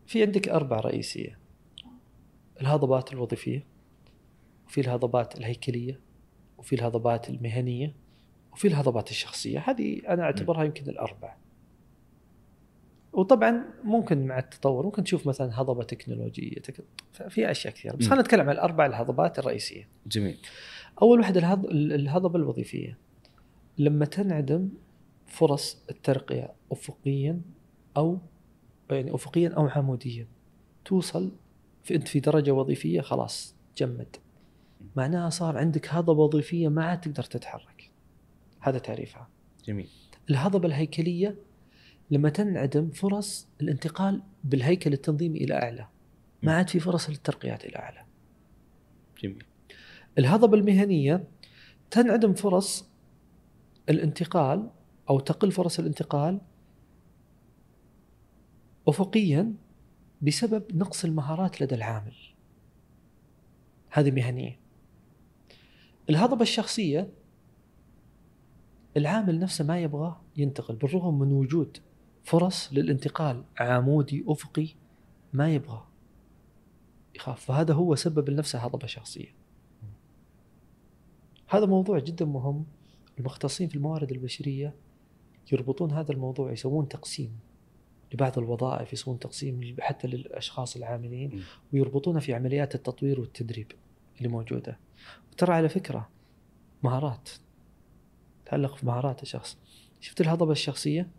[0.08, 1.40] في عندك أربع رئيسية.
[2.62, 3.66] الهضبات الوظيفية
[4.68, 6.05] وفي الهضبات الهيكلية
[6.66, 7.94] وفي الهضبات المهنية
[8.54, 11.36] وفي الهضبات الشخصية، هذه أنا أعتبرها يمكن الأربع.
[13.14, 16.56] وطبعا ممكن مع التطور ممكن تشوف مثلا هضبة تكنولوجية
[17.30, 19.88] في أشياء كثيرة بس خلينا نتكلم عن الأربع الهضبات الرئيسية.
[20.08, 20.38] جميل.
[21.02, 22.98] أول واحدة الهضبة الوظيفية.
[23.78, 24.70] لما تنعدم
[25.28, 27.42] فرص الترقية افقيا
[27.98, 28.20] أو
[28.92, 30.28] يعني افقيا أو عموديا
[30.86, 31.32] توصل
[31.84, 34.16] في انت في درجة وظيفية خلاص جمد.
[34.96, 37.92] معناها صار عندك هضبة وظيفية ما عاد تقدر تتحرك.
[38.60, 39.28] هذا تعريفها.
[39.66, 39.90] جميل.
[40.30, 41.36] الهضبة الهيكلية
[42.12, 45.88] لما تنعدم فرص الانتقال بالهيكل التنظيمي إلى أعلى
[46.44, 48.06] ما عاد في فرص للترقيات إلى أعلى
[49.24, 49.44] جميل
[50.18, 51.28] الهضبة المهنية
[51.92, 52.90] تنعدم فرص
[53.90, 54.70] الانتقال
[55.10, 56.42] أو تقل فرص الانتقال
[58.88, 59.54] افقيا
[60.22, 62.16] بسبب نقص المهارات لدى العامل
[63.90, 64.60] هذه مهنية
[66.10, 67.10] الهضبة الشخصية
[68.98, 71.77] العامل نفسه ما يبغى ينتقل بالرغم من وجود
[72.23, 74.68] فرص للانتقال عمودي أفقي
[75.34, 75.84] ما يبغى
[77.15, 77.45] يخاف.
[77.45, 79.36] فهذا هو سبب لنفسه هضبة شخصية.
[81.48, 82.65] هذا موضوع جدا مهم.
[83.19, 84.76] المختصين في الموارد البشرية
[85.52, 87.40] يربطون هذا الموضوع يسوون تقسيم
[88.14, 91.41] لبعض الوظائف يسوون تقسيم حتى للأشخاص العاملين م.
[91.73, 93.72] ويربطونها في عمليات التطوير والتدريب
[94.18, 94.80] اللي موجودة.
[95.38, 96.10] ترى على فكرة
[96.84, 97.30] مهارات
[98.45, 99.57] تعلق في مهارات الشخص.
[99.99, 101.10] شفت الهضبة الشخصية؟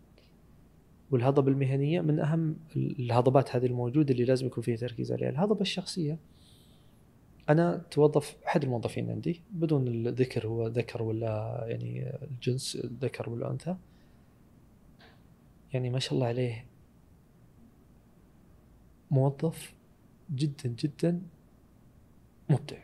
[1.11, 5.29] والهضبة المهنية من أهم الهضبات هذه الموجودة اللي لازم يكون فيها تركيز عليها.
[5.29, 6.19] الهضبة الشخصية
[7.49, 13.75] أنا توظف أحد الموظفين عندي بدون الذكر هو ذكر ولا يعني الجنس الذكر ولا انثى
[15.73, 16.65] يعني ما شاء الله عليه
[19.11, 19.73] موظف
[20.35, 21.21] جدا جدا
[22.49, 22.77] مبدع.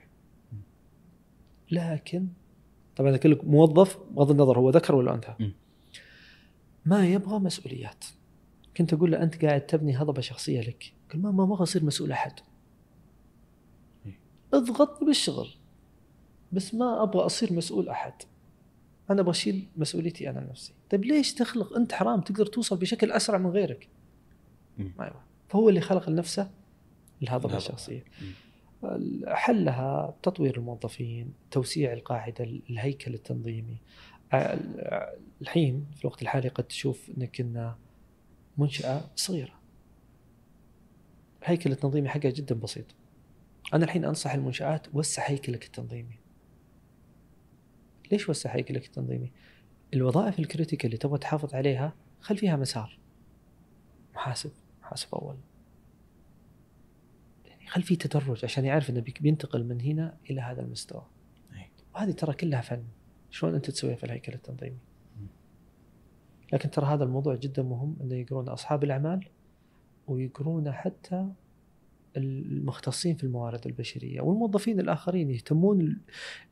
[1.74, 2.28] لكن
[2.96, 5.52] طبعا إذا لك موظف بغض النظر هو ذكر ولا أنثى.
[6.86, 8.06] ما يبغى مسؤوليات.
[8.78, 10.94] كنت أقول له أنت قاعد تبني هضبة شخصية لك.
[11.12, 12.40] قال ما ما أبغى أصير مسؤول أحد.
[14.06, 14.20] إيه.
[14.54, 15.50] اضغطني بالشغل.
[16.52, 18.14] بس ما أبغى أصير مسؤول أحد.
[19.10, 22.22] أنا أبغى أشيل مسؤوليتي أنا نفسي طيب ليش تخلق؟ أنت حرام.
[22.22, 23.88] تقدر توصل بشكل أسرع من غيرك.
[24.78, 25.22] ما يبغى.
[25.50, 26.52] فهو اللي خلق لنفسه
[27.24, 27.58] الهضبة.
[27.58, 28.04] الشخصية.
[29.28, 33.78] حلها تطوير الموظفين توسيع القاعدة الهيكل التنظيمي.
[34.34, 34.58] ع-
[35.42, 37.74] الحين في الوقت الحالي قد تشوف إنك إن
[38.58, 39.60] منشأة صغيرة.
[41.44, 42.86] الهيكل التنظيمي حقها جدا بسيط.
[43.74, 46.16] أنا الحين أنصح المنشآت وسع هيكلك التنظيمي.
[48.12, 49.32] ليش وسع هيكلك التنظيمي؟
[49.94, 52.98] الوظائف الكريتيكال اللي تبغى تحافظ عليها خل فيها مسار.
[54.16, 54.52] محاسب
[54.82, 55.36] محاسب أول.
[57.74, 61.06] خل في تدرج عشان يعرف إنه بينتقل من هنا إلى هذا المستوى.
[61.56, 61.70] أي.
[61.96, 62.84] وهذه ترى كلها فن.
[63.32, 64.78] شلون أنت تسويها في الهيكل التنظيمي.
[66.54, 69.28] لكن ترى هذا الموضوع جدا مهم إنه يقرون أصحاب الأعمال
[70.08, 71.28] ويقرون حتى
[72.18, 75.98] المختصين في الموارد البشرية والموظفين الآخرين يهتمون ال-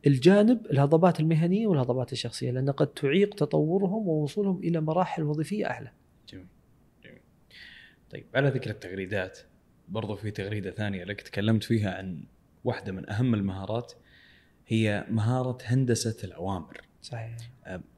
[0.07, 5.91] الجانب الهضبات المهنية والهضبات الشخصية لأن قد تعيق تطورهم ووصولهم إلى مراحل وظيفية أعلى.
[6.29, 6.47] جميل
[7.03, 7.21] جميل
[8.11, 9.39] طيب على ذكر التغريدات
[9.91, 12.23] برضو في تغريدة ثانية لك تكلمت فيها عن
[12.63, 13.93] واحدة من أهم المهارات
[14.67, 17.37] هي مهارة هندسة الأوامر صحيح.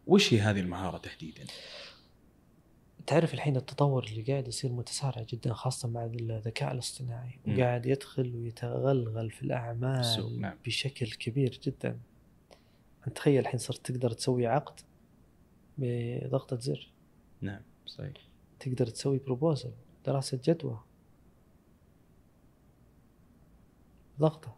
[0.07, 1.43] وش هي هذه المهارة تحديدا؟
[3.07, 7.39] تعرف الحين التطور اللي قاعد يصير متسارع جدا خاصة مع الذكاء الاصطناعي.
[7.47, 10.57] وقاعد يدخل ويتغلغل في الأعمال نعم.
[10.65, 11.99] بشكل كبير جدا
[13.07, 14.79] أنت تخيل الحين صرت تقدر تسوي عقد
[15.77, 16.91] بضغطة زر
[17.41, 18.13] نعم صحيح
[18.59, 19.71] تقدر تسوي بروبوزل
[20.05, 20.79] دراسة جدوى
[24.23, 24.55] ضغطة.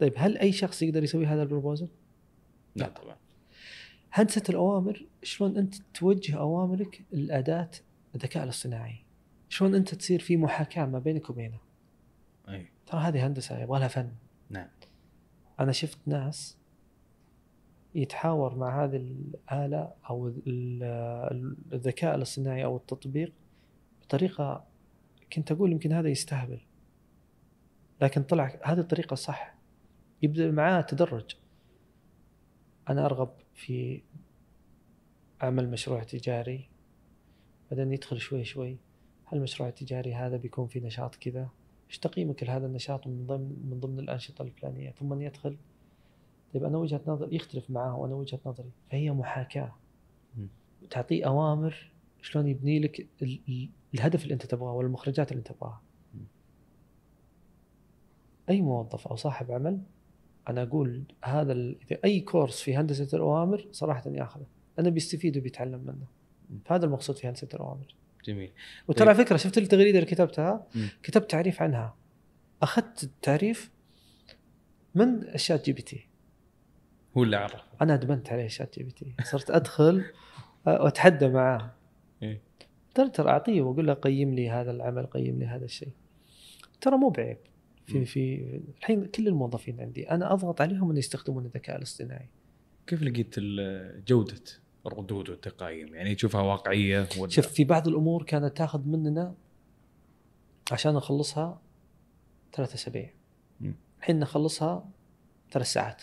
[0.00, 1.88] طيب هل أي شخص يقدر يسوي هذا البروبوزل؟
[2.76, 2.88] لا لا.
[2.90, 3.16] طبعا.
[4.12, 7.70] هندسة الأوامر شلون أنت توجه أوامرك الأداة
[8.14, 9.04] الذكاء الاصطناعي؟
[9.48, 11.58] شلون أنت تصير في محاكاة ما بينك وبينه؟
[12.48, 14.12] اي ترى هذه هندسة يبغى لها فن.
[14.50, 14.68] نعم.
[15.60, 16.56] أنا شفت ناس
[17.94, 23.32] يتحاور مع هذه الآلة أو ال- الذكاء الاصطناعي أو التطبيق
[24.02, 24.64] بطريقة
[25.32, 26.60] كنت أقول يمكن هذا يستهبل.
[28.02, 29.54] لكن طلع هذه الطريقة صح.
[30.22, 31.36] يبدأ معاه تدرج.
[32.88, 34.02] أنا أرغب في
[35.42, 36.68] أعمل مشروع تجاري.
[37.70, 38.76] بعدين يدخل شوي شوي.
[39.24, 41.48] هل المشروع التجاري هذا بيكون في نشاط كذا؟
[41.88, 44.90] إيش تقييمك لهذا النشاط من ضمن من ضمن الأنشطة الفلانية.
[44.90, 45.56] ثم يدخل.
[46.54, 48.70] طيب أنا وجهة نظر يختلف معاه وأنا وجهة نظري.
[48.90, 49.74] فهي محاكاة.
[50.36, 50.48] مم.
[50.90, 51.92] تعطيه أوامر
[52.22, 55.82] شلون يبني لك ال- ال- الهدف اللي أنت تبغاه والمخرجات اللي أنت تبغاها.
[58.50, 59.80] أي موظف أو صاحب عمل
[60.48, 61.74] أنا أقول هذا
[62.04, 64.46] أي كورس في هندسة الأوامر صراحة ياخذه
[64.78, 66.06] أنا بيستفيد وبيتعلم منه.
[66.50, 66.58] مم.
[66.64, 67.94] فهذا المقصود في هندسة الأوامر.
[68.24, 68.52] جميل.
[68.88, 70.88] وترى على فكرة شفت التغريدة اللي كتبتها؟ مم.
[71.02, 71.96] كتبت تعريف عنها.
[72.62, 73.70] أخذت التعريف
[74.94, 76.08] من ال ChatGPT
[77.16, 80.04] هو اللي عرف أنا أدمنت عليه ChatGPT صرت أدخل
[80.66, 81.74] واتحدى معاه.
[82.22, 82.40] إيه.
[82.94, 85.92] ترى ترى أعطيه وأقول له قيم لي هذا العمل قيم لي هذا الشيء.
[86.80, 87.38] ترى مو بعيب.
[87.92, 88.04] في.
[88.04, 90.10] في الحين كل الموظفين عندي.
[90.10, 92.28] أنا أضغط عليهم ان يستخدمون الذكاء الاصطناعي.
[92.86, 93.34] كيف لقيت
[94.08, 94.42] جودة
[94.86, 99.34] الردود والتقايم؟ يعني تشوفها واقعية ولا شوف في بعض الأمور كانت تاخذ مننا
[100.72, 101.60] عشان نخلصها
[102.52, 103.10] ثلاثة أسابيع.
[103.98, 104.90] الحين نخلصها
[105.52, 106.02] ثلاث ساعات.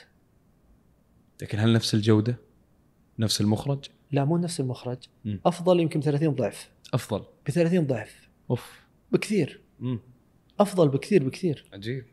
[1.42, 2.40] لكن هل نفس الجودة؟
[3.20, 4.98] نفس المخرج؟ لا مو نفس المخرج.
[5.26, 5.40] مم.
[5.46, 6.72] أفضل يمكن 30 ضعف.
[6.94, 7.26] أفضل.
[7.46, 8.30] ب 30 ضعف.
[8.50, 8.80] أوف.
[9.12, 9.62] بكثير.
[9.82, 10.00] امم
[10.60, 11.66] أفضل بكثير بكثير.
[11.74, 12.06] عجيب.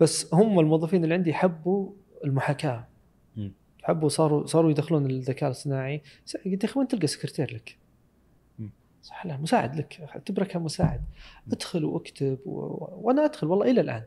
[0.00, 1.92] بس هم الموظفين اللي عندي حبوا
[2.24, 2.88] المحاكاة.
[3.36, 3.52] مم.
[3.82, 6.02] حبوا صاروا صاروا يدخلون الذكاء الاصطناعي.
[6.46, 7.76] قلت يا أخي وين تلقى سكرتير لك؟
[9.02, 10.00] صح لا مساعد لك.
[10.00, 11.00] اعتبره كمساعد
[11.52, 12.60] ادخل واكتب و...
[12.92, 14.02] وأنا أدخل والله إلى الآن.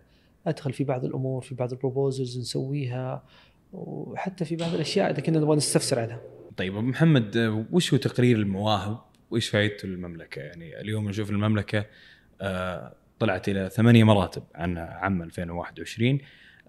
[0.48, 3.24] أدخل في بعض الأمور في بعض البروبوزلز نسويها
[3.74, 6.22] وحتى في بعض الأشياء إذا كنا نبغى نستفسر عنها.
[6.58, 7.38] طيب أبو محمد
[7.72, 9.00] وش هو تقرير المواهب؟
[9.32, 11.86] وإيش فائدته للمملكه؟ يعني اليوم نشوف المملكة
[12.42, 16.20] آه، طلعت إلى ثمانية مراتب عن عام 2021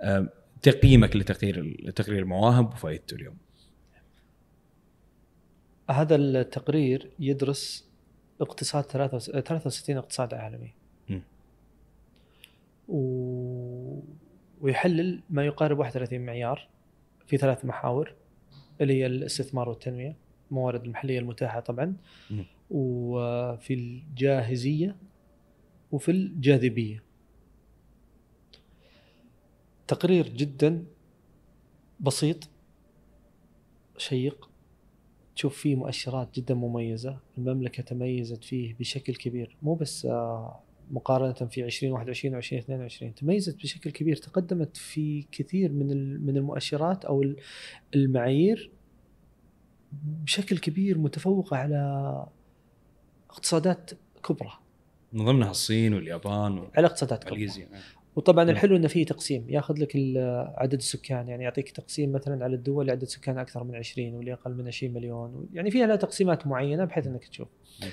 [0.00, 0.28] آه،
[0.62, 3.36] تقييمك لتقرير لتقرير المواهب وفائدته اليوم.
[5.90, 7.90] هذا التقرير يدرس
[8.40, 10.74] اقتصاد 63 اقتصاد عالمي.
[12.90, 14.00] و...
[14.60, 16.68] ويحلل ما يقارب 31 معيار
[17.26, 18.14] في ثلاث محاور
[18.80, 20.16] اللي هي الاستثمار والتنمية
[20.50, 21.96] الموارد المحلية المتاحة طبعا
[22.30, 22.44] مم.
[22.70, 24.96] وفي الجاهزية
[25.92, 27.02] وفي الجاذبية.
[29.88, 30.84] تقرير جدا
[32.00, 32.48] بسيط
[33.98, 34.50] شيق.
[35.36, 37.18] تشوف فيه مؤشرات جدا مميزة.
[37.38, 40.60] المملكة تميزت فيه بشكل كبير مو بس آه،
[40.90, 45.86] مقارنة في 2021 و 2022 تميزت بشكل كبير تقدمت في كثير من
[46.26, 47.36] من المؤشرات أو ال-
[47.94, 48.70] المعايير
[49.92, 52.26] بشكل كبير متفوقة على
[53.30, 53.90] اقتصادات
[54.24, 54.52] كبرى.
[55.12, 57.68] من ضمنها الصين واليابان على اقتصادات كبرى وماليزيا
[58.16, 58.54] وطبعا نعم.
[58.54, 59.96] الحلو إنه فيه تقسيم ياخذ لك
[60.56, 64.32] عدد السكان يعني يعطيك تقسيم مثلا على الدول اللي عدد سكان أكثر من 20 واللي
[64.32, 67.48] أقل من 20 مليون يعني فيها لها تقسيمات معينة بحيث إنك تشوف
[67.80, 67.90] نعم.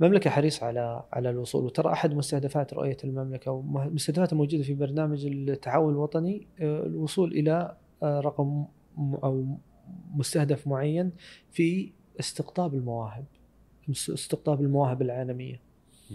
[0.00, 5.92] المملكه حريصه على على الوصول وترى أحد مستهدفات رؤية المملكة ومستهدفات الموجودة في برنامج التعاون
[5.92, 8.64] الوطني آه، الوصول إلى آه، رقم
[8.98, 9.58] أو
[10.14, 11.12] مستهدف معين
[11.50, 13.24] في استقطاب المواهب
[13.90, 15.60] استقطاب المواهب العالمية
[16.10, 16.14] م.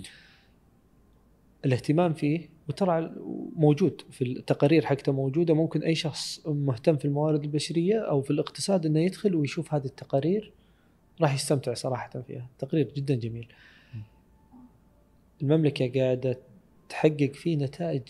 [1.66, 3.12] الاهتمام فيه وترى
[3.56, 5.54] موجود في التقارير حقته موجودة.
[5.54, 10.54] ممكن أي شخص مهتم في الموارد البشرية أو في الاقتصاد إنه يدخل ويشوف هذه التقارير
[11.22, 12.50] راح يستمتع صراحة فيها.
[12.60, 13.48] تقرير جدا جميل.
[15.42, 16.40] المملكة قاعدة
[16.90, 18.04] تحقق فيه نتائج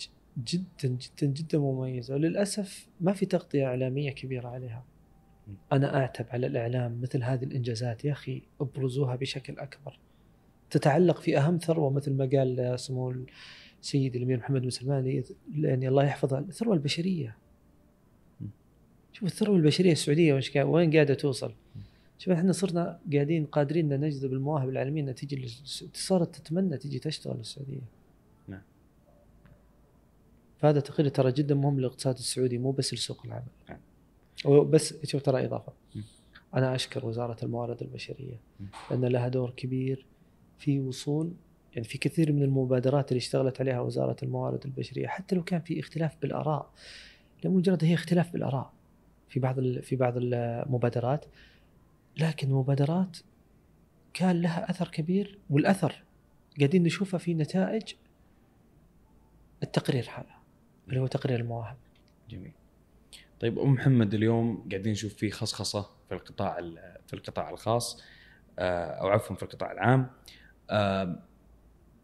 [0.44, 4.86] جدا جدا جدا مميزة وللأسف ما في تغطية إعلامية كبيرة عليها.
[5.72, 9.99] أنا أعتب على الإعلام مثل هذه الإنجازات يا أخي أبرزوها بشكل أكبر.
[10.69, 13.13] تتعلق في أهم ثروة مثل ما قال سمو
[13.81, 15.23] السيد الأمير محمد بن سلمان
[15.55, 17.37] يعني الله يحفظه الثروة البشرية
[19.13, 21.53] شوف الثروة البشرية السعودية وين قاعدة توصل
[22.17, 25.47] شوف إحنا صرنا قاعدين قادرين أن نجذب المواهب العالمية انها تجي
[25.93, 27.81] صارت تتمنى تجي تشتغل السعودية
[28.47, 28.61] نعم.
[30.57, 33.79] فهذا تقرير ترى جدا مهم للاقتصاد السعودي مو بس لسوق العمل نعم.
[34.45, 36.01] وبس شوف ترى إضافة م.
[36.55, 38.63] أنا أشكر وزارة الموارد البشرية م.
[38.91, 40.05] لأن لها دور كبير
[40.60, 41.34] في وصول
[41.73, 45.80] يعني في كثير من المبادرات اللي اشتغلت عليها وزارة الموارد البشرية حتى لو كان في
[45.80, 46.72] اختلاف بالآراء
[47.44, 48.73] لمجرد هي اختلاف بالآراء
[49.30, 51.26] في بعض في بعض المبادرات
[52.18, 53.18] لكن مبادرات
[54.14, 56.03] كان لها أثر كبير والأثر
[56.60, 57.94] قاعدين نشوفه في نتائج
[59.64, 60.36] التقرير هذا
[60.90, 61.77] اللي هو تقرير المواهب
[62.30, 62.52] جميل.
[63.40, 68.03] طيب أم محمد اليوم قاعدين نشوف في خصخصة في القطاع ال- في القطاع الخاص
[68.60, 70.07] آه، أو عفوا في القطاع العام.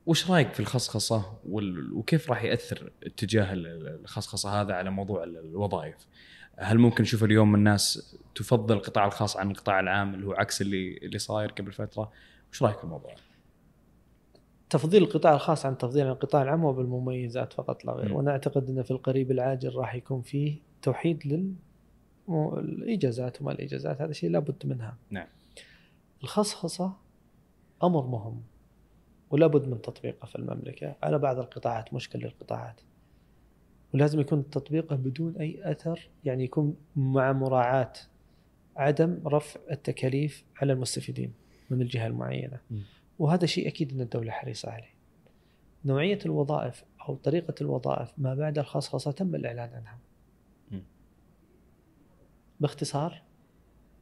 [0.06, 1.34] وش رأيك في الخصخصة
[1.94, 5.96] وكيف راح يأثر اتجاه ال- الخصخصة هذا على موضوع ال- الوظائف؟
[6.58, 10.98] هل ممكن نشوف اليوم الناس تفضل القطاع الخاص عن القطاع العام اللي هو عكس اللي
[10.98, 12.12] اللي صاير قبل فترة؟
[12.52, 13.16] وش رأيك في الموضوع؟
[14.70, 18.14] تفضيل القطاع الخاص عن تفضيل القطاع العام هو بالمميزات فقط لا غير.
[18.14, 21.54] وأنا اعتقد انه في القريب العاجل راح يكون فيه توحيد لل
[22.58, 25.28] الإجازات وما الإجازات هذا شيء لابد منها نعم.
[26.24, 26.94] الخصخصة
[27.84, 28.42] أمر مهم
[29.32, 30.96] ولابد من تطبيقه في المملكة.
[31.04, 32.82] على بعض القطاعات مشكل للقطاعات.
[33.94, 37.94] ولازم يكون تطبيقه بدون أي أثر يعني يكون مع مراعاة
[38.76, 41.34] عدم رفع التكاليف على المستفيدين
[41.70, 42.60] من الجهة المعينة.
[42.72, 42.80] م.
[43.20, 44.94] وهذا شيء أكيد أن الدولة حريصة عليه.
[45.86, 50.00] نوعية الوظائف أو طريقة الوظائف ما بعد الخصخصه تم الإعلان عنها.
[50.72, 50.80] م.
[52.60, 53.22] باختصار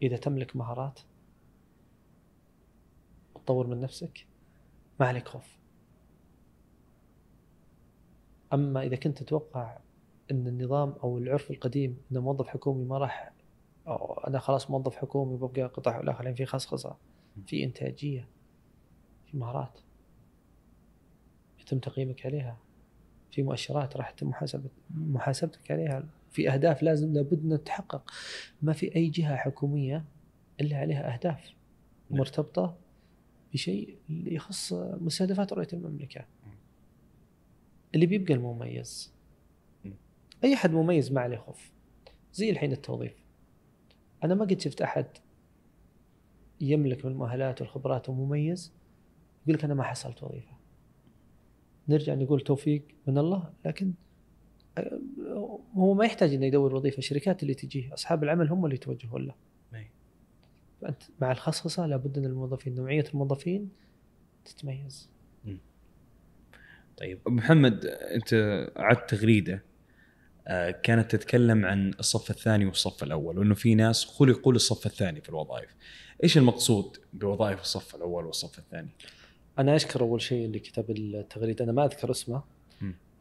[0.01, 0.99] إذا تملك مهارات
[3.35, 4.25] تطور من نفسك
[4.99, 5.57] ما عليك خوف.
[8.53, 9.77] أما إذا كنت تتوقع
[10.31, 13.31] إن النظام أو العرف القديم إن موظف حكومي ما راح
[13.87, 16.97] أو أنا خلاص موظف حكومي ببقى قطاع الأخر لأن في خصخصة
[17.47, 18.27] في إنتاجية
[19.25, 19.79] في مهارات
[21.59, 22.57] يتم تقييمك عليها
[23.31, 28.11] في مؤشرات راح يتم محاسبه محاسبتك عليها في أهداف لازم لابد إنها تتحقق.
[28.61, 30.05] ما في أي جهة حكومية
[30.61, 31.53] إلا عليها أهداف
[32.09, 32.19] نعم.
[32.19, 32.77] مرتبطة
[33.53, 36.25] بشيء اللي يخص مستهدفات رؤية المملكة.
[37.95, 39.13] اللي بيبقى المميز.
[40.43, 41.71] أي احد مميز ما عليه خوف.
[42.33, 43.13] زي الحين التوظيف.
[44.23, 45.05] أنا ما قد شفت أحد
[46.61, 48.73] يملك من المؤهلات والخبرات ومميز
[49.43, 50.53] يقول لك أنا ما حصلت وظيفة.
[51.89, 53.93] نرجع نقول توفيق من الله لكن
[54.77, 54.99] آه،
[55.75, 56.97] هو ما يحتاج إنه يدور وظيفة.
[56.97, 59.35] الشركات اللي تجيه أصحاب العمل هم اللي يتوجهون له.
[60.81, 63.69] فانت مع الخصخصة لابد أن الموظفين نوعية الموظفين
[64.45, 65.09] تتميز
[66.97, 68.33] طيب محمد أنت
[68.77, 69.63] عدت تغريدة
[70.47, 75.29] آه، كانت تتكلم عن الصف الثاني والصف الأول وأنه في ناس خلقوا للصف الثاني في
[75.29, 75.75] الوظائف.
[76.23, 78.89] إيش المقصود بوظائف الصف الأول والصف الثاني؟
[79.59, 82.43] أنا أشكر أول شيء اللي كتب التغريده أنا ما أذكر اسمه.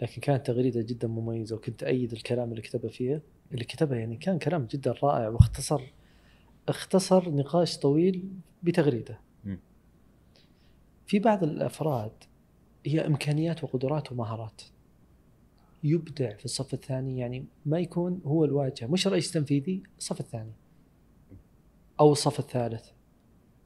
[0.03, 3.23] لكن كانت تغريدة جدا مميزة وكنت أيد الكلام اللي كتبه فيه
[3.53, 5.81] اللي كتبه يعني كان كلام جدا رائع واختصر
[6.71, 8.29] اختصر نقاش طويل
[8.63, 9.21] بتغريدة.
[11.07, 12.13] في بعض الأفراد
[12.87, 14.63] هي إمكانيات وقدرات ومهارات.
[15.85, 20.53] يبدع في الصف الثاني يعني ما يكون هو الواجهة مش رئيس تنفيذي الصف الثاني.
[22.01, 22.87] أو الصف الثالث.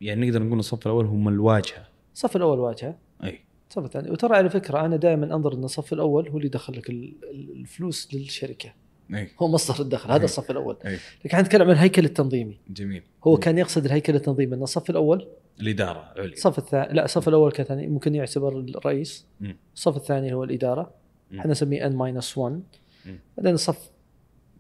[0.01, 1.89] يعني نقدر نقول الصف الأول هم الواجهة.
[2.15, 2.99] الصف الأول واجهة.
[3.25, 3.39] أي.
[3.71, 4.11] الصف الثاني.
[4.11, 7.51] وترى على فكرة أنا دائما أنظر إن الصف الأول هو اللي يدخل لك ال- ال-
[7.53, 8.73] الفلوس للشركة.
[9.15, 13.03] اي هو مصدر الدخل هذا الصف الأول اي لكن إحنا نتكلم عن الهيكل التنظيمي جميل.
[13.25, 13.39] هو مم.
[13.39, 15.29] كان يقصد الهيكل التنظيمي أن الصف الأول
[15.61, 16.33] الإدارة عليا.
[16.33, 19.57] الصف الثاني لا الصف الأول كثاني ممكن يعتبر الرئيس مم.
[19.75, 20.95] الصف الثاني هو الإدارة.
[21.39, 22.63] إحنا نسميه N minus 1
[23.07, 23.19] مم.
[23.37, 23.91] بعدين الصف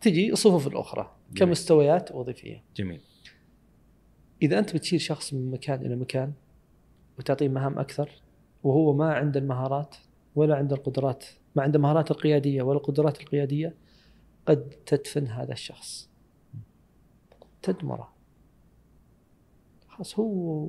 [0.00, 1.38] تجي الصفوف الأخرى جميل.
[1.38, 3.00] كمستويات وظيفية جميل.
[4.42, 6.32] إذا أنت بتشيل شخص من مكان إلى مكان
[7.18, 8.10] وتعطيه مهام أكثر
[8.64, 9.96] وهو ما عنده المهارات
[10.34, 11.24] ولا عنده القدرات
[11.56, 13.74] ما عنده مهارات القيادية ولا القدرات القيادية
[14.46, 16.10] قد تدفن هذا الشخص.
[17.62, 18.12] تدمره.
[19.88, 20.68] خلاص هو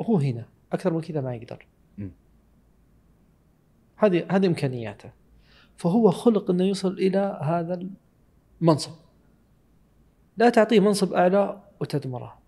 [0.00, 0.48] هو هنا.
[0.72, 1.66] أكثر من كذا ما يقدر.
[3.96, 5.12] هذه هذه إمكانياته.
[5.76, 7.88] فهو خلق إنه يوصل إلى هذا
[8.60, 8.92] المنصب.
[10.36, 12.41] لا تعطيه منصب أعلى وتدمره.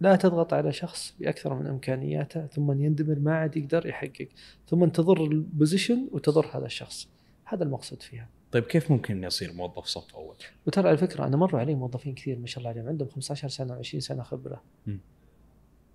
[0.00, 4.28] لا تضغط على شخص بأكثر من إمكانياته ثم يندمر ما عاد يقدر يحقق.
[4.66, 7.08] ثم تضر ال position وتضر هذا الشخص.
[7.44, 8.28] هذا المقصود فيها.
[8.52, 10.36] طيب كيف ممكن اني اصير موظف صف أول؟
[10.66, 13.82] وترى على فكرة أنا مروا علي موظفين كثير ما شاء الله عليهم عندهم 15 سنة
[13.82, 14.62] و20 سنة خبرة.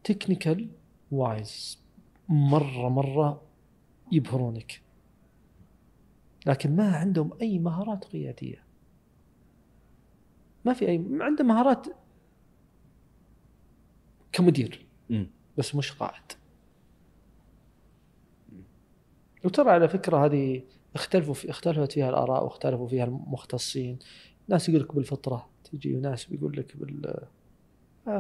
[0.04, 0.68] technical
[1.12, 1.80] wise
[2.30, 3.42] مرة مرة
[4.12, 4.82] يبهرونك.
[6.46, 8.64] لكن ما عندهم أي مهارات قيادية.
[10.66, 11.88] ما في أي ما عنده مهارات
[14.36, 14.86] كمدير.
[15.58, 16.24] بس مش قائد
[19.44, 20.62] وترى على فكرة هذه
[20.96, 24.00] اختلفوا في اختلفت فيها الآراء واختلفوا فيها المختصين
[24.48, 27.28] ناس يقول لك بالفطرة تجي وناس بيقول لك بال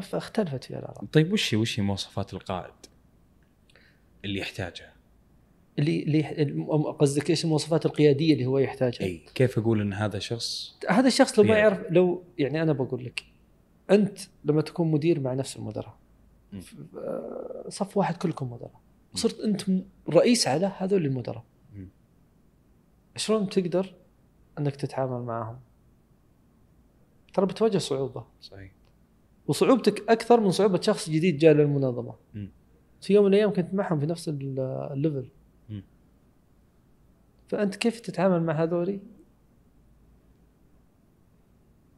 [0.01, 2.73] فاختلفت فيها الآراء طيب وش هي وش هي مواصفات القائد
[4.25, 4.93] اللي يحتاجها؟
[5.79, 6.63] اللي اللي
[6.99, 11.39] قصدك إيش المواصفات القيادية اللي هو يحتاجها إي كيف أقول إن هذا شخص هذا الشخص
[11.39, 11.57] لو ما.
[11.57, 13.23] يعرف لو يعني أنا بقول لك
[13.91, 15.97] أنت لما تكون مدير مع نفس المدراء
[17.69, 18.81] صف واحد كلكم مدراء.
[19.13, 19.61] صرت أنت
[20.09, 21.43] رئيس على هذول المدراء.
[23.15, 23.93] شلون تقدر
[24.59, 25.59] أنك تتعامل معهم؟
[27.34, 28.26] ترى بتواجه صعوبة.
[28.41, 28.72] صحيح.
[29.47, 32.47] وصعوبتك أكثر من صعوبة شخص جديد جاء للمنظمه م.
[33.01, 34.59] في يوم من الأيام كنت معهم في نفس ال-
[34.91, 35.30] الليفل.
[37.47, 38.99] فأنت كيف تتعامل مع هذولي؟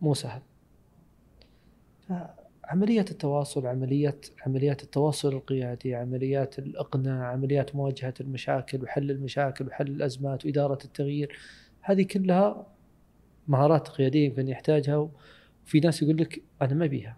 [0.02, 0.42] مو سهل.
[2.68, 10.46] عملية التواصل عملية عمليات التواصل القيادي عمليات الإقناع عمليات مواجهة المشاكل وحل المشاكل وحل الأزمات
[10.46, 11.38] وإدارة التغيير.
[11.82, 12.68] هذه كلها
[13.48, 15.10] مهارات قيادية يمكن يحتاجها
[15.66, 17.18] وفي ناس يقول لك أنا ما بيها.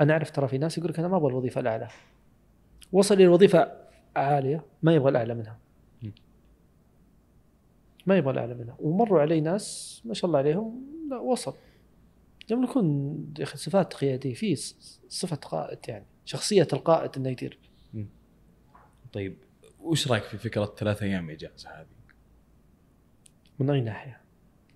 [0.00, 1.88] أنا أعرف ترى في ناس يقول لك أنا ما أبغى الوظيفة الأعلى.
[2.92, 3.72] وصل إلى وظيفة
[4.16, 5.58] عالية ما يبغى الأعلى منها.
[8.06, 8.76] ما يبغى الأعلى منها.
[8.80, 11.54] ومروا علي ناس ما شاء الله عليهم لا وصل.
[12.50, 17.58] يملكون صفات قيادية في ص- صفة قائد يعني شخصية القائد إنه يدير
[19.12, 19.36] طيب
[19.80, 21.86] وش رأيك في فكرة ثلاث أيام اجازه هذه؟
[23.58, 24.20] من أي ناحية؟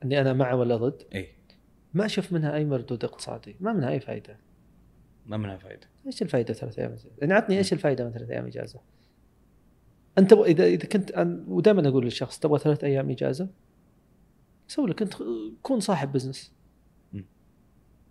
[0.05, 1.29] إني أنا مع ولا ضد؟ إي
[1.95, 4.39] ما أشوف منها أي مردود اقتصادي، ما منها أي فائدة.
[5.27, 8.47] ما منها فائده إيش الفائدة ثلاث أيام اجازة؟ يعني عطني إيش الفائدة من ثلاث أيام
[8.47, 8.81] اجازة؟
[10.19, 13.49] أنت اذا إذا كنت أن- ودائما أقول للشخص تبغى ثلاث أيام اجازة؟
[14.69, 15.15] سوي لك أنت
[15.63, 16.53] كون صاحب business.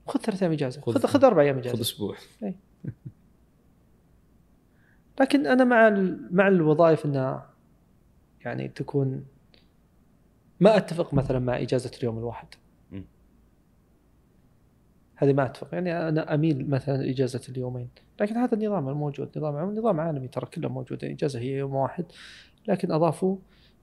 [0.07, 1.75] خذ ثلاث أيام إجازة، خذ- خذ أربع أيام إجازة.
[1.75, 2.15] خذ أسبوع.
[5.19, 5.89] لكن أنا مع
[6.31, 7.49] مع الوظائف إنها
[8.45, 9.25] يعني تكون
[10.59, 12.47] ما أتفق مثلا مع إجازة اليوم الواحد.
[15.15, 15.73] هذه ما أتفق.
[15.73, 17.89] يعني أنا أميل مثلا إجازة اليومين.
[18.21, 21.03] لكن هذا النظام الموجود نظام نظام عالمي ترى كله موجود.
[21.03, 22.05] الاجازه هي يوم واحد.
[22.67, 23.37] لكن اضافوا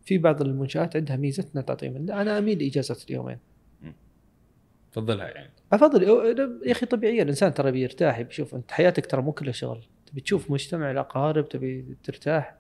[0.05, 3.39] في بعض المنشآت عندها ميزه انها تعطي أنا أميل لاجازه اليومين.
[4.93, 5.51] تفضلها يعني.
[5.73, 6.03] أفضل
[6.67, 10.51] يا أخي طبيعيا الإنسان ترى بيرتاح بيشوف أنت حياتك ترى مو كلها شغل تبي تشوف
[10.51, 12.57] مجتمع الأقارب تبي ترتاح.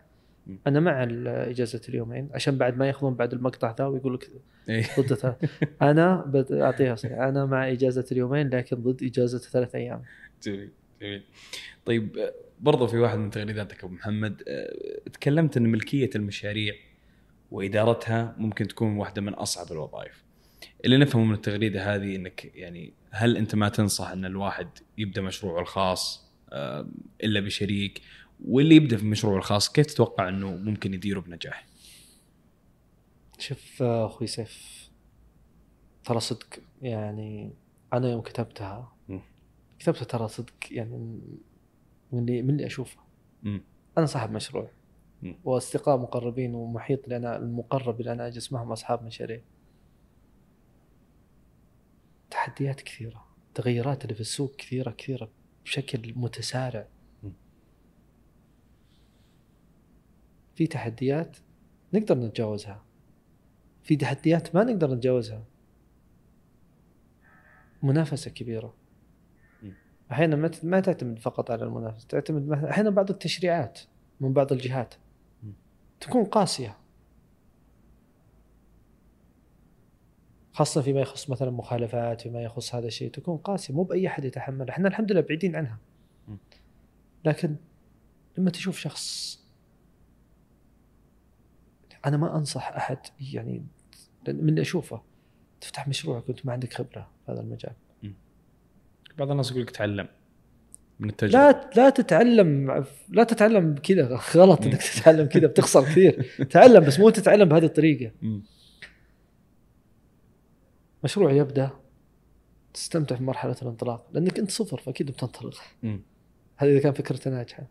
[0.66, 4.31] أنا مع إجازة اليومين عشان بعد ما ياخذون بعد المقطع ذا ويقول لك
[4.69, 4.85] إيه.
[4.99, 5.12] ضد
[5.82, 7.19] أنا صحيح.
[7.19, 10.03] أنا مع إجازة اليومين لكن ضد إجازة ثلاث أيام
[10.43, 10.70] جميل
[11.01, 11.23] جميل
[11.85, 12.31] طيب
[12.61, 16.74] برضو في واحد من تغريداتك أبو محمد آه، تكلمت إن ملكية المشاريع
[17.51, 20.24] وإدارتها ممكن تكون واحدة من أصعب الوظائف.
[20.85, 24.69] اللي نفهمه من التغريدة هذه إنك يعني هل أنت ما تنصح أن الواحد
[24.99, 26.89] يبدأ مشروعه الخاص آه،
[27.24, 28.03] إلا بشريك
[28.45, 31.66] واللي يبدأ في مشروعه الخاص كيف تتوقع أنه ممكن يديره بنجاح؟
[33.39, 34.81] شوف آه، أخوي سيف
[36.05, 36.47] ترى صدق
[36.82, 37.53] يعني
[37.93, 38.93] أنا يوم كتبتها.
[39.78, 41.20] كتبتها ترى صدق يعني
[42.12, 42.99] من اللي من اللي أشوفه.
[43.99, 44.70] أنا صاحب مشروع.
[45.45, 49.41] وأصدقاء مقربين ومحيط اللي أنا المقرب اللي أنا أجلس معهم أصحاب مشاريع
[52.31, 55.31] تحديات كثيرة تغيرات اللي في السوق كثيرة كثيرة
[55.65, 56.86] بشكل متسارع.
[60.55, 61.36] في تحديات
[61.94, 62.85] نقدر نتجاوزها
[63.82, 65.44] في تحديات ما نقدر نتجاوزها
[67.82, 68.74] منافسة كبيرة.
[70.12, 73.81] أحيانا ما ما تعتمد فقط على المنافسة تعتمد أحيانا بعض التشريعات
[74.20, 74.94] من بعض الجهات.
[76.01, 76.80] تكون قاسية
[80.61, 83.74] خاصة فيما يخص مثلا مخالفات فيما يخص هذا الشيء تكون قاسية.
[83.74, 85.78] مو بأي أحد يتحملها إحنا الحمد لله بعيدين عنها.
[87.24, 87.57] لكن
[88.39, 89.39] لما تشوف شخص
[92.07, 92.99] أنا ما أنصح أحد
[93.32, 93.66] يعني
[94.28, 95.03] من اللي أشوفه
[95.61, 97.73] تفتح مشروعك وأنت ما عندك خبرة في هذا المجال.
[99.19, 100.09] بعض الناس يقول لك تعلم
[100.99, 101.39] من التجربة.
[101.39, 104.66] لا لا تتعلم لا تتعلم كذا غلط.
[104.66, 106.27] إنك تتعلم كذا بتخسر كثير.
[106.51, 108.12] تعلم بس مو تتعلم بهذه الطريقة.
[111.05, 111.70] مشروع يبدأ
[112.74, 115.60] تستمتع في مرحلة الانطلاق لأنك أنت صفر فأكيد بتنطلق.
[116.56, 117.66] هذه إذا كان فكرته ناجحة.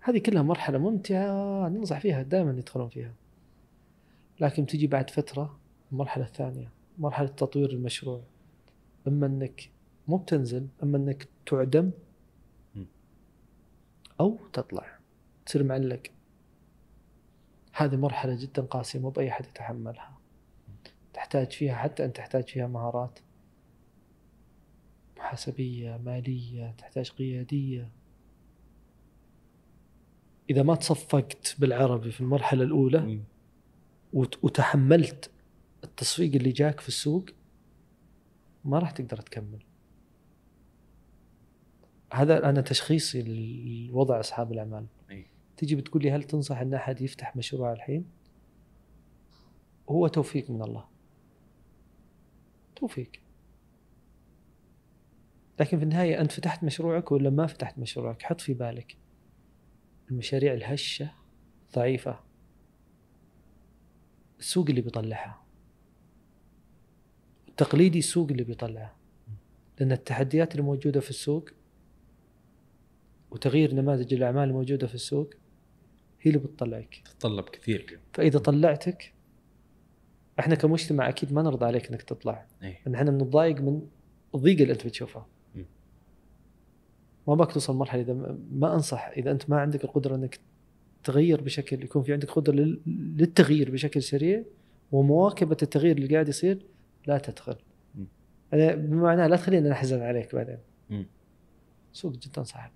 [0.00, 3.14] هذه كلها مرحلة ممتعة ننصح فيها دائما يدخلون فيها.
[4.40, 5.58] لكن تجي بعد فترة
[5.92, 8.22] المرحلة الثانية مرحلة تطوير المشروع.
[9.08, 9.70] إما إنك
[10.08, 11.90] مو بتنزل إما إنك تعدم.
[14.20, 14.98] أو تطلع.
[15.46, 16.02] تصير معلق.
[17.72, 20.19] هذه مرحلة جدا قاسية مو بأي أحد يتحملها.
[21.12, 23.18] تحتاج فيها حتى انت تحتاج فيها مهارات
[25.16, 27.90] محاسبيه مالية تحتاج قيادية.
[30.50, 33.24] إذا ما تصفقت بالعربي في المرحلة الأولى مم.
[34.12, 35.30] وت- وتحملت
[35.84, 37.24] التصفيق اللي جاك في السوق
[38.64, 39.62] ما راح تقدر تكمل.
[42.12, 43.22] هذا أنا تشخيصي
[43.88, 44.86] لوضع أصحاب الأعمال.
[45.10, 45.26] أي.
[45.56, 48.04] تجي بتقول لي هل تنصح إن أحد يفتح مشروع الحين؟
[49.88, 50.84] هو توفيق من الله.
[52.80, 53.10] توفيق
[55.60, 58.96] لكن في النهاية أنت فتحت مشروعك ولا ما فتحت مشروعك؟ حط في بالك
[60.10, 61.12] المشاريع الهشة
[61.74, 62.20] ضعيفه
[64.38, 65.42] السوق اللي بيطلعها
[67.48, 68.96] التقليدي السوق اللي بيطلعها
[69.78, 71.50] لأن التحديات اللي موجودة في السوق
[73.30, 75.34] وتغيير نماذج الأعمال الموجودة في السوق
[76.20, 77.02] هي اللي بتطلعك.
[77.04, 79.14] تتطلب كثير فإذا طلعتك
[80.40, 82.46] إحنا كمجتمع أكيد ما نرضى عليك إنك تطلع.
[82.62, 83.82] اي إن إحنا بنتضايق من
[84.34, 85.62] الضيقه اللي أنت بتشوفها م.
[87.28, 88.12] ما باك توصل مرحلة إذا
[88.52, 90.40] ما- أنصح إذا أنت ما عندك القدرة إنك
[91.04, 92.80] تغير بشكل يكون في عندك قدرة لل-
[93.16, 94.42] للتغيير بشكل سريع
[94.92, 96.66] ومواكبة التغيير اللي قاعد يصير
[97.06, 97.56] لا تدخل.
[97.94, 98.04] م.
[98.52, 100.58] أنا بمعنى لا تخلينا نحزن عليك بعدين.
[101.92, 102.70] سوق جدا صعب.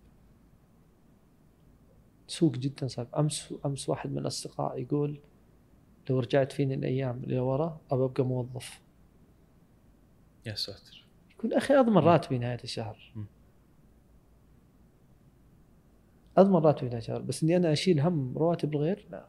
[2.28, 3.06] سوق جدا صعب.
[3.18, 5.18] أمس أمس واحد من الأصدقاء يقول
[6.10, 8.80] لو رجعت فيني الأيام اللي ورا أبى أبقى موظف.
[10.46, 11.04] يا ساتر.
[11.38, 13.12] يقول أخي أضمن راتبي نهاية الشهر.
[13.16, 13.24] م.
[16.36, 19.26] أضمن راتبي نهاية الشهر بس إني أنا أشيل هم رواتب الغير؟ لا.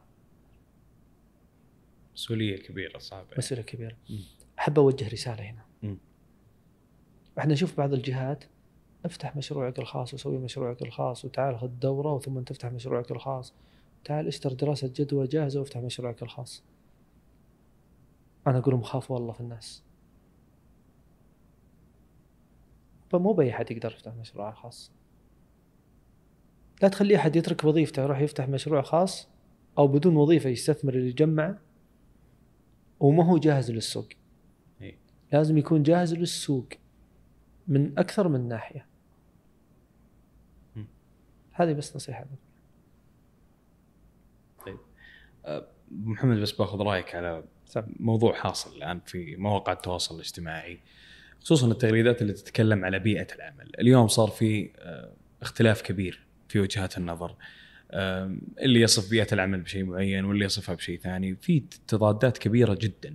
[2.14, 3.28] مسؤولية كبيرة صعبة.
[3.38, 3.96] مسؤولية كبيرة.
[4.10, 4.18] م.
[4.58, 5.64] أحب أوجه رسالة هنا.
[5.82, 5.96] م.
[7.38, 8.44] إحنا نشوف بعض الجهات
[9.04, 13.54] افتح مشروعك الخاص وسوي مشروعك الخاص وتعال خذ دورة وثم تفتح مشروعك الخاص.
[14.04, 16.62] تعال اشتر دراسة جدوى جاهزة وافتح مشروعك الخاص.
[18.46, 19.82] أنا أقول لهم خافوا والله في الناس.
[23.10, 24.92] فمو بأي احد يقدر يفتح مشروع خاص.
[26.82, 29.28] لا تخلي أحد يترك وظيفته يروح يفتح مشروع خاص
[29.78, 31.58] أو بدون وظيفة يستثمر اللي يجمع
[33.00, 34.08] وما هو جاهز للسوق.
[34.82, 34.98] إي.
[35.32, 36.68] لازم يكون جاهز للسوق
[37.68, 38.86] من أكثر من ناحية.
[40.76, 40.84] م.
[41.52, 42.26] هذه بس نصيحة.
[45.90, 47.44] محمد بس باخذ رأيك على.
[47.86, 50.80] موضوع حاصل الآن في مواقع التواصل الاجتماعي
[51.40, 53.70] خصوصا التغريدات اللي تتكلم على بيئة العمل.
[53.80, 55.12] اليوم صار في آه،
[55.42, 57.36] اختلاف كبير في وجهات النظر
[57.92, 61.36] آم، اللي يصف بيئة العمل بشيء معين واللي يصفها بشيء ثاني.
[61.36, 63.14] في تضادات كبيرة جدا.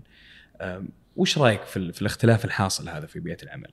[0.61, 3.71] آم، وش رأيك في, في الاختلاف الحاصل هذا في بيئة العمل؟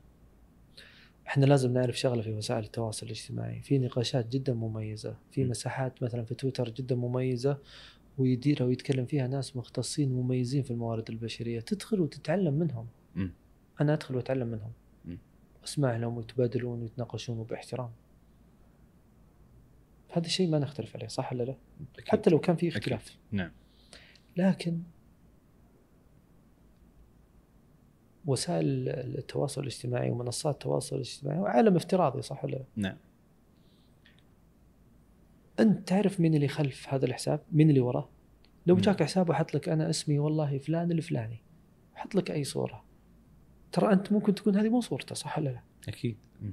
[1.26, 3.62] إحنا لازم نعرف شغلة في وسائل التواصل الاجتماعي.
[3.62, 5.16] في نقاشات جدا مميزة.
[5.30, 5.44] في.
[5.44, 7.58] مساحات مثلا في تويتر جدا مميزة.
[8.18, 11.60] ويديرها ويتكلم فيها ناس مختصين مميزين في الموارد البشرية.
[11.60, 12.86] تدخل وتتعلم منهم.
[13.14, 13.28] م.
[13.80, 14.72] أنا أدخل وأتعلم منهم.
[15.64, 17.90] أسمع لهم ويتبادلون ويتناقشون باحترام
[20.08, 21.54] هذا الشيء ما نختلف عليه صح ولا لا؟
[21.94, 22.08] أكيد.
[22.08, 23.18] حتى لو كان في اختلاف.
[23.32, 23.50] نعم.
[24.36, 24.80] لكن
[28.26, 32.96] وسائل التواصل الاجتماعي ومنصات التواصل الاجتماعي وعالم افتراضي صح ولا لا؟ نعم.
[35.60, 38.08] أنت تعرف مين اللي خلف هذا الحساب؟ مين اللي وراه؟
[38.66, 38.76] لو.
[38.76, 41.42] جاك حساب وحط لك أنا اسمي والله فلان الفلاني
[41.94, 42.84] حط لك أي صورة
[43.72, 46.50] ترى أنت ممكن تكون هذه مو صورته صح ولا لا؟ أكيد م.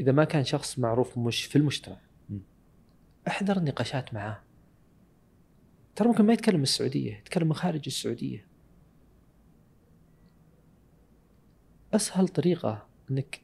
[0.00, 1.96] إذا ما كان شخص معروف مش في المجتمع
[2.30, 2.38] م.
[3.28, 4.40] احذر النقاشات معاه
[5.96, 8.46] ترى ممكن ما يتكلم من السعودية يتكلم من خارج السعودية
[11.94, 13.40] أسهل طريقة إنك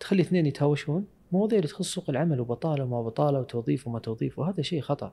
[0.00, 4.62] تخلي اثنين يتهاوشون مواضيع اللي تخص سوق العمل وبطالة وما بطالة وتوظيف وما توظيف وهذا
[4.62, 5.12] شيء خطأ.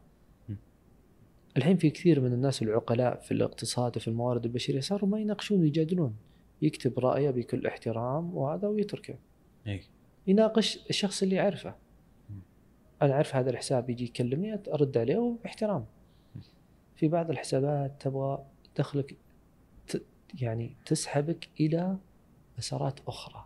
[1.58, 6.16] الحين في كثير من الناس العقلاء في الاقتصاد وفي الموارد البشرية صاروا ما يناقشون ويجادلون.
[6.62, 9.16] يكتب رأيه بكل احترام وهذا ويتركه.
[9.68, 9.84] اي
[10.28, 11.76] يناقش الشخص اللي يعرفه.
[13.02, 15.86] أنا أعرف هذا الحساب يجي يكلمني أرد عليه وباحترام.
[16.96, 19.18] في بعض الحسابات تبغى تدخلك
[19.88, 20.02] ت...
[20.42, 21.98] يعني تسحبك إلى
[22.58, 23.46] مسارات أخرى.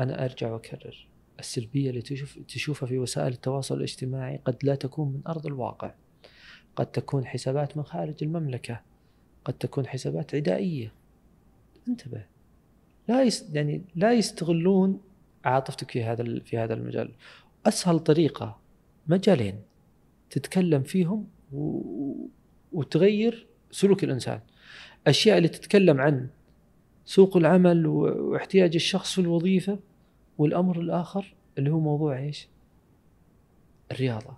[0.00, 1.08] أنا أرجع وأكرر.
[1.38, 5.94] السلبية اللي تشوف تشوفها في وسائل التواصل الاجتماعي قد لا تكون من أرض الواقع.
[6.76, 8.80] قد تكون حسابات من خارج المملكة.
[9.44, 10.92] قد تكون حسابات عدائية.
[11.88, 12.24] انتبه.
[13.08, 15.00] لا يعني لا يستغلون
[15.44, 17.12] عاطفتك في هذا في هذا المجال.
[17.66, 18.58] أسهل طريقة
[19.06, 19.60] مجالين.
[20.30, 21.82] تتكلم فيهم و...
[22.72, 24.40] وتغير سلوك الإنسان.
[25.06, 26.28] أشياء اللي تتكلم عن
[27.04, 29.78] سوق العمل واحتياج الشخص في الوظيفة
[30.38, 32.48] والأمر الآخر اللي هو موضوع إيش؟
[33.92, 34.36] الرياضة.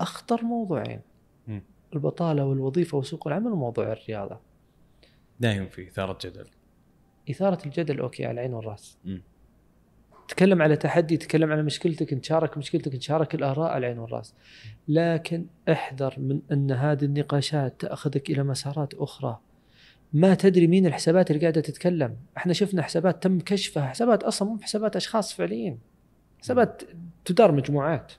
[0.00, 1.00] أخطر موضوعين.
[1.48, 1.62] مم.
[1.94, 4.40] البطالة والوظيفة وسوق العمل وموضوع الرياضة.
[5.40, 6.46] دائما في إثارة جدل.
[7.30, 9.22] إثارة الجدل أوكي على العين والرأس مم.
[10.28, 14.34] تكلم على تحدي تكلم على مشكلتك نشارك مشكلتك نشارك الآراء على العين والرأس
[14.88, 19.40] لكن احذر من أن هذه النقاشات تأخذك إلى مسارات أخرى.
[20.12, 22.16] ما تدري مين الحسابات اللي قاعدة تتكلم.
[22.36, 23.86] إحنا شفنا حسابات تم كشفها.
[23.86, 25.78] حسابات أصلا مو حسابات أشخاص فعليين
[26.40, 26.82] حسابات
[27.24, 28.12] تدار مجموعات.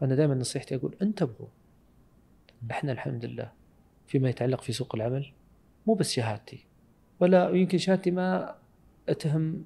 [0.00, 1.48] فأنا دائما نصيحتي أقول انتبهوا.
[2.70, 3.52] إحنا الحمد لله
[4.06, 5.32] فيما يتعلق في سوق العمل
[5.86, 6.66] مو بس شهادتي
[7.20, 8.54] ولا يمكن شهادتي ما
[9.08, 9.64] أتهم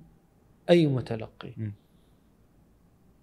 [0.71, 1.53] أي متلقي.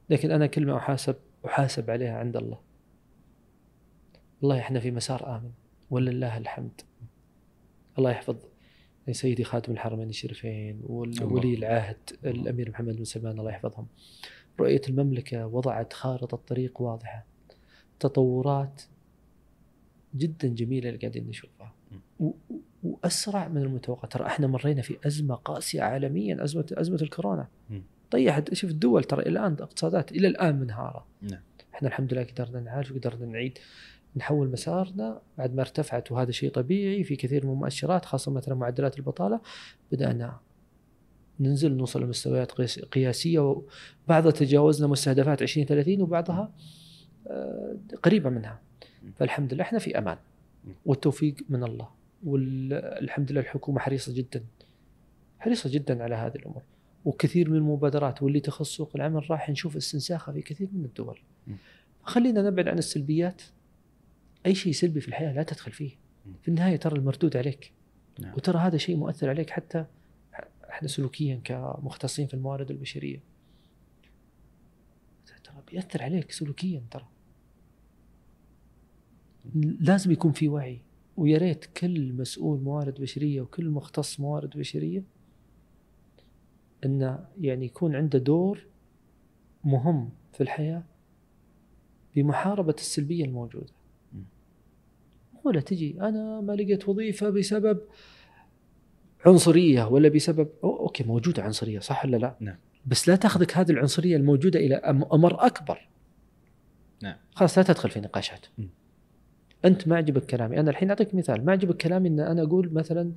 [0.09, 1.15] لكن أنا كلمة أحاسب
[1.45, 2.59] أحاسب عليها عند الله.
[4.41, 5.51] والله إحنا في مسار آمن.
[5.89, 6.81] ولله الحمد.
[7.97, 8.35] الله يحفظ
[9.11, 11.53] سيدي خاتم الحرمين الشريفين وولي.
[11.53, 13.87] العهد الأمير محمد بن سلمان الله يحفظهم.
[14.59, 17.25] رؤية المملكة وضعت خارطة طريق واضحة.
[17.99, 18.81] تطورات
[20.15, 21.73] جدا جميلة اللي قاعدين نشوفها.
[22.83, 24.07] وأسرع من المتوقع.
[24.07, 27.47] ترى إحنا مرينا في أزمة قاسية عالميا ازمه أزمة الكورونا.
[28.11, 31.05] طيحت شوف الدول ترى إلى الآن اقتصادات إلى الآن منهارة.
[31.21, 31.41] نعم.
[31.73, 33.59] إحنا الحمد لله قدرنا نعالج وقدرنا نعيد.
[34.17, 38.97] نحول مسارنا بعد ما ارتفعت وهذا شيء طبيعي في كثير من المؤشرات خاصة مثلا معدلات
[38.97, 39.41] البطالة.
[39.91, 40.39] بدأنا
[41.39, 43.39] ننزل نوصل لمستويات قياس- قياسية
[44.07, 46.51] وبعضها تجاوزنا مستهدفات 2030 وبعضها
[47.27, 48.59] آه، قريبة منها.
[49.15, 50.17] فالحمد لله إحنا في أمان.
[50.85, 51.89] والتوفيق من الله.
[52.25, 54.43] والحمد لله الحكومة حريصة جدا.
[55.39, 56.61] حريصة جدا على هذه الأمور.
[57.05, 61.19] وكثير من المبادرات واللي تخص سوق العمل راح نشوف استنساخها في كثير من الدول.
[62.03, 63.41] خلينا نبعد عن السلبيات.
[64.47, 65.91] أي شيء سلبي في الحياة لا تدخل فيه.
[66.41, 67.73] في النهاية ترى المردود عليك
[68.19, 68.33] نعم.
[68.33, 69.85] وترى هذا شيء مؤثر عليك حتى
[70.69, 73.23] إحنا سلوكيا كمختصين في الموارد البشرية
[75.43, 77.07] ترى بيأثر عليك سلوكيا ترى
[79.79, 80.81] لازم يكون في وعي
[81.17, 85.03] ويا ريت كل مسؤول موارد بشرية وكل مختص موارد بشرية
[86.85, 88.67] إنه يعني يكون عنده دور
[89.63, 90.83] مهم في الحياة
[92.15, 93.76] بمحاربة السلبية الموجودة.
[95.47, 97.79] ولا تجي أنا ما لقيت وظيفة بسبب
[99.25, 102.55] عنصرية ولا بسبب أو أوكي موجودة عنصرية صح ولا لا؟ نعم.
[102.85, 104.75] بس لا تاخذك هذه العنصرية الموجودة إلى
[105.13, 105.87] أمر أكبر.
[107.03, 107.15] نعم.
[107.35, 108.45] خلاص لا تدخل في نقاشات.
[108.57, 108.63] م.
[109.65, 113.13] أنت ما عجبك كلامي أنا الحين أعطيك مثال ما عجبك كلامي إن أنا أقول مثلا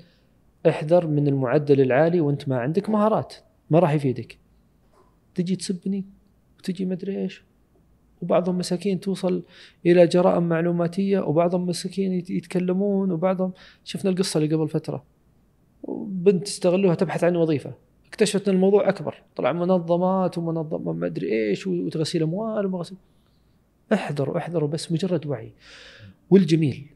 [0.69, 3.35] احذر من المعدل العالي وأنت ما عندك مهارات
[3.71, 4.39] ما راح يفيدك
[5.35, 6.05] تجي تسبني
[6.59, 7.45] وتجي مدري إيش
[8.23, 9.43] وبعضهم مساكين توصل
[9.87, 13.53] إلى جرائم معلوماتية وبعضهم مساكين يت- يتكلمون وبعضهم
[13.85, 15.05] شفنا القصة اللي قبل فترة.
[16.07, 17.75] بنت استغلوها تبحث عن وظيفة.
[18.09, 19.23] اكتشفت إن الموضوع أكبر.
[19.37, 22.97] طلع منظمات ومنظمه ما أدري إيش وتغسيل أموال ومغسل
[23.93, 25.53] احذروا احذروا بس مجرد وعي.
[26.31, 26.87] والجميل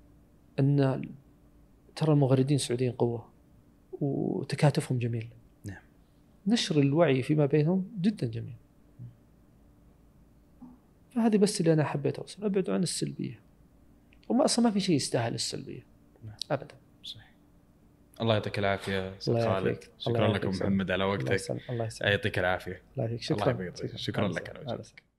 [0.60, 1.02] أن
[1.96, 3.24] ترى المغردين السعوديين قوة
[4.00, 5.28] وتكاتفهم جميل.
[5.64, 5.82] نعم.
[6.46, 8.54] نشر الوعي فيما بينهم جدا جميل.
[11.14, 13.40] فهذه بس اللي أنا حبيت اوصل ابعدوا عن السلبية.
[14.28, 15.86] وما أصلا ما في شيء يستاهل السلبية.
[16.24, 16.34] نعم.
[16.50, 16.74] ابدا.
[17.02, 17.30] صحيح.
[18.20, 19.84] الله يعطيك العافية أستاذ الله خالد.
[19.98, 20.48] شكرا لكم.
[20.48, 21.50] محمد على وقتك.
[21.70, 22.10] الله يسلمك.
[22.10, 22.82] يعطيك العافية.
[22.96, 23.96] الله يعافيك الله شكرا.
[23.96, 25.13] شكرا لك على وجودك